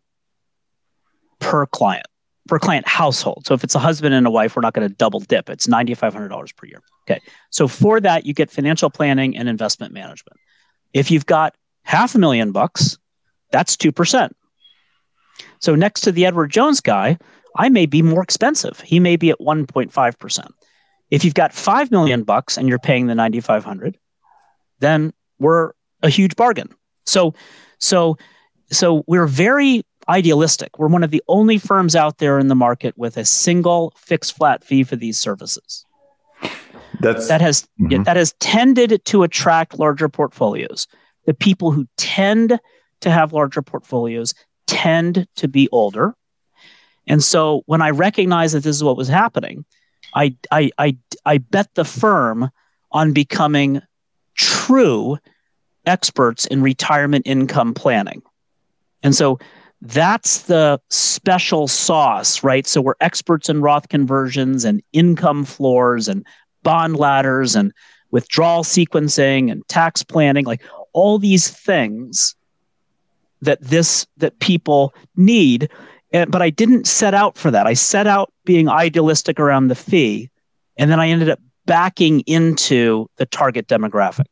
per 1.41 1.67
client, 1.67 2.07
per 2.47 2.59
client 2.59 2.87
household. 2.87 3.45
So 3.47 3.55
if 3.55 3.65
it's 3.65 3.75
a 3.75 3.81
husband 3.81 4.15
and 4.15 4.27
a 4.27 4.31
wife, 4.31 4.55
we're 4.55 4.63
not 4.63 4.75
going 4.75 4.89
to 4.89 4.95
double 4.95 5.21
dip. 5.21 5.51
It's 5.51 5.67
$9,500 5.67 6.57
per 6.57 6.67
year. 6.67 6.83
Okay. 7.09 7.21
So 7.51 7.67
for 7.67 8.01
that, 8.01 8.25
you 8.25 8.33
get 8.33 8.51
financial 8.51 8.91
planning 8.91 9.37
and 9.37 9.49
investment 9.49 9.93
management. 9.93 10.39
If 10.93 11.11
you've 11.11 11.27
got 11.27 11.57
half 11.83 12.15
a 12.15 12.19
million 12.19 12.53
bucks, 12.53 12.99
that's 13.51 13.77
2%. 13.77 14.31
So 15.59 15.75
next 15.75 16.03
to 16.03 16.13
the 16.13 16.27
Edward 16.27 16.51
Jones 16.51 16.81
guy, 16.81 17.19
I 17.57 17.69
may 17.69 17.87
be 17.87 18.03
more 18.03 18.23
expensive. 18.23 18.81
He 18.81 19.01
may 19.01 19.17
be 19.17 19.31
at 19.31 19.41
1.5%. 19.41 20.51
If 21.11 21.25
you've 21.25 21.35
got 21.35 21.53
5 21.53 21.91
million 21.91 22.23
bucks 22.23 22.57
and 22.57 22.69
you're 22.69 22.79
paying 22.79 23.07
the 23.07 23.15
9500, 23.15 23.99
then 24.79 25.13
we're 25.39 25.73
a 26.03 26.09
huge 26.09 26.37
bargain. 26.37 26.69
So 27.07 27.35
so 27.79 28.17
so 28.71 29.05
we're 29.07 29.27
very 29.27 29.83
idealistic. 30.09 30.79
We're 30.79 30.89
one 30.89 31.05
of 31.05 31.11
the 31.11 31.23
only 31.29 31.59
firms 31.59 31.97
out 31.97 32.19
there 32.19 32.39
in 32.39 32.49
the 32.49 32.55
market 32.55 32.97
with 32.97 33.17
a 33.17 33.25
single 33.25 33.93
fixed 33.97 34.37
flat 34.37 34.65
fee 34.65 34.85
for 34.85 34.97
these 34.97 35.19
services. 35.19 35.85
That's 37.01 37.29
that 37.29 37.41
has 37.41 37.67
mm-hmm. 37.81 38.03
that 38.05 38.17
has 38.17 38.35
tended 38.41 39.05
to 39.07 39.23
attract 39.23 39.79
larger 39.79 40.09
portfolios. 40.09 40.87
The 41.27 41.35
people 41.35 41.71
who 41.71 41.87
tend 41.97 42.59
to 43.01 43.11
have 43.11 43.33
larger 43.33 43.63
portfolios 43.63 44.35
tend 44.67 45.27
to 45.37 45.49
be 45.49 45.69
older. 45.71 46.15
And 47.07 47.23
so 47.25 47.63
when 47.67 47.83
I 47.83 47.91
recognized 47.91 48.55
that 48.55 48.63
this 48.63 48.77
is 48.77 48.85
what 48.85 48.97
was 48.97 49.09
happening, 49.09 49.65
I 50.15 50.35
I 50.51 50.71
I, 50.79 50.97
I 51.25 51.39
bet 51.39 51.75
the 51.75 51.85
firm 51.85 52.51
on 52.93 53.13
becoming 53.13 53.83
true 54.35 55.19
experts 55.87 56.47
in 56.47 56.63
retirement 56.63 57.27
income 57.27 57.75
planning. 57.75 58.23
And 59.03 59.15
so 59.15 59.39
that's 59.83 60.43
the 60.43 60.81
special 60.91 61.67
sauce, 61.67 62.45
right? 62.45 62.67
So 62.67 62.81
we're 62.81 62.95
experts 63.01 63.49
in 63.49 63.63
Roth 63.63 63.89
conversions 63.89 64.65
and 64.65 64.83
income 64.93 65.45
floors 65.45 66.07
and 66.09 66.27
bond 66.63 66.97
ladders 66.97 67.57
and 67.57 67.73
withdrawal 68.11 68.63
sequencing 68.63 69.51
and 69.51 69.67
tax 69.69 70.03
planning, 70.03 70.45
like 70.45 70.63
all 70.93 71.19
these 71.19 71.49
things 71.49 72.35
that 73.41 73.63
this 73.63 74.07
that 74.19 74.39
people 74.41 74.93
need. 75.17 75.71
And, 76.13 76.31
but 76.31 76.43
I 76.43 76.51
didn't 76.51 76.87
set 76.87 77.15
out 77.15 77.37
for 77.37 77.51
that. 77.51 77.67
I 77.67 77.75
set 77.75 78.07
out 78.07 78.33
being 78.45 78.69
idealistic 78.69 79.39
around 79.39 79.69
the 79.69 79.75
fee, 79.75 80.31
and 80.77 80.91
then 80.91 80.99
I 80.99 81.09
ended 81.09 81.29
up 81.29 81.41
backing 81.67 82.21
into 82.21 83.09
the 83.17 83.27
target 83.27 83.69
demographic. 83.69 84.27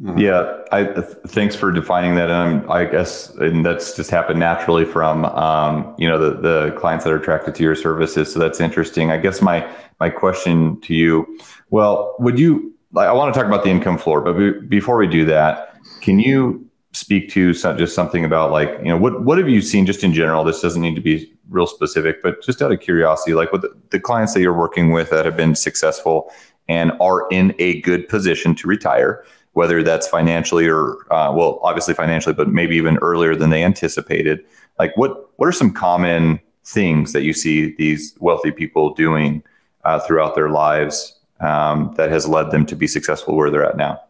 Mm-hmm. 0.00 0.18
Yeah, 0.18 0.58
I 0.72 0.84
thanks 1.26 1.54
for 1.54 1.70
defining 1.70 2.14
that. 2.14 2.30
And 2.30 2.64
I 2.70 2.86
guess 2.86 3.28
and 3.34 3.64
that's 3.64 3.94
just 3.94 4.10
happened 4.10 4.40
naturally 4.40 4.86
from 4.86 5.26
um, 5.26 5.94
you 5.98 6.08
know 6.08 6.18
the 6.18 6.40
the 6.40 6.76
clients 6.78 7.04
that 7.04 7.12
are 7.12 7.18
attracted 7.18 7.54
to 7.56 7.62
your 7.62 7.74
services. 7.74 8.32
So 8.32 8.38
that's 8.38 8.60
interesting. 8.60 9.10
I 9.10 9.18
guess 9.18 9.42
my 9.42 9.68
my 10.00 10.08
question 10.08 10.80
to 10.82 10.94
you, 10.94 11.38
well, 11.70 12.14
would 12.18 12.38
you? 12.38 12.72
I 12.96 13.12
want 13.12 13.34
to 13.34 13.38
talk 13.38 13.46
about 13.46 13.64
the 13.64 13.70
income 13.70 13.98
floor, 13.98 14.20
but 14.20 14.34
be, 14.34 14.52
before 14.52 14.96
we 14.96 15.06
do 15.06 15.24
that, 15.26 15.76
can 16.00 16.18
you 16.18 16.66
speak 16.92 17.30
to 17.30 17.54
some, 17.54 17.78
just 17.78 17.94
something 17.94 18.24
about 18.24 18.50
like 18.50 18.70
you 18.78 18.88
know 18.88 18.96
what 18.96 19.24
what 19.24 19.38
have 19.38 19.48
you 19.48 19.60
seen 19.60 19.86
just 19.86 20.04
in 20.04 20.12
general? 20.12 20.44
This 20.44 20.60
doesn't 20.60 20.82
need 20.82 20.94
to 20.94 21.00
be 21.00 21.32
real 21.48 21.66
specific, 21.66 22.22
but 22.22 22.42
just 22.42 22.62
out 22.62 22.72
of 22.72 22.80
curiosity, 22.80 23.34
like 23.34 23.52
with 23.52 23.64
the, 23.90 24.00
clients 24.00 24.34
that 24.34 24.40
you're 24.40 24.56
working 24.56 24.92
with 24.92 25.10
that 25.10 25.24
have 25.24 25.36
been 25.36 25.54
successful 25.54 26.32
and 26.68 26.92
are 27.00 27.28
in 27.30 27.54
a 27.58 27.80
good 27.82 28.08
position 28.08 28.54
to 28.54 28.68
retire 28.68 29.24
whether 29.54 29.82
that's 29.82 30.08
financially 30.08 30.66
or 30.66 30.96
uh, 31.12 31.32
well 31.32 31.60
obviously 31.62 31.94
financially 31.94 32.34
but 32.34 32.48
maybe 32.48 32.76
even 32.76 32.96
earlier 32.98 33.34
than 33.34 33.50
they 33.50 33.62
anticipated 33.62 34.40
like 34.78 34.96
what 34.96 35.30
what 35.36 35.46
are 35.46 35.52
some 35.52 35.72
common 35.72 36.40
things 36.64 37.12
that 37.12 37.22
you 37.22 37.32
see 37.32 37.74
these 37.76 38.14
wealthy 38.20 38.50
people 38.50 38.94
doing 38.94 39.42
uh, 39.84 39.98
throughout 40.00 40.34
their 40.34 40.48
lives 40.48 41.18
um, 41.40 41.92
that 41.96 42.10
has 42.10 42.26
led 42.28 42.50
them 42.50 42.64
to 42.64 42.76
be 42.76 42.86
successful 42.86 43.36
where 43.36 43.50
they're 43.50 43.64
at 43.64 43.76
now 43.76 44.00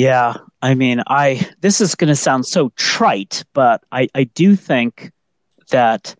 yeah 0.00 0.34
i 0.62 0.74
mean 0.74 1.02
i 1.06 1.46
this 1.60 1.80
is 1.80 1.94
going 1.94 2.08
to 2.08 2.16
sound 2.16 2.46
so 2.46 2.70
trite 2.76 3.44
but 3.52 3.82
i 3.92 4.08
i 4.14 4.24
do 4.24 4.56
think 4.56 5.12
that 5.70 6.14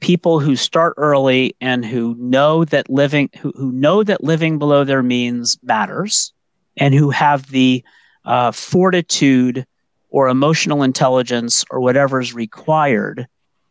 people 0.00 0.38
who 0.38 0.54
start 0.54 0.94
early 0.96 1.56
and 1.60 1.84
who 1.84 2.14
know 2.18 2.64
that 2.64 2.88
living 2.88 3.28
who, 3.40 3.52
who 3.56 3.72
know 3.72 4.04
that 4.04 4.22
living 4.22 4.58
below 4.58 4.84
their 4.84 5.02
means 5.02 5.58
matters 5.62 6.32
and 6.76 6.94
who 6.94 7.10
have 7.10 7.46
the 7.48 7.82
uh, 8.24 8.52
fortitude 8.52 9.66
or 10.10 10.28
emotional 10.28 10.82
intelligence 10.82 11.64
or 11.70 11.80
whatever 11.80 12.20
is 12.20 12.34
required 12.34 13.26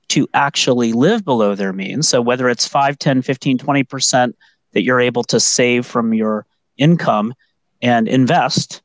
to 0.10 0.28
actually 0.34 0.94
live 0.94 1.24
below 1.24 1.56
their 1.56 1.74
means. 1.74 2.08
So 2.08 2.22
whether 2.22 2.50
it's 2.50 2.68
5, 2.68 3.00
10, 3.00 3.22
15, 3.22 3.58
20% 3.58 4.34
that 4.74 4.84
you're 4.84 5.00
able 5.00 5.24
to 5.26 5.40
save 5.40 5.86
from 5.86 6.14
your 6.14 6.46
income 6.78 7.34
and 7.82 8.08
invest. 8.08 8.82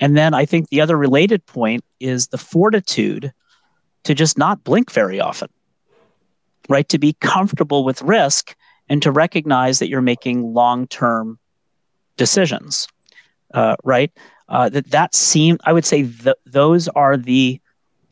And 0.00 0.16
then 0.16 0.34
I 0.34 0.44
think 0.44 0.68
the 0.68 0.80
other 0.80 0.96
related 0.96 1.44
point 1.46 1.84
is 2.00 2.28
the 2.28 2.38
fortitude 2.38 3.32
to 4.04 4.14
just 4.14 4.38
not 4.38 4.64
blink 4.64 4.92
very 4.92 5.20
often, 5.20 5.48
right? 6.68 6.88
To 6.88 6.98
be 6.98 7.14
comfortable 7.20 7.84
with 7.84 8.02
risk 8.02 8.54
and 8.88 9.02
to 9.02 9.10
recognize 9.10 9.80
that 9.80 9.88
you're 9.88 10.00
making 10.00 10.54
long 10.54 10.86
term 10.86 11.38
decisions 12.16 12.88
uh, 13.54 13.76
right? 13.84 14.12
Uh, 14.48 14.68
that 14.68 14.90
that 14.90 15.14
seem 15.14 15.58
I 15.64 15.72
would 15.72 15.84
say 15.84 16.04
th- 16.04 16.36
those 16.46 16.88
are 16.88 17.16
the 17.16 17.60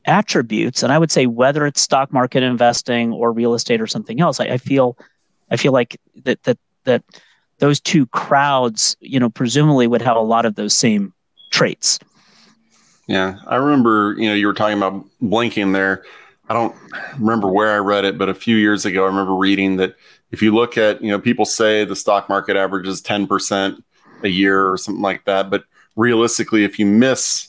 attributes, 0.05 0.83
and 0.83 0.93
I 0.93 0.99
would 0.99 1.11
say 1.11 1.27
whether 1.27 1.67
it's 1.67 1.81
stock 1.81 2.13
market 2.13 2.43
investing 2.43 3.13
or 3.13 3.33
real 3.33 3.55
estate 3.55 3.81
or 3.81 3.87
something 3.87 4.21
else, 4.21 4.41
I, 4.41 4.47
I 4.47 4.59
feel 4.59 4.99
I 5.51 5.57
feel 5.57 5.73
like 5.73 5.99
that 6.25 6.43
that 6.45 6.59
that 6.85 7.03
those 7.59 7.81
two 7.81 8.07
crowds, 8.07 8.97
you 9.01 9.19
know, 9.19 9.31
presumably 9.31 9.87
would 9.87 10.03
have 10.03 10.17
a 10.17 10.21
lot 10.21 10.45
of 10.45 10.57
those 10.57 10.75
same 10.75 11.15
traits. 11.57 11.99
Yeah, 13.07 13.39
I 13.47 13.57
remember, 13.57 14.15
you 14.19 14.29
know, 14.29 14.35
you 14.35 14.47
were 14.47 14.53
talking 14.53 14.77
about 14.77 15.05
blinking 15.21 15.73
there. 15.73 16.05
I 16.49 16.55
don't 16.55 16.75
remember 17.19 17.49
where 17.49 17.73
I 17.73 17.79
read 17.79 18.05
it, 18.05 18.19
but 18.19 18.29
a 18.29 18.35
few 18.35 18.57
years 18.57 18.85
ago, 18.85 19.05
I 19.05 19.07
remember 19.07 19.35
reading 19.35 19.77
that 19.77 19.97
if 20.33 20.43
you 20.43 20.55
look 20.55 20.77
at, 20.77 21.03
you 21.03 21.11
know, 21.11 21.19
people 21.19 21.45
say 21.45 21.85
the 21.85 21.97
stock 21.97 22.29
market 22.29 22.57
averages 22.57 23.01
10% 23.01 23.83
a 24.23 24.29
year 24.29 24.71
or 24.71 24.77
something 24.77 25.03
like 25.03 25.25
that. 25.25 25.51
But 25.51 25.65
realistically, 25.95 26.65
if 26.65 26.79
you 26.79 26.87
miss 26.87 27.49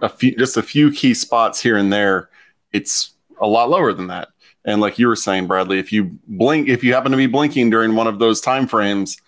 a 0.00 0.08
few, 0.08 0.36
just 0.36 0.56
a 0.56 0.62
few 0.62 0.92
key 0.92 1.14
spots 1.14 1.60
here 1.60 1.76
and 1.76 1.92
there, 1.92 2.28
it's 2.72 3.14
a 3.40 3.46
lot 3.46 3.70
lower 3.70 3.92
than 3.92 4.06
that. 4.08 4.28
And 4.64 4.80
like 4.80 4.98
you 4.98 5.08
were 5.08 5.16
saying, 5.16 5.46
Bradley, 5.46 5.78
if 5.78 5.92
you 5.92 6.18
blink, 6.28 6.68
if 6.68 6.84
you 6.84 6.94
happen 6.94 7.10
to 7.10 7.18
be 7.18 7.26
blinking 7.26 7.70
during 7.70 7.96
one 7.96 8.06
of 8.06 8.18
those 8.18 8.40
time 8.40 8.66
frames, 8.66 9.20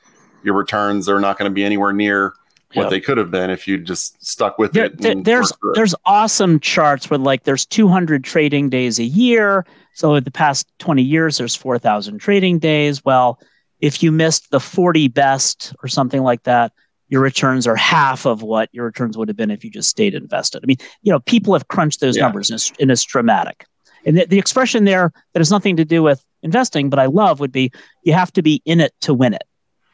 your 0.42 0.54
returns 0.54 1.08
are 1.08 1.20
not 1.20 1.38
going 1.38 1.50
to 1.50 1.54
be 1.54 1.64
anywhere 1.64 1.92
near 1.92 2.34
what 2.76 2.90
they 2.90 3.00
could 3.00 3.18
have 3.18 3.30
been 3.30 3.50
if 3.50 3.66
you 3.66 3.78
just 3.78 4.24
stuck 4.24 4.58
with 4.58 4.72
there, 4.72 4.86
it. 4.86 5.24
there's 5.24 5.52
there's 5.74 5.94
awesome 6.04 6.60
charts 6.60 7.10
where 7.10 7.18
like 7.18 7.44
there's 7.44 7.66
200 7.66 8.24
trading 8.24 8.68
days 8.68 8.98
a 8.98 9.04
year. 9.04 9.66
So 9.94 10.14
in 10.14 10.24
the 10.24 10.30
past 10.30 10.70
20 10.78 11.02
years, 11.02 11.38
there's 11.38 11.56
4,000 11.56 12.18
trading 12.18 12.58
days. 12.58 13.04
Well, 13.04 13.40
if 13.80 14.02
you 14.02 14.12
missed 14.12 14.50
the 14.50 14.60
40 14.60 15.08
best 15.08 15.74
or 15.82 15.88
something 15.88 16.22
like 16.22 16.42
that, 16.44 16.72
your 17.08 17.22
returns 17.22 17.66
are 17.66 17.76
half 17.76 18.26
of 18.26 18.42
what 18.42 18.68
your 18.72 18.84
returns 18.84 19.16
would 19.16 19.28
have 19.28 19.36
been 19.36 19.50
if 19.50 19.64
you 19.64 19.70
just 19.70 19.88
stayed 19.88 20.14
invested. 20.14 20.60
I 20.62 20.66
mean, 20.66 20.78
you 21.02 21.12
know, 21.12 21.20
people 21.20 21.52
have 21.52 21.68
crunched 21.68 22.00
those 22.00 22.16
yeah. 22.16 22.24
numbers 22.24 22.50
and 22.50 22.56
it's, 22.56 22.72
and 22.80 22.90
it's 22.90 23.04
dramatic. 23.04 23.66
And 24.04 24.18
the, 24.18 24.26
the 24.26 24.38
expression 24.38 24.84
there 24.84 25.12
that 25.32 25.40
has 25.40 25.50
nothing 25.50 25.76
to 25.76 25.84
do 25.84 26.02
with 26.02 26.24
investing, 26.42 26.90
but 26.90 26.98
I 26.98 27.06
love 27.06 27.40
would 27.40 27.52
be 27.52 27.70
you 28.02 28.12
have 28.12 28.32
to 28.32 28.42
be 28.42 28.62
in 28.64 28.80
it 28.80 28.92
to 29.02 29.14
win 29.14 29.34
it, 29.34 29.44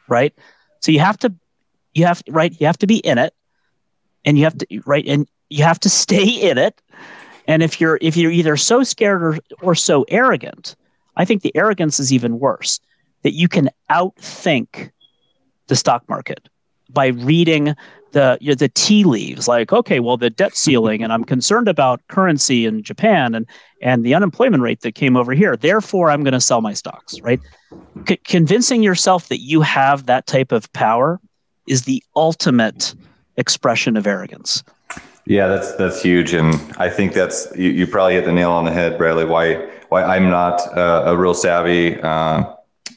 right? 0.07 0.33
So 0.81 0.91
you 0.91 0.99
have 0.99 1.17
to, 1.19 1.33
you 1.93 2.05
have 2.05 2.21
right, 2.29 2.55
you 2.59 2.65
have 2.65 2.77
to 2.79 2.87
be 2.87 2.97
in 2.97 3.17
it, 3.17 3.33
and 4.25 4.37
you 4.37 4.43
have 4.43 4.57
to 4.57 4.81
right, 4.85 5.05
and 5.07 5.27
you 5.49 5.63
have 5.63 5.79
to 5.81 5.89
stay 5.89 6.27
in 6.27 6.57
it. 6.57 6.81
And 7.47 7.61
if 7.61 7.81
you're 7.81 7.99
if 8.01 8.15
you're 8.17 8.31
either 8.31 8.57
so 8.57 8.83
scared 8.83 9.23
or 9.23 9.37
or 9.61 9.75
so 9.75 10.05
arrogant, 10.07 10.75
I 11.15 11.25
think 11.25 11.41
the 11.41 11.55
arrogance 11.55 11.99
is 11.99 12.11
even 12.13 12.39
worse 12.39 12.79
that 13.23 13.33
you 13.33 13.47
can 13.47 13.69
outthink 13.89 14.91
the 15.67 15.75
stock 15.75 16.07
market 16.09 16.49
by 16.89 17.07
reading 17.07 17.75
the 18.11 18.37
you 18.39 18.49
know, 18.49 18.55
the 18.55 18.69
tea 18.69 19.03
leaves 19.03 19.47
like 19.47 19.73
okay 19.73 19.99
well 19.99 20.17
the 20.17 20.29
debt 20.29 20.55
ceiling 20.55 21.03
and 21.03 21.11
i'm 21.11 21.23
concerned 21.23 21.67
about 21.67 21.99
currency 22.07 22.65
in 22.65 22.83
japan 22.83 23.33
and 23.33 23.47
and 23.81 24.05
the 24.05 24.13
unemployment 24.13 24.61
rate 24.61 24.81
that 24.81 24.93
came 24.93 25.17
over 25.17 25.33
here 25.33 25.57
therefore 25.57 26.11
i'm 26.11 26.23
going 26.23 26.33
to 26.33 26.39
sell 26.39 26.61
my 26.61 26.73
stocks 26.73 27.19
right 27.21 27.39
C- 28.07 28.17
convincing 28.17 28.83
yourself 28.83 29.29
that 29.29 29.39
you 29.39 29.61
have 29.61 30.05
that 30.05 30.27
type 30.27 30.51
of 30.51 30.71
power 30.73 31.19
is 31.67 31.83
the 31.83 32.03
ultimate 32.15 32.95
expression 33.37 33.97
of 33.97 34.05
arrogance 34.07 34.63
yeah 35.25 35.47
that's 35.47 35.75
that's 35.75 36.01
huge 36.01 36.33
and 36.33 36.53
i 36.77 36.89
think 36.89 37.13
that's 37.13 37.47
you, 37.55 37.69
you 37.69 37.87
probably 37.87 38.13
hit 38.13 38.25
the 38.25 38.31
nail 38.31 38.51
on 38.51 38.65
the 38.65 38.71
head 38.71 38.97
bradley 38.97 39.25
why 39.25 39.55
why 39.89 40.03
i'm 40.03 40.29
not 40.29 40.61
uh, 40.77 41.03
a 41.07 41.17
real 41.17 41.33
savvy 41.33 41.99
uh, 42.01 42.43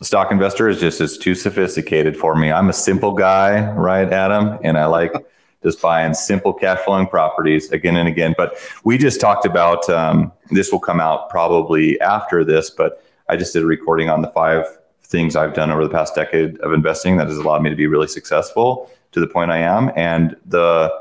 stock 0.03 0.31
investor 0.31 0.69
is 0.69 0.81
just 0.81 1.01
it's 1.01 1.17
too 1.17 1.35
sophisticated 1.35 2.17
for 2.17 2.35
me. 2.37 2.53
I'm 2.53 2.69
a 2.69 2.75
simple 2.75 3.13
guy, 3.13 3.71
right, 3.73 4.11
Adam? 4.13 4.59
And 4.63 4.79
I 4.79 4.87
like 4.87 5.13
just 5.63 5.81
buying 5.81 6.15
simple 6.15 6.53
cash 6.53 6.79
flowing 6.81 7.07
properties 7.07 7.71
again 7.73 7.97
and 7.97 8.09
again. 8.09 8.35
But 8.37 8.57
we 8.85 8.99
just 8.99 9.21
talked 9.21 9.45
about 9.45 9.89
um, 9.89 10.33
this 10.51 10.71
will 10.71 10.81
come 10.81 11.01
out 11.01 11.31
probably 11.31 12.01
after 12.01 12.45
this, 12.45 12.71
but 12.71 13.03
I 13.29 13.37
just 13.37 13.53
did 13.53 13.63
a 13.63 13.67
recording 13.67 14.09
on 14.09 14.23
the 14.23 14.29
five 14.29 14.65
things 15.07 15.37
I've 15.37 15.55
done 15.55 15.71
over 15.71 15.85
the 15.85 15.91
past 15.91 16.15
decade 16.15 16.59
of 16.61 16.73
investing 16.73 17.17
that 17.17 17.29
has 17.29 17.39
allowed 17.39 17.63
me 17.63 17.71
to 17.71 17.77
be 17.77 17.87
really 17.87 18.09
successful 18.09 18.91
to 19.13 19.21
the 19.21 19.27
point 19.27 19.51
I 19.51 19.59
am. 19.59 19.91
And 19.97 20.37
the 20.47 20.93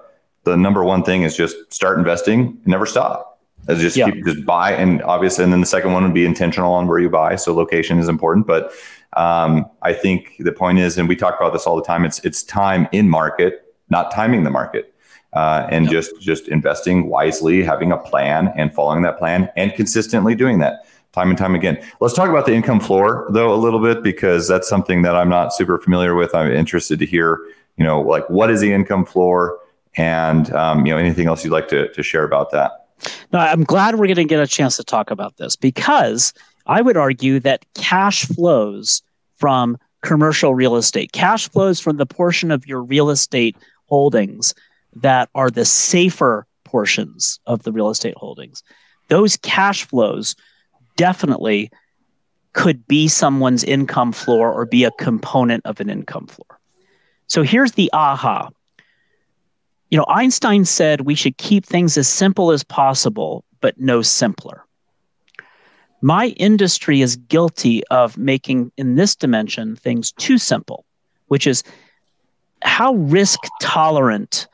the 0.43 0.56
number 0.56 0.84
one 0.84 1.03
thing 1.03 1.24
is 1.24 1.36
just 1.36 1.56
start 1.74 1.97
investing, 1.97 2.39
and 2.39 2.68
never 2.68 2.86
stop. 2.86 3.39
As 3.68 3.82
just 3.82 3.97
yeah. 3.97 4.12
keep, 4.12 4.24
just 4.24 4.45
buy, 4.45 4.74
and 4.74 5.01
obviously, 5.01 5.43
and 5.43 5.51
then 5.51 5.60
the 5.60 5.66
second 5.66 5.91
one 5.91 6.03
would 6.03 6.14
be 6.14 6.24
intentional 6.24 6.72
on 6.72 6.88
where 6.88 6.99
you 6.99 7.10
buy. 7.10 7.36
So 7.36 7.51
location 7.51 7.97
is 7.97 8.08
important, 8.08 8.45
but 8.45 8.72
um, 9.14 9.66
I 9.82 9.91
think 9.93 10.36
the 10.38 10.51
point 10.51 10.78
is, 10.78 10.99
and 10.99 11.10
we 11.10 11.16
talk 11.16 11.36
about 11.39 11.51
this 11.51 11.66
all 11.66 11.76
the 11.76 11.84
time. 11.84 12.06
It's 12.06 12.20
it's 12.20 12.43
time 12.43 12.88
in 12.91 13.10
market, 13.10 13.74
not 13.89 14.12
timing 14.12 14.43
the 14.43 14.51
market, 14.51 14.93
uh, 15.34 15.68
and 15.72 15.86
yep. 15.86 15.93
just 15.93 16.22
just 16.22 16.47
investing 16.47 17.08
wisely, 17.08 17.64
having 17.64 17.91
a 17.91 17.97
plan, 17.97 18.53
and 18.56 18.72
following 18.72 19.01
that 19.01 19.18
plan, 19.18 19.49
and 19.56 19.74
consistently 19.74 20.36
doing 20.36 20.60
that 20.60 20.86
time 21.16 21.30
and 21.30 21.38
time 21.38 21.55
again. 21.55 21.82
Let's 22.01 22.13
talk 22.13 22.30
about 22.30 22.45
the 22.45 22.53
income 22.53 22.80
floor 22.80 23.28
though 23.30 23.53
a 23.53 23.55
little 23.55 23.80
bit 23.82 24.03
because 24.03 24.47
that's 24.47 24.68
something 24.68 25.01
that 25.03 25.16
I'm 25.16 25.30
not 25.30 25.53
super 25.53 25.80
familiar 25.80 26.13
with. 26.13 26.36
I'm 26.36 26.51
interested 26.51 26.99
to 26.99 27.05
hear, 27.05 27.39
you 27.78 27.86
know, 27.86 28.01
like 28.01 28.30
what 28.30 28.51
is 28.51 28.59
the 28.59 28.72
income 28.72 29.05
floor, 29.05 29.57
and 29.95 30.53
um, 30.53 30.86
you 30.86 30.91
know 30.91 30.97
anything 30.97 31.28
else 31.28 31.43
you'd 31.43 31.53
like 31.53 31.70
to 31.70 31.91
to 31.93 32.03
share 32.03 32.26
about 32.26 32.51
that. 32.51 32.88
No, 33.32 33.39
I'm 33.39 33.63
glad 33.63 33.95
we're 33.95 34.07
going 34.07 34.16
to 34.16 34.26
get 34.26 34.39
a 34.39 34.47
chance 34.47 34.78
to 34.78 34.84
talk 34.84 35.09
about 35.11 35.38
this 35.38 35.55
because 35.55 36.34
I 36.66 36.82
would 36.82 36.97
argue 36.97 37.39
that 37.41 37.66
cash 37.74 38.26
flows 38.26 39.01
from 39.38 39.78
commercial 40.01 40.53
real 40.55 40.76
estate, 40.76 41.11
cash 41.11 41.49
flows 41.49 41.80
from 41.80 41.97
the 41.97 42.05
portion 42.05 42.51
of 42.51 42.68
your 42.68 42.82
real 42.82 43.09
estate 43.09 43.57
holdings 43.88 44.53
that 44.95 45.30
are 45.36 45.49
the 45.49 45.66
safer 45.66 46.47
portions 46.63 47.39
of 47.45 47.63
the 47.63 47.72
real 47.72 47.89
estate 47.89 48.16
holdings. 48.18 48.63
Those 49.09 49.38
cash 49.38 49.86
flows 49.86 50.36
definitely 50.96 51.72
could 52.54 52.88
be 52.88 53.08
someone's 53.08 53.64
income 53.64 54.12
floor 54.12 54.52
or 54.52 54.66
be 54.66 54.84
a 54.86 54.91
component 54.91 55.66
of 55.66 55.80
an 55.80 55.89
income 55.89 56.28
floor. 56.28 56.60
So 57.28 57.43
here's 57.43 57.74
the 57.74 57.89
aha. 57.91 58.50
You 59.91 59.98
know, 59.98 60.06
Einstein 60.08 60.66
said 60.66 61.02
we 61.02 61.16
should 61.16 61.38
keep 61.38 61.66
things 61.66 61.98
as 61.98 62.08
simple 62.08 62.52
as 62.52 62.64
possible, 62.64 63.43
but 63.62 63.80
no 63.80 64.02
simpler. 64.02 64.64
My 66.02 66.28
industry 66.38 67.02
is 67.02 67.16
guilty 67.16 67.86
of 67.88 68.18
making, 68.18 68.72
in 68.78 68.96
this 68.96 69.16
dimension, 69.16 69.76
things 69.76 70.12
too 70.14 70.38
simple, 70.38 70.86
which 71.28 71.48
is 71.48 71.64
how 72.62 72.93
risk 72.96 73.39
tolerant 73.62 74.48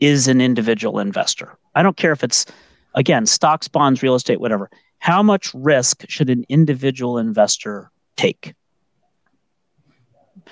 is 0.00 0.28
an 0.28 0.40
individual 0.40 0.98
investor? 0.98 1.56
I 1.74 1.82
don't 1.82 1.96
care 1.96 2.12
if 2.12 2.24
it's, 2.24 2.46
again, 2.94 3.26
stocks, 3.26 3.68
bonds, 3.68 4.02
real 4.02 4.14
estate, 4.14 4.40
whatever 4.40 4.70
how 5.04 5.22
much 5.22 5.52
risk 5.52 6.06
should 6.08 6.30
an 6.30 6.46
individual 6.48 7.18
investor 7.18 7.90
take? 8.16 8.54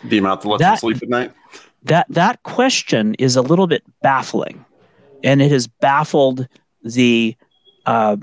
The 0.05 0.19
amount 0.19 0.43
that 0.43 0.49
lets 0.49 0.61
that, 0.61 0.71
them 0.73 0.77
sleep 0.77 1.03
at 1.03 1.09
night? 1.09 1.33
That 1.85 2.05
that 2.11 2.43
question 2.43 3.15
is 3.15 3.35
a 3.35 3.41
little 3.41 3.67
bit 3.67 3.83
baffling, 4.03 4.63
and 5.25 5.41
it 5.41 5.51
has 5.51 5.67
baffled 5.67 6.47
the 6.85 7.35
uh, 7.87 8.19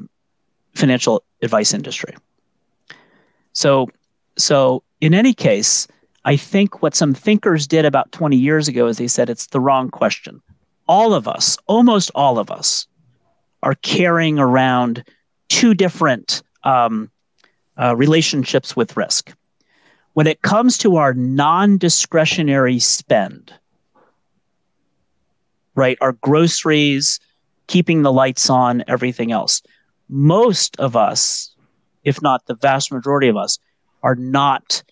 financial 0.76 1.24
advice 1.42 1.74
industry. 1.74 2.16
So, 3.54 3.90
so 4.38 4.84
in 5.02 5.16
any 5.16 5.34
case, 5.34 5.88
I 6.26 6.36
think 6.36 6.84
what 6.84 6.94
some 6.94 7.16
thinkers 7.16 7.66
did 7.66 7.86
about 7.86 8.12
20 8.12 8.38
years 8.38 8.68
ago 8.68 8.86
is 8.86 9.00
they 9.00 9.08
said 9.08 9.32
it's 9.32 9.48
the 9.48 9.60
wrong 9.60 9.90
question. 9.90 10.44
All 10.88 11.16
of 11.16 11.28
us, 11.28 11.58
almost 11.66 12.12
all 12.14 12.38
of 12.38 12.52
us, 12.52 12.86
are 13.64 13.74
carrying 13.82 14.38
around 14.38 15.04
two 15.50 15.74
different 15.74 16.42
um, 16.64 17.12
uh, 17.78 17.96
relationships 17.96 18.76
with 18.76 18.96
risk. 18.96 19.34
When 20.14 20.28
it 20.28 20.42
comes 20.42 20.78
to 20.80 20.98
our 20.98 21.14
non 21.14 21.78
discretionary 21.78 22.80
spend, 22.80 23.54
right, 25.76 25.98
our 26.02 26.14
groceries, 26.14 27.20
keeping 27.68 28.02
the 28.02 28.12
lights 28.12 28.50
on, 28.50 28.84
everything 28.88 29.32
else, 29.32 29.62
most 30.08 30.80
of 30.80 30.96
us, 30.96 31.56
if 32.04 32.22
not 32.22 32.46
the 32.46 32.56
vast 32.56 32.92
majority 32.92 33.28
of 33.28 33.38
us, 33.38 33.60
are 34.02 34.16
not 34.16 34.84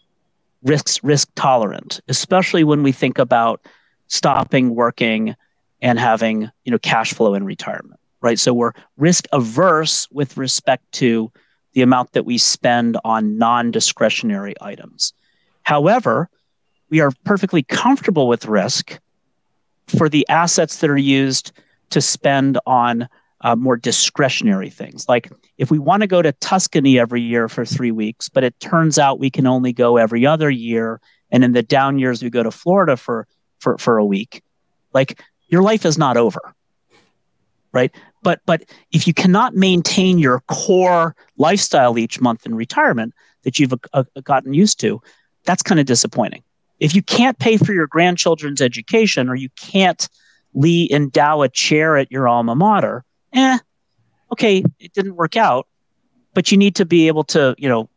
risk 0.63 0.99
risk 1.03 1.29
tolerant, 1.35 2.01
especially 2.07 2.63
when 2.63 2.83
we 2.83 2.91
think 2.91 3.17
about 3.17 3.61
stopping 4.07 4.75
working 4.75 5.35
and 5.81 5.99
having 5.99 6.49
you 6.63 6.71
know 6.71 6.79
cash 6.79 7.13
flow 7.13 7.33
in 7.33 7.45
retirement 7.45 7.99
right? 8.27 8.37
So 8.37 8.53
we're 8.53 8.73
risk 8.97 9.25
averse 9.31 10.05
with 10.11 10.35
respect 10.35 10.91
to 10.93 11.31
the 11.71 11.81
amount 11.81 12.11
that 12.11 12.25
we 12.25 12.37
spend 12.37 12.97
on 13.05 13.37
non 13.37 13.71
discretionary 13.71 14.53
items. 14.59 15.13
However, 15.63 16.29
we 16.89 16.99
are 16.99 17.11
perfectly 17.23 17.63
comfortable 17.63 18.27
with 18.27 18.45
risk 18.45 18.99
for 19.97 20.09
the 20.09 20.27
assets 20.27 20.81
that 20.81 20.89
are 20.89 20.97
used 20.97 21.53
to 21.91 22.01
spend 22.01 22.59
on 22.65 23.07
uh, 23.39 23.55
more 23.55 23.77
discretionary 23.77 24.69
things. 24.69 25.07
Like 25.07 25.31
if 25.57 25.71
we 25.71 25.79
want 25.79 26.01
to 26.01 26.07
go 26.07 26.21
to 26.21 26.33
Tuscany 26.33 26.99
every 26.99 27.21
year 27.21 27.47
for 27.47 27.63
three 27.63 27.91
weeks, 27.91 28.27
but 28.27 28.43
it 28.43 28.59
turns 28.59 28.99
out 28.99 29.19
we 29.19 29.29
can 29.29 29.47
only 29.47 29.71
go 29.71 29.95
every 29.95 30.25
other 30.25 30.49
year, 30.49 30.99
and 31.31 31.45
in 31.45 31.53
the 31.53 31.63
down 31.63 31.97
years 31.97 32.21
we 32.21 32.29
go 32.29 32.43
to 32.43 32.51
Florida 32.51 32.97
for 32.97 33.25
for 33.59 33.77
for 33.77 33.97
a 33.97 34.05
week, 34.05 34.43
like 34.93 35.23
your 35.47 35.61
life 35.61 35.85
is 35.85 35.97
not 35.97 36.17
over 36.17 36.53
right? 37.77 37.93
But 38.23 38.41
but 38.45 38.65
if 38.91 39.07
you 39.07 39.13
cannot 39.13 39.55
maintain 39.55 40.17
your 40.17 40.41
core 40.47 41.15
lifestyle 41.37 41.97
each 41.97 42.19
month 42.19 42.45
in 42.45 42.55
retirement 42.55 43.13
that 43.43 43.59
you've 43.59 43.73
uh, 43.73 43.77
uh 43.93 44.03
gotten 44.23 44.53
used 44.53 44.79
to, 44.81 45.01
that's 45.45 45.63
kind 45.63 45.79
of 45.79 45.85
disappointing. 45.85 46.43
If 46.79 46.93
you 46.93 47.01
can't 47.01 47.39
pay 47.39 47.57
for 47.57 47.73
your 47.73 47.87
grandchildren's 47.87 48.61
education 48.61 49.29
or 49.29 49.35
you 49.35 49.49
can't 49.55 50.07
Lee 50.53 50.89
endow 50.91 51.41
a 51.41 51.49
chair 51.49 51.97
at 51.97 52.11
your 52.11 52.27
alma 52.27 52.55
mater, 52.55 53.03
eh, 53.33 53.59
okay, 54.31 54.63
it 54.79 54.93
didn't 54.93 55.15
work 55.15 55.35
out, 55.37 55.67
but 56.33 56.51
you 56.51 56.57
need 56.57 56.75
to 56.75 56.85
be 56.85 57.07
able 57.07 57.23
to, 57.25 57.55
you 57.57 57.69
know, 57.69 57.89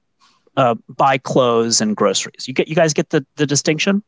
uh, 0.57 0.75
buy 0.89 1.17
clothes 1.17 1.81
and 1.81 1.97
groceries. 1.97 2.47
You 2.47 2.55
get, 2.55 2.69
you 2.69 2.75
guys 2.75 2.93
get 2.93 3.11
the 3.11 3.25
the 3.37 3.47
distinction. 3.47 4.03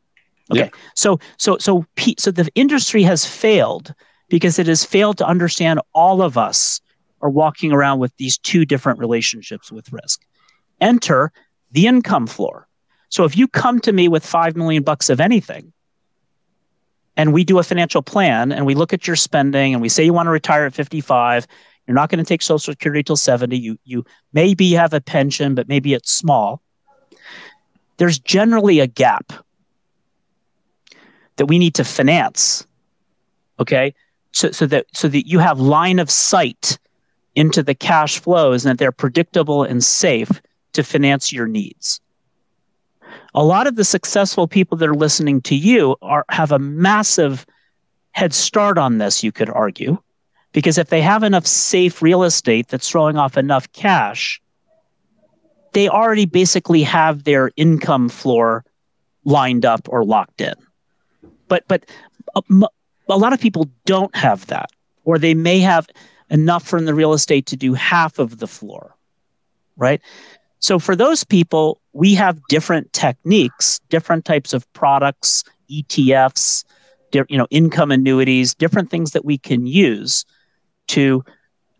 Okay, 0.50 0.64
yeah. 0.64 0.68
so 0.94 1.18
so 1.38 1.56
so 1.58 1.86
so 2.18 2.30
the 2.30 2.48
industry 2.54 3.02
has 3.04 3.24
failed 3.24 3.94
because 4.32 4.58
it 4.58 4.66
has 4.66 4.82
failed 4.82 5.18
to 5.18 5.26
understand 5.26 5.78
all 5.92 6.22
of 6.22 6.38
us 6.38 6.80
are 7.20 7.28
walking 7.28 7.70
around 7.70 7.98
with 7.98 8.16
these 8.16 8.38
two 8.38 8.64
different 8.64 8.98
relationships 8.98 9.70
with 9.70 9.92
risk. 9.92 10.24
Enter 10.80 11.30
the 11.70 11.86
income 11.86 12.26
floor. 12.26 12.66
So 13.10 13.24
if 13.24 13.36
you 13.36 13.46
come 13.46 13.78
to 13.80 13.92
me 13.92 14.08
with 14.08 14.24
5 14.24 14.56
million 14.56 14.84
bucks 14.84 15.10
of 15.10 15.20
anything 15.20 15.74
and 17.14 17.34
we 17.34 17.44
do 17.44 17.58
a 17.58 17.62
financial 17.62 18.00
plan 18.00 18.52
and 18.52 18.64
we 18.64 18.74
look 18.74 18.94
at 18.94 19.06
your 19.06 19.16
spending 19.16 19.74
and 19.74 19.82
we 19.82 19.90
say 19.90 20.02
you 20.02 20.14
want 20.14 20.28
to 20.28 20.30
retire 20.30 20.64
at 20.64 20.72
55, 20.72 21.46
you're 21.86 21.94
not 21.94 22.08
going 22.08 22.18
to 22.18 22.24
take 22.24 22.40
social 22.40 22.72
security 22.72 23.02
till 23.02 23.16
70, 23.16 23.58
you 23.58 23.78
you 23.84 24.02
maybe 24.32 24.72
have 24.72 24.94
a 24.94 25.00
pension 25.02 25.54
but 25.54 25.68
maybe 25.68 25.92
it's 25.92 26.10
small. 26.10 26.62
There's 27.98 28.18
generally 28.18 28.80
a 28.80 28.86
gap 28.86 29.30
that 31.36 31.44
we 31.44 31.58
need 31.58 31.74
to 31.74 31.84
finance. 31.84 32.66
Okay? 33.60 33.92
So, 34.32 34.50
so 34.50 34.66
that 34.66 34.86
so 34.92 35.08
that 35.08 35.28
you 35.28 35.38
have 35.38 35.60
line 35.60 35.98
of 35.98 36.10
sight 36.10 36.78
into 37.34 37.62
the 37.62 37.74
cash 37.74 38.18
flows 38.18 38.64
and 38.64 38.70
that 38.70 38.78
they're 38.78 38.92
predictable 38.92 39.62
and 39.62 39.82
safe 39.82 40.42
to 40.72 40.82
finance 40.82 41.32
your 41.32 41.46
needs. 41.46 42.00
A 43.34 43.44
lot 43.44 43.66
of 43.66 43.76
the 43.76 43.84
successful 43.84 44.46
people 44.46 44.76
that 44.78 44.88
are 44.88 44.94
listening 44.94 45.40
to 45.42 45.54
you 45.54 45.96
are 46.02 46.24
have 46.30 46.52
a 46.52 46.58
massive 46.58 47.46
head 48.12 48.34
start 48.34 48.76
on 48.76 48.98
this, 48.98 49.22
you 49.22 49.32
could 49.32 49.48
argue, 49.48 49.96
because 50.52 50.76
if 50.76 50.88
they 50.88 51.00
have 51.00 51.22
enough 51.22 51.46
safe 51.46 52.02
real 52.02 52.22
estate 52.22 52.68
that's 52.68 52.88
throwing 52.88 53.16
off 53.16 53.38
enough 53.38 53.70
cash, 53.72 54.40
they 55.72 55.88
already 55.88 56.26
basically 56.26 56.82
have 56.82 57.24
their 57.24 57.50
income 57.56 58.08
floor 58.10 58.64
lined 59.24 59.64
up 59.64 59.88
or 59.88 60.04
locked 60.04 60.40
in. 60.40 60.54
But 61.48 61.64
but 61.68 61.84
uh, 62.34 62.42
a 63.14 63.18
lot 63.18 63.32
of 63.32 63.40
people 63.40 63.70
don't 63.84 64.14
have 64.16 64.46
that, 64.46 64.70
or 65.04 65.18
they 65.18 65.34
may 65.34 65.60
have 65.60 65.86
enough 66.30 66.66
from 66.66 66.84
the 66.86 66.94
real 66.94 67.12
estate 67.12 67.46
to 67.46 67.56
do 67.56 67.74
half 67.74 68.18
of 68.18 68.38
the 68.38 68.46
floor, 68.46 68.96
right? 69.76 70.00
So 70.60 70.78
for 70.78 70.94
those 70.94 71.24
people, 71.24 71.80
we 71.92 72.14
have 72.14 72.40
different 72.48 72.92
techniques, 72.92 73.80
different 73.88 74.24
types 74.24 74.52
of 74.52 74.70
products, 74.72 75.44
ETFs, 75.70 76.64
you 77.12 77.36
know, 77.36 77.46
income 77.50 77.90
annuities, 77.90 78.54
different 78.54 78.90
things 78.90 79.10
that 79.10 79.24
we 79.24 79.38
can 79.38 79.66
use 79.66 80.24
to 80.88 81.24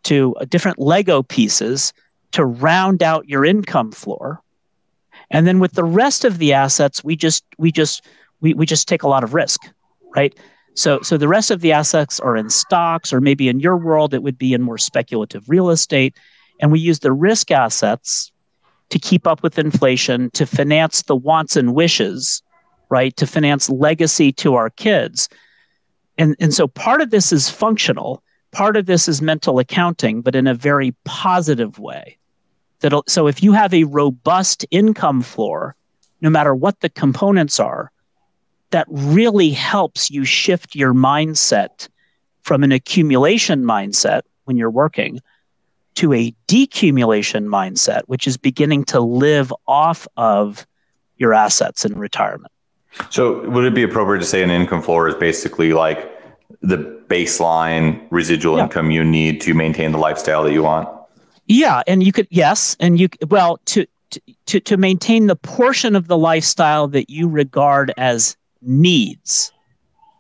to 0.05 0.35
uh, 0.37 0.45
different 0.47 0.79
Lego 0.79 1.23
pieces 1.23 1.93
to 2.33 2.45
round 2.45 3.03
out 3.03 3.29
your 3.29 3.45
income 3.45 3.93
floor. 3.93 4.43
And 5.31 5.47
then 5.47 5.61
with 5.61 5.73
the 5.73 5.85
rest 5.85 6.25
of 6.25 6.39
the 6.39 6.53
assets, 6.53 7.05
we 7.05 7.17
just 7.17 7.45
we 7.59 7.73
just 7.73 8.05
we, 8.41 8.53
we 8.55 8.67
just 8.67 8.89
take 8.89 9.03
a 9.03 9.09
lot 9.09 9.25
of 9.25 9.33
risk, 9.33 9.63
right? 10.15 10.37
So, 10.75 11.01
so 11.03 11.19
the 11.19 11.29
rest 11.29 11.51
of 11.51 11.61
the 11.61 11.73
assets 11.73 12.19
are 12.21 12.37
in 12.37 12.49
stocks, 12.49 13.13
or 13.13 13.21
maybe 13.21 13.49
in 13.49 13.61
your 13.61 13.77
world, 13.77 14.15
it 14.15 14.23
would 14.23 14.39
be 14.39 14.55
in 14.55 14.63
more 14.63 14.79
speculative 14.79 15.49
real 15.49 15.71
estate. 15.71 16.17
And 16.61 16.73
we 16.73 16.81
use 16.81 17.01
the 17.01 17.13
risk 17.13 17.51
assets 17.51 18.33
to 18.91 18.99
keep 18.99 19.27
up 19.27 19.43
with 19.43 19.59
inflation, 19.59 20.31
to 20.31 20.47
finance 20.47 21.03
the 21.03 21.17
wants 21.17 21.57
and 21.57 21.75
wishes, 21.75 22.43
right? 22.89 23.17
To 23.17 23.27
finance 23.27 23.69
legacy 23.69 24.33
to 24.33 24.55
our 24.55 24.71
kids. 24.71 25.29
And, 26.19 26.37
and 26.41 26.53
so 26.53 26.69
part 26.69 27.01
of 27.01 27.11
this 27.11 27.33
is 27.33 27.49
functional, 27.49 28.23
part 28.51 28.77
of 28.77 28.87
this 28.87 29.09
is 29.09 29.23
mental 29.23 29.59
accounting, 29.59 30.21
but 30.21 30.35
in 30.35 30.47
a 30.47 30.55
very 30.55 30.95
positive 31.05 31.79
way. 31.79 32.19
That'll, 32.81 33.05
so 33.09 33.29
if 33.29 33.43
you 33.43 33.53
have 33.53 33.73
a 33.73 33.85
robust 33.85 34.67
income 34.71 35.23
floor, 35.23 35.75
no 36.21 36.31
matter 36.31 36.55
what 36.55 36.81
the 36.81 36.91
components 36.91 37.59
are, 37.59 37.91
that 38.73 38.87
really 38.91 39.51
helps 39.51 40.11
you 40.11 40.25
shift 40.25 40.75
your 40.75 40.93
mindset 40.93 41.89
from 42.43 42.65
an 42.65 42.73
accumulation 42.73 43.63
mindset 43.63 44.23
when 44.45 44.57
you're 44.57 44.71
working 44.71 45.21
to 45.95 46.13
a 46.13 46.35
decumulation 46.49 47.47
mindset, 47.47 48.03
which 48.07 48.27
is 48.27 48.37
beginning 48.37 48.85
to 48.85 49.01
live 49.01 49.53
off 49.67 50.09
of 50.17 50.67
your 51.17 51.35
assets 51.35 51.85
in 51.85 51.99
retirement. 51.99 52.53
So, 53.11 53.49
would 53.49 53.65
it 53.65 53.75
be 53.75 53.83
appropriate 53.83 54.21
to 54.21 54.27
say 54.27 54.43
an 54.43 54.51
income 54.51 54.83
floor 54.83 55.09
is 55.09 55.15
basically 55.15 55.73
like 55.73 56.11
the 56.61 56.79
baseline 57.09 58.07
residual 58.11 58.57
yeah. 58.57 58.65
income 58.65 58.91
you 58.91 59.05
need 59.05 59.41
to 59.43 59.55
maintain 59.55 59.93
the 59.93 59.99
lifestyle 59.99 60.43
that 60.45 60.53
you 60.53 60.63
want? 60.63 60.89
Yeah, 61.47 61.83
and 61.87 62.03
you 62.03 62.13
could 62.13 62.29
yes, 62.31 62.77
and 62.81 63.01
you 63.01 63.09
well 63.29 63.59
to 63.67 63.87
to 64.47 64.61
to 64.61 64.77
maintain 64.77 65.27
the 65.27 65.37
portion 65.37 65.97
of 65.97 66.07
the 66.07 66.19
lifestyle 66.19 66.89
that 66.89 67.09
you 67.09 67.29
regard 67.29 67.93
as 67.97 68.37
needs 68.63 69.53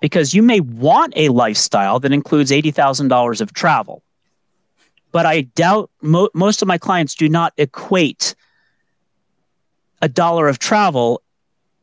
because 0.01 0.35
you 0.35 0.43
may 0.43 0.61
want 0.61 1.13
a 1.17 1.29
lifestyle 1.29 2.01
that 2.01 2.13
includes 2.13 2.51
$80,000 2.51 3.41
of 3.41 3.53
travel. 3.53 4.03
But 5.13 5.27
I 5.27 5.43
doubt 5.43 5.91
mo- 6.01 6.31
most 6.35 6.63
of 6.63 6.69
my 6.69 6.79
clients 6.79 7.15
do 7.15 7.29
not 7.29 7.53
equate 7.57 8.35
a 10.01 10.09
dollar 10.09 10.49
of 10.49 10.59
travel 10.59 11.23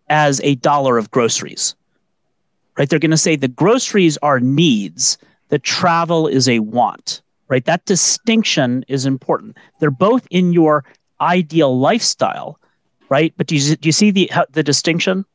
as 0.10 0.42
a 0.44 0.56
dollar 0.56 0.98
of 0.98 1.12
groceries. 1.12 1.76
Right? 2.78 2.90
They're 2.90 3.00
going 3.00 3.12
to 3.12 3.18
say 3.18 3.36
the 3.36 3.48
groceries 3.48 4.18
are 4.18 4.40
needs, 4.40 5.18
the 5.50 5.60
travel 5.60 6.28
is 6.28 6.50
a 6.50 6.60
want. 6.60 7.22
Right? 7.48 7.66
That 7.66 7.86
distinction 7.86 8.84
is 8.88 9.06
important. 9.06 9.58
They're 9.80 9.92
both 9.92 10.28
in 10.30 10.54
your 10.54 10.84
ideal 11.22 11.78
lifestyle, 11.78 12.60
right? 13.10 13.34
But 13.38 13.48
do 13.48 13.56
you, 13.56 13.76
do 13.76 13.88
you 13.88 13.94
see 13.94 14.12
the 14.12 14.32
the 14.52 14.64
distinction? 14.64 15.26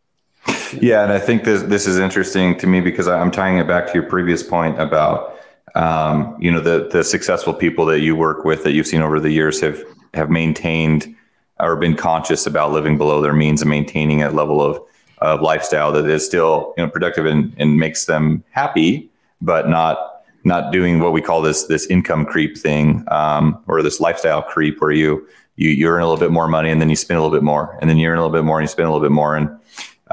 Yeah, 0.81 1.03
and 1.03 1.12
I 1.12 1.18
think 1.18 1.45
this 1.45 1.62
this 1.62 1.87
is 1.87 1.99
interesting 1.99 2.57
to 2.59 2.66
me 2.66 2.81
because 2.81 3.09
I'm 3.09 3.31
tying 3.31 3.59
it 3.59 3.66
back 3.66 3.87
to 3.89 3.95
your 3.95 4.05
previous 4.05 4.43
point 4.43 4.81
about 4.81 5.39
um, 5.75 6.37
you 6.41 6.51
know 6.51 6.61
the 6.61 6.89
the 6.91 7.05
successful 7.05 7.53
people 7.53 7.87
that 7.87 8.01
you 8.01 8.16
work 8.16 8.45
with 8.45 8.64
that 8.64 8.72
you've 8.72 8.87
seen 8.87 9.03
over 9.03 9.20
the 9.20 9.31
years 9.31 9.61
have 9.61 9.83
have 10.14 10.31
maintained 10.31 11.14
or 11.61 11.77
been 11.77 11.97
conscious 11.97 12.47
about 12.47 12.72
living 12.72 12.99
below 12.99 13.20
their 13.20 13.33
means 13.33 13.62
and 13.62 13.70
maintaining 13.70 14.22
a 14.22 14.31
level 14.31 14.61
of 14.61 14.81
of 15.18 15.41
lifestyle 15.41 15.93
that 15.93 16.07
is 16.07 16.25
still 16.25 16.75
you 16.77 16.85
know 16.85 16.91
productive 16.91 17.27
and, 17.27 17.55
and 17.59 17.79
makes 17.79 18.07
them 18.07 18.45
happy, 18.51 19.11
but 19.41 19.68
not 19.68 20.22
not 20.45 20.72
doing 20.72 21.01
what 21.01 21.12
we 21.12 21.22
call 21.22 21.41
this 21.41 21.64
this 21.64 21.87
income 21.87 22.25
creep 22.25 22.57
thing 22.57 23.05
um, 23.09 23.62
or 23.66 23.83
this 23.83 24.01
lifestyle 24.01 24.43
creep 24.43 24.81
where 24.81 24.91
you 24.91 25.27
you 25.57 25.70
you 25.70 25.89
earn 25.89 26.03
a 26.03 26.07
little 26.07 26.20
bit 26.20 26.31
more 26.31 26.49
money 26.49 26.70
and 26.70 26.81
then 26.81 26.91
you 26.91 26.97
spend 26.97 27.18
a 27.18 27.22
little 27.22 27.37
bit 27.37 27.45
more 27.45 27.79
and 27.81 27.89
then 27.89 27.97
you 27.97 28.09
earn 28.09 28.18
a 28.18 28.20
little 28.20 28.37
bit 28.37 28.45
more 28.45 28.59
and 28.59 28.64
you 28.64 28.68
spend 28.68 28.89
a 28.89 28.93
little 28.93 29.05
bit 29.05 29.12
more. 29.12 29.37
And 29.37 29.49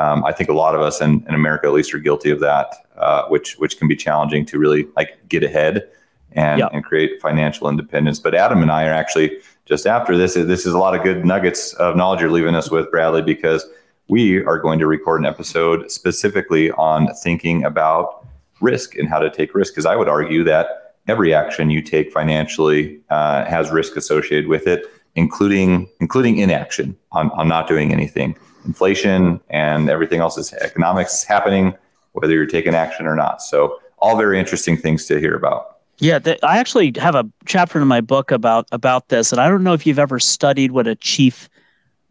um, 0.01 0.23
I 0.25 0.31
think 0.31 0.49
a 0.49 0.53
lot 0.53 0.73
of 0.75 0.81
us 0.81 1.01
in, 1.01 1.23
in 1.27 1.35
America, 1.35 1.67
at 1.67 1.73
least, 1.73 1.93
are 1.93 1.99
guilty 1.99 2.31
of 2.31 2.39
that, 2.39 2.67
uh, 2.97 3.27
which 3.27 3.57
which 3.61 3.77
can 3.77 3.87
be 3.87 3.95
challenging 3.95 4.45
to 4.47 4.57
really 4.57 4.87
like 4.97 5.09
get 5.27 5.43
ahead 5.43 5.87
and 6.31 6.59
yep. 6.59 6.69
and 6.73 6.83
create 6.83 7.21
financial 7.21 7.69
independence. 7.69 8.19
But 8.19 8.33
Adam 8.33 8.61
and 8.61 8.71
I 8.71 8.87
are 8.87 8.93
actually 8.93 9.37
just 9.65 9.85
after 9.85 10.17
this. 10.17 10.33
This 10.33 10.65
is 10.65 10.73
a 10.73 10.79
lot 10.79 10.95
of 10.95 11.03
good 11.03 11.25
nuggets 11.25 11.73
of 11.73 11.95
knowledge 11.95 12.21
you're 12.21 12.31
leaving 12.31 12.55
us 12.55 12.71
with, 12.71 12.89
Bradley, 12.89 13.21
because 13.21 13.65
we 14.07 14.43
are 14.45 14.59
going 14.59 14.79
to 14.79 14.87
record 14.87 15.21
an 15.21 15.25
episode 15.25 15.91
specifically 15.91 16.71
on 16.71 17.13
thinking 17.23 17.63
about 17.63 18.25
risk 18.59 18.95
and 18.95 19.07
how 19.07 19.19
to 19.19 19.29
take 19.29 19.53
risk. 19.53 19.73
Because 19.73 19.85
I 19.85 19.95
would 19.95 20.09
argue 20.09 20.43
that 20.45 20.95
every 21.07 21.33
action 21.33 21.69
you 21.69 21.81
take 21.81 22.11
financially 22.11 22.99
uh, 23.09 23.45
has 23.45 23.71
risk 23.71 23.97
associated 23.97 24.47
with 24.47 24.67
it, 24.67 24.85
including 25.15 25.89
including 25.99 26.37
inaction 26.37 26.95
on, 27.11 27.29
on 27.31 27.47
not 27.47 27.67
doing 27.67 27.91
anything 27.91 28.35
inflation 28.65 29.39
and 29.49 29.89
everything 29.89 30.19
else 30.19 30.37
is 30.37 30.53
economics 30.53 31.13
is 31.15 31.23
happening, 31.23 31.73
whether 32.13 32.33
you're 32.33 32.45
taking 32.45 32.75
action 32.75 33.05
or 33.05 33.15
not. 33.15 33.41
So, 33.41 33.79
all 33.97 34.17
very 34.17 34.39
interesting 34.39 34.77
things 34.77 35.05
to 35.05 35.19
hear 35.19 35.35
about. 35.35 35.77
Yeah, 35.99 36.17
the, 36.17 36.43
I 36.43 36.57
actually 36.57 36.93
have 36.97 37.13
a 37.13 37.29
chapter 37.45 37.79
in 37.79 37.87
my 37.87 38.01
book 38.01 38.31
about 38.31 38.67
about 38.71 39.09
this, 39.09 39.31
and 39.31 39.39
I 39.39 39.47
don't 39.47 39.63
know 39.63 39.73
if 39.73 39.85
you've 39.85 39.99
ever 39.99 40.19
studied 40.19 40.71
what 40.71 40.87
a 40.87 40.95
chief 40.95 41.49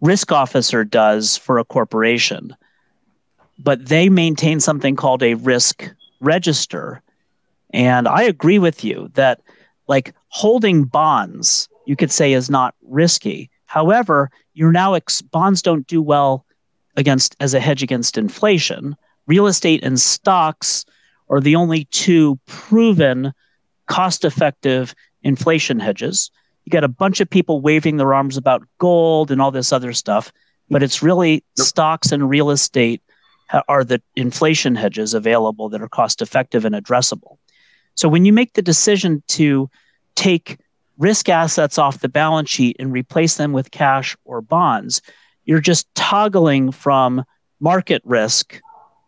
risk 0.00 0.32
officer 0.32 0.84
does 0.84 1.36
for 1.36 1.58
a 1.58 1.64
corporation, 1.64 2.56
but 3.58 3.86
they 3.86 4.08
maintain 4.08 4.60
something 4.60 4.96
called 4.96 5.22
a 5.22 5.34
risk 5.34 5.90
register. 6.20 7.02
And 7.72 8.08
I 8.08 8.22
agree 8.22 8.58
with 8.58 8.84
you 8.84 9.10
that, 9.14 9.40
like 9.88 10.14
holding 10.28 10.84
bonds, 10.84 11.68
you 11.86 11.96
could 11.96 12.10
say 12.10 12.32
is 12.32 12.50
not 12.50 12.74
risky. 12.82 13.50
However, 13.66 14.30
you're 14.54 14.72
now 14.72 14.94
ex- 14.94 15.22
bonds 15.22 15.62
don't 15.62 15.86
do 15.86 16.02
well 16.02 16.44
against 16.96 17.36
as 17.40 17.54
a 17.54 17.60
hedge 17.60 17.82
against 17.82 18.18
inflation. 18.18 18.96
Real 19.26 19.46
estate 19.46 19.84
and 19.84 20.00
stocks 20.00 20.84
are 21.28 21.40
the 21.40 21.56
only 21.56 21.84
two 21.86 22.38
proven 22.46 23.32
cost-effective 23.86 24.94
inflation 25.22 25.78
hedges. 25.78 26.30
You 26.64 26.70
got 26.70 26.84
a 26.84 26.88
bunch 26.88 27.20
of 27.20 27.30
people 27.30 27.60
waving 27.60 27.96
their 27.96 28.14
arms 28.14 28.36
about 28.36 28.66
gold 28.78 29.30
and 29.30 29.40
all 29.40 29.50
this 29.50 29.72
other 29.72 29.92
stuff, 29.92 30.32
but 30.68 30.82
it's 30.82 31.02
really 31.02 31.44
stocks 31.56 32.12
and 32.12 32.28
real 32.28 32.50
estate 32.50 33.02
are 33.68 33.84
the 33.84 34.00
inflation 34.16 34.74
hedges 34.74 35.14
available 35.14 35.68
that 35.68 35.82
are 35.82 35.88
cost 35.88 36.22
effective 36.22 36.64
and 36.64 36.74
addressable. 36.74 37.38
So 37.94 38.08
when 38.08 38.24
you 38.24 38.32
make 38.32 38.54
the 38.54 38.62
decision 38.62 39.22
to 39.28 39.68
take 40.14 40.58
risk 41.00 41.28
assets 41.30 41.78
off 41.78 42.00
the 42.00 42.08
balance 42.08 42.50
sheet 42.50 42.76
and 42.78 42.92
replace 42.92 43.36
them 43.36 43.52
with 43.52 43.70
cash 43.70 44.16
or 44.24 44.40
bonds, 44.40 45.00
you're 45.44 45.60
just 45.60 45.92
toggling 45.94 46.70
from 46.70 47.24
market 47.58 48.02
risk 48.04 48.60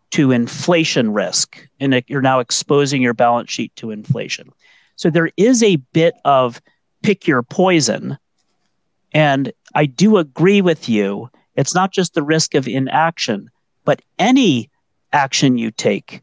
to 0.09 0.31
inflation 0.31 1.13
risk. 1.13 1.67
And 1.79 2.03
you're 2.07 2.21
now 2.21 2.39
exposing 2.39 3.01
your 3.01 3.13
balance 3.13 3.51
sheet 3.51 3.73
to 3.77 3.91
inflation. 3.91 4.51
So 4.95 5.09
there 5.09 5.29
is 5.37 5.63
a 5.63 5.77
bit 5.93 6.15
of 6.25 6.61
pick 7.03 7.27
your 7.27 7.43
poison. 7.43 8.17
And 9.13 9.53
I 9.75 9.85
do 9.85 10.17
agree 10.17 10.61
with 10.61 10.89
you. 10.89 11.29
It's 11.55 11.75
not 11.75 11.91
just 11.91 12.15
the 12.15 12.23
risk 12.23 12.55
of 12.55 12.67
inaction, 12.67 13.51
but 13.85 14.01
any 14.17 14.69
action 15.11 15.57
you 15.57 15.69
take 15.69 16.21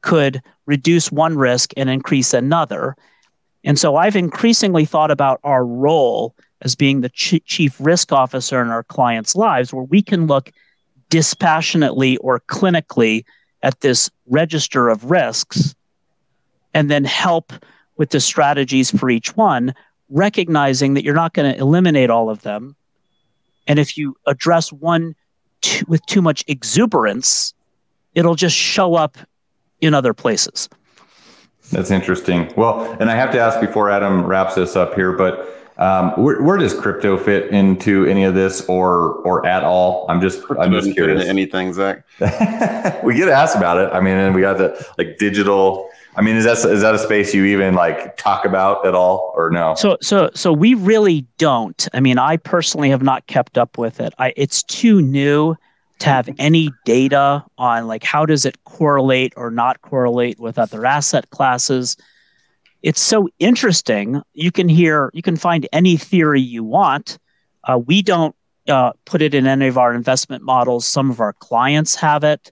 could 0.00 0.42
reduce 0.64 1.12
one 1.12 1.36
risk 1.36 1.72
and 1.76 1.90
increase 1.90 2.32
another. 2.32 2.96
And 3.64 3.78
so 3.78 3.96
I've 3.96 4.16
increasingly 4.16 4.84
thought 4.84 5.10
about 5.10 5.40
our 5.44 5.64
role 5.64 6.34
as 6.62 6.74
being 6.74 7.00
the 7.00 7.08
ch- 7.10 7.44
chief 7.44 7.76
risk 7.78 8.12
officer 8.12 8.60
in 8.60 8.68
our 8.68 8.84
clients' 8.84 9.36
lives, 9.36 9.72
where 9.72 9.84
we 9.84 10.02
can 10.02 10.26
look 10.26 10.50
dispassionately 11.08 12.16
or 12.18 12.40
clinically 12.40 13.24
at 13.62 13.80
this 13.80 14.10
register 14.26 14.88
of 14.88 15.10
risks 15.10 15.74
and 16.72 16.90
then 16.90 17.04
help 17.04 17.52
with 17.96 18.10
the 18.10 18.20
strategies 18.20 18.90
for 18.90 19.10
each 19.10 19.36
one, 19.36 19.74
recognizing 20.08 20.94
that 20.94 21.04
you're 21.04 21.14
not 21.14 21.34
going 21.34 21.52
to 21.52 21.58
eliminate 21.58 22.10
all 22.10 22.30
of 22.30 22.42
them. 22.42 22.76
And 23.66 23.78
if 23.78 23.98
you 23.98 24.16
address 24.26 24.72
one 24.72 25.14
t- 25.60 25.84
with 25.86 26.04
too 26.06 26.22
much 26.22 26.44
exuberance, 26.48 27.52
it'll 28.14 28.36
just 28.36 28.56
show 28.56 28.94
up 28.94 29.18
in 29.80 29.94
other 29.94 30.14
places. 30.14 30.68
That's 31.70 31.90
interesting. 31.90 32.52
Well, 32.56 32.96
and 33.00 33.10
I 33.10 33.14
have 33.14 33.30
to 33.32 33.40
ask 33.40 33.60
before 33.60 33.90
Adam 33.90 34.24
wraps 34.24 34.54
this 34.54 34.76
up 34.76 34.94
here, 34.94 35.12
but 35.12 35.60
um, 35.80 36.10
where, 36.22 36.42
where, 36.42 36.58
does 36.58 36.78
crypto 36.78 37.16
fit 37.16 37.50
into 37.52 38.04
any 38.04 38.24
of 38.24 38.34
this, 38.34 38.66
or 38.68 39.14
or 39.22 39.46
at 39.46 39.64
all? 39.64 40.04
I'm 40.10 40.20
just 40.20 40.42
crypto 40.42 40.62
I'm 40.62 40.72
just 40.72 40.92
curious. 40.92 41.24
anything, 41.24 41.72
Zach? 41.72 42.04
we 43.02 43.14
get 43.14 43.30
asked 43.30 43.56
about 43.56 43.78
it. 43.78 43.90
I 43.90 44.00
mean, 44.00 44.14
and 44.14 44.34
we 44.34 44.42
got 44.42 44.58
the 44.58 44.86
like 44.98 45.16
digital. 45.16 45.88
I 46.16 46.20
mean, 46.20 46.36
is 46.36 46.44
that 46.44 46.58
is 46.70 46.82
that 46.82 46.94
a 46.94 46.98
space 46.98 47.32
you 47.32 47.46
even 47.46 47.74
like 47.74 48.18
talk 48.18 48.44
about 48.44 48.84
at 48.84 48.94
all, 48.94 49.32
or 49.34 49.48
no? 49.48 49.74
So 49.74 49.96
so 50.02 50.28
so 50.34 50.52
we 50.52 50.74
really 50.74 51.22
don't. 51.38 51.88
I 51.94 52.00
mean, 52.00 52.18
I 52.18 52.36
personally 52.36 52.90
have 52.90 53.02
not 53.02 53.26
kept 53.26 53.56
up 53.56 53.78
with 53.78 54.00
it. 54.00 54.12
I 54.18 54.34
it's 54.36 54.62
too 54.62 55.00
new 55.00 55.56
to 56.00 56.08
have 56.08 56.28
any 56.38 56.70
data 56.84 57.44
on 57.58 57.86
like 57.86 58.02
how 58.02 58.26
does 58.26 58.44
it 58.44 58.62
correlate 58.64 59.32
or 59.36 59.50
not 59.50 59.80
correlate 59.82 60.40
with 60.40 60.58
other 60.58 60.84
asset 60.84 61.30
classes. 61.30 61.96
It's 62.82 63.00
so 63.00 63.28
interesting. 63.38 64.22
You 64.32 64.50
can 64.50 64.68
hear 64.68 65.10
you 65.12 65.22
can 65.22 65.36
find 65.36 65.68
any 65.72 65.96
theory 65.96 66.40
you 66.40 66.64
want. 66.64 67.18
Uh, 67.64 67.78
we 67.78 68.02
don't 68.02 68.34
uh, 68.68 68.92
put 69.04 69.20
it 69.20 69.34
in 69.34 69.46
any 69.46 69.68
of 69.68 69.76
our 69.76 69.94
investment 69.94 70.42
models. 70.42 70.86
Some 70.86 71.10
of 71.10 71.20
our 71.20 71.34
clients 71.34 71.94
have 71.96 72.24
it. 72.24 72.50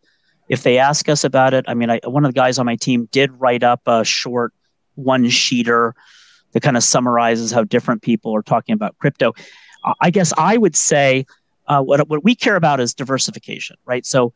If 0.48 0.62
they 0.62 0.78
ask 0.78 1.08
us 1.08 1.24
about 1.24 1.54
it, 1.54 1.64
I 1.68 1.74
mean, 1.74 1.90
I, 1.90 2.00
one 2.04 2.24
of 2.24 2.32
the 2.34 2.38
guys 2.38 2.58
on 2.58 2.66
my 2.66 2.76
team 2.76 3.08
did 3.12 3.30
write 3.40 3.62
up 3.62 3.82
a 3.86 4.04
short 4.04 4.52
one 4.94 5.24
sheeter 5.24 5.92
that 6.52 6.62
kind 6.62 6.76
of 6.76 6.82
summarizes 6.82 7.50
how 7.50 7.64
different 7.64 8.02
people 8.02 8.34
are 8.34 8.42
talking 8.42 8.74
about 8.74 8.98
crypto. 8.98 9.32
I 10.00 10.10
guess 10.10 10.32
I 10.36 10.56
would 10.56 10.74
say 10.76 11.24
uh, 11.68 11.82
what, 11.82 12.08
what 12.08 12.24
we 12.24 12.34
care 12.34 12.56
about 12.56 12.80
is 12.80 12.94
diversification, 12.94 13.76
right? 13.84 14.04
So 14.04 14.32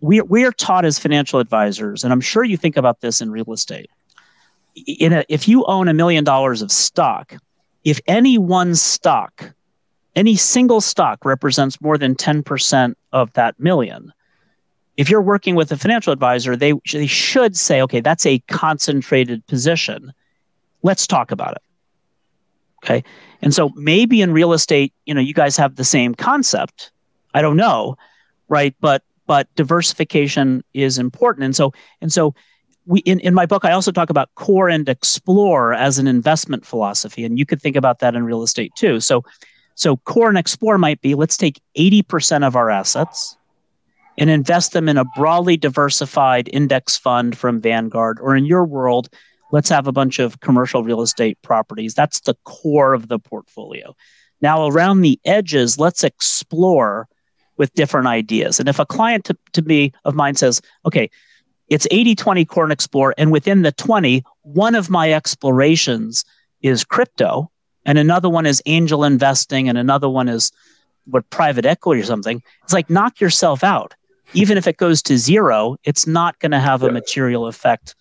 we, 0.00 0.20
we 0.22 0.44
are 0.44 0.52
taught 0.52 0.84
as 0.84 0.98
financial 0.98 1.40
advisors, 1.40 2.04
and 2.04 2.12
I'm 2.12 2.20
sure 2.20 2.44
you 2.44 2.56
think 2.56 2.76
about 2.76 3.00
this 3.00 3.20
in 3.20 3.30
real 3.30 3.52
estate. 3.52 3.90
In 4.86 5.12
a, 5.12 5.24
if 5.28 5.48
you 5.48 5.64
own 5.64 5.88
a 5.88 5.94
million 5.94 6.22
dollars 6.22 6.62
of 6.62 6.70
stock, 6.70 7.34
if 7.84 8.00
any 8.06 8.38
one 8.38 8.74
stock, 8.74 9.52
any 10.14 10.36
single 10.36 10.80
stock 10.80 11.24
represents 11.24 11.80
more 11.80 11.98
than 11.98 12.14
10% 12.14 12.94
of 13.12 13.32
that 13.34 13.58
million, 13.58 14.12
if 14.96 15.10
you're 15.10 15.22
working 15.22 15.54
with 15.54 15.72
a 15.72 15.76
financial 15.76 16.12
advisor, 16.12 16.56
they, 16.56 16.72
they 16.92 17.06
should 17.06 17.56
say, 17.56 17.82
okay, 17.82 18.00
that's 18.00 18.26
a 18.26 18.38
concentrated 18.48 19.46
position. 19.46 20.12
Let's 20.82 21.06
talk 21.06 21.30
about 21.30 21.52
it. 21.56 21.62
Okay. 22.84 23.02
And 23.42 23.54
so 23.54 23.70
maybe 23.74 24.22
in 24.22 24.32
real 24.32 24.52
estate, 24.52 24.92
you 25.06 25.14
know, 25.14 25.20
you 25.20 25.34
guys 25.34 25.56
have 25.56 25.76
the 25.76 25.84
same 25.84 26.14
concept. 26.14 26.90
I 27.34 27.42
don't 27.42 27.56
know, 27.56 27.96
right? 28.48 28.74
But 28.80 29.02
but 29.26 29.52
diversification 29.56 30.62
is 30.72 30.98
important. 30.98 31.44
And 31.44 31.56
so 31.56 31.72
and 32.00 32.12
so 32.12 32.34
we 32.86 33.00
in, 33.00 33.20
in 33.20 33.34
my 33.34 33.46
book, 33.46 33.64
I 33.64 33.72
also 33.72 33.90
talk 33.90 34.10
about 34.10 34.34
core 34.36 34.68
and 34.68 34.88
explore 34.88 35.74
as 35.74 35.98
an 35.98 36.06
investment 36.06 36.64
philosophy. 36.64 37.24
And 37.24 37.38
you 37.38 37.46
could 37.46 37.60
think 37.60 37.76
about 37.76 37.98
that 38.00 38.14
in 38.14 38.24
real 38.24 38.42
estate 38.42 38.72
too. 38.76 39.00
So 39.00 39.24
so 39.74 39.96
core 39.98 40.28
and 40.28 40.38
explore 40.38 40.78
might 40.78 41.00
be 41.00 41.14
let's 41.14 41.36
take 41.36 41.60
80% 41.76 42.46
of 42.46 42.56
our 42.56 42.70
assets 42.70 43.36
and 44.18 44.30
invest 44.30 44.72
them 44.72 44.88
in 44.88 44.96
a 44.96 45.04
broadly 45.16 45.56
diversified 45.56 46.48
index 46.52 46.96
fund 46.96 47.36
from 47.36 47.60
Vanguard, 47.60 48.18
or 48.20 48.34
in 48.34 48.46
your 48.46 48.64
world, 48.64 49.08
let's 49.52 49.68
have 49.68 49.86
a 49.86 49.92
bunch 49.92 50.18
of 50.18 50.40
commercial 50.40 50.82
real 50.82 51.02
estate 51.02 51.40
properties. 51.42 51.94
That's 51.94 52.20
the 52.20 52.34
core 52.44 52.94
of 52.94 53.08
the 53.08 53.18
portfolio. 53.18 53.94
Now, 54.40 54.66
around 54.66 55.00
the 55.00 55.18
edges, 55.24 55.78
let's 55.78 56.04
explore 56.04 57.08
with 57.56 57.72
different 57.74 58.06
ideas. 58.06 58.60
And 58.60 58.68
if 58.68 58.78
a 58.78 58.86
client 58.86 59.24
to, 59.26 59.36
to 59.52 59.62
me 59.62 59.92
of 60.04 60.14
mine 60.14 60.34
says, 60.34 60.60
okay, 60.84 61.10
it's 61.68 61.86
80 61.90 62.14
20 62.14 62.44
core 62.44 62.64
and 62.64 62.72
explore, 62.72 63.14
and 63.18 63.32
within 63.32 63.62
the 63.62 63.72
20, 63.72 64.22
one 64.42 64.74
of 64.74 64.90
my 64.90 65.12
explorations 65.12 66.24
is 66.62 66.84
crypto, 66.84 67.50
and 67.84 67.98
another 67.98 68.28
one 68.28 68.46
is 68.46 68.62
angel 68.66 69.04
investing, 69.04 69.68
and 69.68 69.78
another 69.78 70.08
one 70.08 70.28
is 70.28 70.52
what 71.06 71.28
private 71.30 71.64
equity 71.64 72.02
or 72.02 72.04
something. 72.04 72.42
It's 72.62 72.72
like 72.72 72.90
knock 72.90 73.20
yourself 73.20 73.64
out. 73.64 73.94
Even 74.34 74.58
if 74.58 74.66
it 74.66 74.76
goes 74.76 75.02
to 75.02 75.16
zero, 75.16 75.76
it's 75.84 76.06
not 76.06 76.38
going 76.40 76.50
to 76.50 76.58
have 76.58 76.82
a 76.82 76.90
material 76.90 77.46
effect 77.46 77.94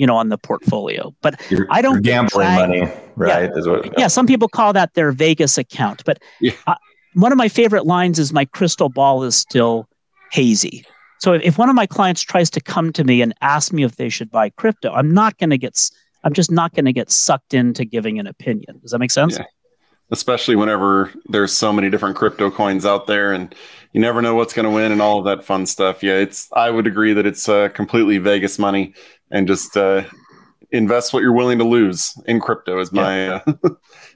you 0.00 0.06
know, 0.06 0.16
on 0.16 0.30
the 0.30 0.38
portfolio. 0.38 1.14
But 1.20 1.38
you're, 1.50 1.66
I 1.68 1.82
don't 1.82 2.00
gambling 2.00 2.48
money, 2.54 2.80
right? 3.16 3.50
Yeah, 3.54 3.70
what, 3.70 3.84
yeah. 3.84 3.92
yeah, 3.98 4.06
some 4.06 4.26
people 4.26 4.48
call 4.48 4.72
that 4.72 4.94
their 4.94 5.12
Vegas 5.12 5.58
account. 5.58 6.02
But 6.06 6.22
yeah. 6.40 6.52
uh, 6.66 6.76
one 7.12 7.32
of 7.32 7.36
my 7.36 7.48
favorite 7.48 7.84
lines 7.84 8.18
is 8.18 8.32
my 8.32 8.46
crystal 8.46 8.88
ball 8.88 9.22
is 9.24 9.36
still 9.36 9.86
hazy. 10.32 10.86
So 11.18 11.34
if, 11.34 11.42
if 11.42 11.58
one 11.58 11.68
of 11.68 11.74
my 11.74 11.84
clients 11.84 12.22
tries 12.22 12.48
to 12.50 12.62
come 12.62 12.94
to 12.94 13.04
me 13.04 13.20
and 13.20 13.34
ask 13.42 13.74
me 13.74 13.82
if 13.82 13.96
they 13.96 14.08
should 14.08 14.30
buy 14.30 14.48
crypto, 14.48 14.90
I'm 14.90 15.12
not 15.12 15.36
going 15.36 15.50
to 15.50 15.58
get. 15.58 15.78
I'm 16.24 16.32
just 16.32 16.50
not 16.50 16.72
going 16.74 16.86
to 16.86 16.94
get 16.94 17.10
sucked 17.10 17.52
into 17.52 17.84
giving 17.84 18.18
an 18.18 18.26
opinion. 18.26 18.78
Does 18.80 18.92
that 18.92 19.00
make 19.00 19.10
sense? 19.10 19.36
Yeah. 19.36 19.44
Especially 20.10 20.56
whenever 20.56 21.12
there's 21.26 21.52
so 21.52 21.72
many 21.74 21.90
different 21.90 22.16
crypto 22.16 22.50
coins 22.50 22.84
out 22.84 23.06
there 23.06 23.32
and 23.32 23.54
you 23.92 24.00
never 24.00 24.22
know 24.22 24.34
what's 24.34 24.52
going 24.52 24.64
to 24.64 24.70
win 24.70 24.92
and 24.92 25.00
all 25.00 25.18
of 25.18 25.24
that 25.26 25.44
fun 25.44 25.66
stuff. 25.66 26.02
Yeah, 26.02 26.14
it's 26.14 26.48
I 26.52 26.70
would 26.70 26.86
agree 26.86 27.12
that 27.12 27.26
it's 27.26 27.48
uh, 27.48 27.68
completely 27.68 28.16
Vegas 28.18 28.58
money 28.58 28.94
and 29.30 29.46
just 29.46 29.76
uh, 29.76 30.02
invest 30.72 31.12
what 31.12 31.22
you're 31.22 31.32
willing 31.32 31.58
to 31.58 31.64
lose 31.64 32.14
in 32.26 32.40
crypto 32.40 32.78
is 32.80 32.92
my 32.92 33.26
yeah. 33.26 33.40
uh, 33.46 33.52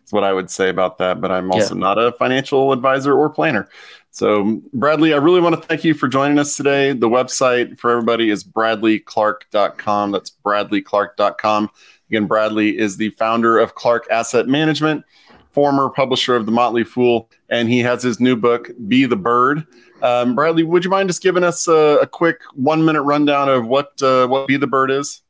is 0.05 0.13
what 0.13 0.25
I 0.25 0.33
would 0.33 0.51
say 0.51 0.69
about 0.69 0.99
that. 0.99 1.21
But 1.21 1.33
I'm 1.33 1.51
also 1.51 1.75
yeah. 1.75 1.81
not 1.81 1.99
a 1.99 2.13
financial 2.13 2.73
advisor 2.73 3.15
or 3.15 3.31
planner. 3.31 3.69
So 4.11 4.61
Bradley, 4.73 5.13
I 5.13 5.17
really 5.17 5.41
want 5.41 5.61
to 5.61 5.67
thank 5.67 5.83
you 5.83 5.93
for 5.93 6.07
joining 6.07 6.39
us 6.39 6.57
today. 6.57 6.93
The 6.93 7.09
website 7.09 7.79
for 7.81 7.91
everybody 7.91 8.31
is 8.31 8.45
bradleyclark.com. 8.45 10.13
That's 10.13 10.31
bradleyclark.com. 10.45 11.71
Again, 12.11 12.27
Bradley 12.27 12.79
is 12.79 12.97
the 12.97 13.11
founder 13.11 13.59
of 13.59 13.75
Clark 13.75 14.07
Asset 14.11 14.47
Management, 14.47 15.05
former 15.51 15.89
publisher 15.89 16.37
of 16.37 16.47
The 16.47 16.53
Motley 16.53 16.85
Fool, 16.85 17.29
and 17.49 17.69
he 17.69 17.81
has 17.81 18.03
his 18.03 18.21
new 18.21 18.37
book, 18.37 18.71
Be 18.87 19.05
the 19.05 19.17
Bird. 19.17 19.67
Um, 20.05 20.35
Bradley, 20.35 20.65
would 20.65 20.85
you 20.85 20.91
mind 20.91 21.09
just 21.09 21.23
giving 21.23 21.43
us 21.43 21.67
a, 21.67 21.99
a 22.03 22.07
quick 22.07 22.43
one 22.53 22.85
minute 22.85 23.03
rundown 23.03 23.49
of 23.49 23.67
what 23.67 24.01
uh, 24.03 24.27
what 24.27 24.47
Be 24.47 24.59
the 24.59 24.67
Bird 24.67 24.91
is? 24.91 25.23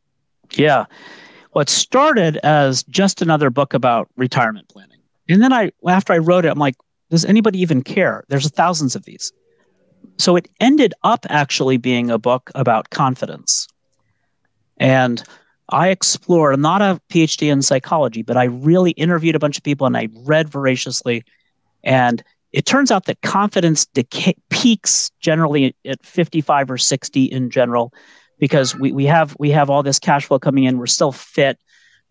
Yeah, 0.51 0.87
well, 1.55 1.63
it 1.63 1.69
started 1.69 2.39
as 2.39 2.83
just 2.85 3.23
another 3.23 3.51
book 3.51 3.73
about 3.73 4.09
retirement 4.17 4.69
planning, 4.69 4.99
and 5.29 5.41
then 5.41 5.53
I 5.53 5.71
after 5.89 6.13
I 6.13 6.19
wrote 6.19 6.45
it, 6.45 6.49
I'm 6.49 6.59
like, 6.59 6.75
does 7.09 7.25
anybody 7.25 7.61
even 7.61 7.83
care? 7.83 8.25
There's 8.29 8.51
thousands 8.51 8.97
of 8.97 9.05
these. 9.05 9.33
So 10.19 10.35
it 10.35 10.49
ended 10.61 10.93
up 11.05 11.25
actually 11.29 11.77
being 11.77 12.11
a 12.11 12.19
book 12.19 12.51
about 12.57 12.91
confidence, 12.91 13.69
and 14.79 15.23
I 15.69 15.91
explored. 15.91 16.53
I'm 16.53 16.61
not 16.61 16.83
a 16.83 17.01
PhD 17.11 17.51
in 17.51 17.63
psychology, 17.63 18.23
but 18.23 18.37
I 18.37 18.45
really 18.45 18.91
interviewed 18.91 19.37
a 19.37 19.39
bunch 19.39 19.57
of 19.57 19.63
people 19.63 19.87
and 19.87 19.97
I 19.97 20.09
read 20.25 20.49
voraciously, 20.49 21.23
and 21.85 22.25
it 22.55 22.67
turns 22.67 22.93
out 22.93 23.07
that 23.07 23.21
confidence 23.21 23.85
decay, 23.85 24.37
peaks 24.49 25.11
generally 25.19 25.75
at 25.85 26.05
55 26.07 26.71
or 26.71 26.79
60 26.79 27.25
in 27.25 27.51
general 27.51 27.93
because 28.39 28.77
we, 28.77 28.93
we 28.93 29.07
have 29.07 29.35
we 29.41 29.51
have 29.51 29.71
all 29.71 29.83
this 29.83 29.99
cash 29.99 30.27
flow 30.27 30.39
coming 30.39 30.63
in. 30.63 30.79
We're 30.79 30.87
still 30.87 31.11
fit. 31.11 31.59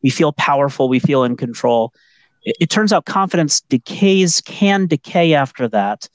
We 0.02 0.10
feel 0.10 0.34
powerful. 0.34 0.90
We 0.90 1.00
feel 1.00 1.24
in 1.24 1.38
control. 1.38 1.94
It, 2.42 2.58
it 2.60 2.70
turns 2.70 2.92
out 2.92 3.06
confidence 3.06 3.62
decays 3.62 4.42
can 4.42 4.86
decay 4.86 5.34
after 5.34 5.70
that 5.70 6.10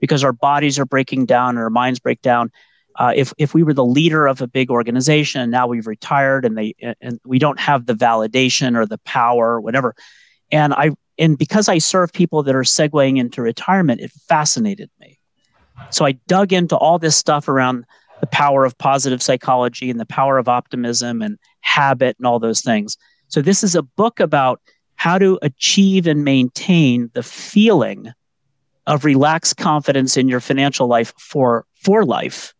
because 0.00 0.24
our 0.24 0.32
bodies 0.32 0.80
are 0.80 0.84
breaking 0.84 1.26
down 1.26 1.50
and 1.50 1.60
our 1.60 1.70
minds 1.70 2.00
break 2.00 2.20
down. 2.20 2.50
Uh, 2.96 3.12
if 3.14 3.32
if 3.38 3.54
we 3.54 3.62
were 3.62 3.74
the 3.74 3.84
leader 3.84 4.26
of 4.26 4.42
a 4.42 4.48
big 4.48 4.72
organization 4.72 5.40
and 5.40 5.52
now 5.52 5.68
we've 5.68 5.86
retired 5.86 6.44
and 6.44 6.58
they 6.58 6.74
and 7.00 7.20
we 7.24 7.38
don't 7.38 7.60
have 7.60 7.86
the 7.86 7.94
validation 7.94 8.76
or 8.76 8.86
the 8.86 8.98
power 8.98 9.52
or 9.52 9.60
whatever 9.60 9.94
and 10.50 10.74
i 10.74 10.90
and 11.18 11.36
because 11.36 11.68
I 11.68 11.78
serve 11.78 12.12
people 12.12 12.42
that 12.44 12.54
are 12.54 12.62
segueing 12.62 13.18
into 13.18 13.42
retirement, 13.42 14.00
it 14.00 14.12
fascinated 14.28 14.90
me. 15.00 15.18
So 15.90 16.04
I 16.04 16.12
dug 16.26 16.52
into 16.52 16.76
all 16.76 16.98
this 16.98 17.16
stuff 17.16 17.48
around 17.48 17.84
the 18.20 18.26
power 18.26 18.64
of 18.64 18.76
positive 18.78 19.22
psychology 19.22 19.90
and 19.90 20.00
the 20.00 20.06
power 20.06 20.38
of 20.38 20.48
optimism 20.48 21.22
and 21.22 21.38
habit 21.60 22.16
and 22.18 22.26
all 22.26 22.38
those 22.38 22.60
things. 22.60 22.96
So 23.28 23.42
this 23.42 23.62
is 23.62 23.74
a 23.74 23.82
book 23.82 24.20
about 24.20 24.60
how 24.96 25.18
to 25.18 25.38
achieve 25.42 26.06
and 26.06 26.24
maintain 26.24 27.10
the 27.14 27.22
feeling 27.22 28.12
of 28.86 29.04
relaxed 29.04 29.56
confidence 29.56 30.16
in 30.16 30.28
your 30.28 30.40
financial 30.40 30.88
life 30.88 31.12
for 31.18 31.66
for 31.74 32.04
life. 32.04 32.54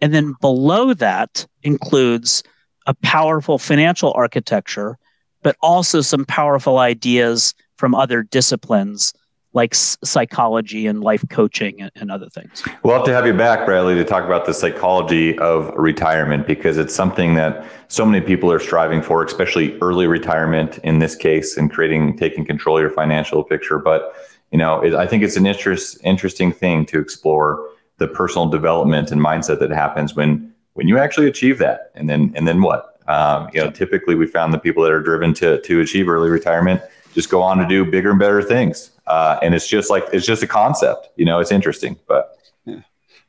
And 0.00 0.14
then 0.14 0.34
below 0.40 0.94
that 0.94 1.46
includes 1.62 2.42
a 2.86 2.94
powerful 2.94 3.58
financial 3.58 4.12
architecture, 4.14 4.96
but 5.42 5.56
also 5.60 6.00
some 6.00 6.24
powerful 6.24 6.78
ideas 6.78 7.54
from 7.80 7.94
other 7.94 8.22
disciplines 8.22 9.14
like 9.52 9.74
psychology 9.74 10.86
and 10.86 11.02
life 11.02 11.24
coaching 11.28 11.90
and, 11.96 12.10
other 12.12 12.28
things. 12.28 12.62
We'll 12.84 12.94
have 12.94 13.04
to 13.06 13.12
have 13.12 13.26
you 13.26 13.32
back, 13.32 13.66
Bradley, 13.66 13.96
to 13.96 14.04
talk 14.04 14.24
about 14.24 14.46
the 14.46 14.54
psychology 14.54 15.36
of 15.38 15.72
retirement 15.76 16.46
because 16.46 16.76
it's 16.76 16.94
something 16.94 17.34
that 17.34 17.66
so 17.88 18.06
many 18.06 18.24
people 18.24 18.52
are 18.52 18.60
striving 18.60 19.02
for, 19.02 19.24
especially 19.24 19.76
early 19.80 20.06
retirement 20.06 20.78
in 20.84 21.00
this 21.00 21.16
case, 21.16 21.56
and 21.56 21.72
creating, 21.72 22.16
taking 22.16 22.44
control 22.44 22.76
of 22.76 22.82
your 22.82 22.90
financial 22.90 23.42
picture. 23.42 23.78
But 23.78 24.14
you 24.52 24.58
know, 24.58 24.80
it, 24.82 24.94
I 24.94 25.06
think 25.06 25.24
it's 25.24 25.36
an 25.36 25.46
interest, 25.46 25.98
interesting 26.04 26.52
thing 26.52 26.86
to 26.86 27.00
explore 27.00 27.66
the 27.96 28.06
personal 28.06 28.48
development 28.48 29.10
and 29.10 29.20
mindset 29.20 29.58
that 29.60 29.70
happens 29.70 30.14
when 30.14 30.52
when 30.74 30.86
you 30.86 30.98
actually 30.98 31.26
achieve 31.26 31.58
that, 31.58 31.90
and 31.96 32.08
then 32.08 32.32
and 32.36 32.46
then 32.46 32.62
what? 32.62 33.00
Um, 33.08 33.48
you 33.52 33.60
know, 33.60 33.70
typically 33.70 34.14
we 34.14 34.26
found 34.28 34.54
the 34.54 34.58
people 34.58 34.84
that 34.84 34.92
are 34.92 35.02
driven 35.02 35.34
to 35.34 35.60
to 35.62 35.80
achieve 35.80 36.08
early 36.08 36.30
retirement 36.30 36.82
just 37.14 37.30
go 37.30 37.42
on 37.42 37.58
to 37.58 37.66
do 37.66 37.84
bigger 37.84 38.10
and 38.10 38.18
better 38.18 38.42
things. 38.42 38.90
Uh, 39.06 39.38
and 39.42 39.54
it's 39.54 39.68
just 39.68 39.90
like 39.90 40.04
it's 40.12 40.26
just 40.26 40.42
a 40.42 40.46
concept, 40.46 41.08
you 41.16 41.24
know. 41.24 41.40
It's 41.40 41.52
interesting, 41.52 41.98
but. 42.06 42.38
Yeah. 42.64 42.80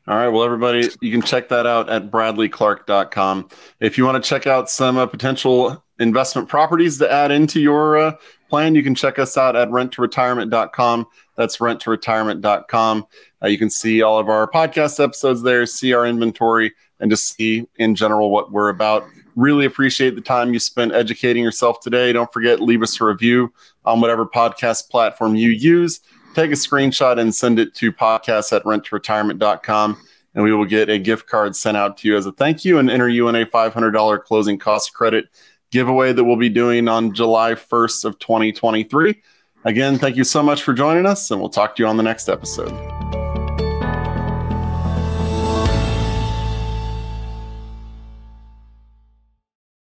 All 0.08 0.16
right. 0.16 0.28
Well, 0.28 0.44
everybody, 0.44 0.88
you 1.00 1.12
can 1.12 1.22
check 1.22 1.48
that 1.48 1.66
out 1.66 1.88
at 1.88 2.10
bradleyclark.com. 2.10 3.48
If 3.80 3.98
you 3.98 4.04
want 4.04 4.22
to 4.22 4.28
check 4.28 4.46
out 4.46 4.70
some 4.70 4.96
uh, 4.96 5.06
potential 5.06 5.82
investment 5.98 6.48
properties 6.48 6.98
to 6.98 7.10
add 7.10 7.30
into 7.30 7.60
your 7.60 7.96
uh, 7.96 8.16
plan, 8.48 8.74
you 8.74 8.82
can 8.82 8.94
check 8.94 9.18
us 9.18 9.36
out 9.36 9.56
at 9.56 9.68
renttoretirement.com. 9.68 11.06
That's 11.36 11.56
renttoretirement.com. 11.58 13.06
Uh, 13.42 13.46
you 13.46 13.58
can 13.58 13.70
see 13.70 14.02
all 14.02 14.18
of 14.18 14.28
our 14.28 14.50
podcast 14.50 15.02
episodes 15.02 15.42
there, 15.42 15.64
see 15.66 15.94
our 15.94 16.06
inventory, 16.06 16.74
and 17.00 17.10
just 17.10 17.34
see 17.34 17.66
in 17.76 17.94
general 17.94 18.30
what 18.30 18.52
we're 18.52 18.68
about. 18.68 19.06
Really 19.34 19.64
appreciate 19.64 20.14
the 20.14 20.20
time 20.20 20.52
you 20.52 20.58
spent 20.58 20.92
educating 20.92 21.42
yourself 21.42 21.80
today. 21.80 22.12
Don't 22.12 22.32
forget, 22.32 22.60
leave 22.60 22.82
us 22.82 23.00
a 23.00 23.04
review 23.04 23.52
on 23.84 24.00
whatever 24.00 24.26
podcast 24.26 24.90
platform 24.90 25.34
you 25.34 25.50
use. 25.50 26.00
Take 26.34 26.50
a 26.50 26.54
screenshot 26.54 27.18
and 27.18 27.34
send 27.34 27.58
it 27.58 27.74
to 27.76 27.92
podcast 27.92 28.54
at 28.54 28.64
renttoretirement.com. 28.64 29.98
and 30.34 30.44
we 30.44 30.52
will 30.52 30.64
get 30.64 30.88
a 30.88 30.98
gift 30.98 31.26
card 31.26 31.54
sent 31.54 31.76
out 31.76 31.98
to 31.98 32.08
you 32.08 32.16
as 32.16 32.26
a 32.26 32.32
thank 32.32 32.64
you 32.64 32.78
and 32.78 32.90
enter 32.90 33.08
you 33.08 33.28
in 33.28 33.34
a 33.34 33.44
$500 33.44 34.22
closing 34.22 34.58
cost 34.58 34.94
credit 34.94 35.26
giveaway 35.70 36.12
that 36.12 36.24
we'll 36.24 36.36
be 36.36 36.48
doing 36.48 36.88
on 36.88 37.14
July 37.14 37.52
1st 37.52 38.04
of 38.04 38.18
2023. 38.18 39.20
Again, 39.64 39.98
thank 39.98 40.16
you 40.16 40.24
so 40.24 40.42
much 40.42 40.62
for 40.62 40.72
joining 40.72 41.06
us, 41.06 41.30
and 41.30 41.40
we'll 41.40 41.50
talk 41.50 41.76
to 41.76 41.82
you 41.82 41.88
on 41.88 41.96
the 41.96 42.02
next 42.02 42.28
episode. 42.28 43.21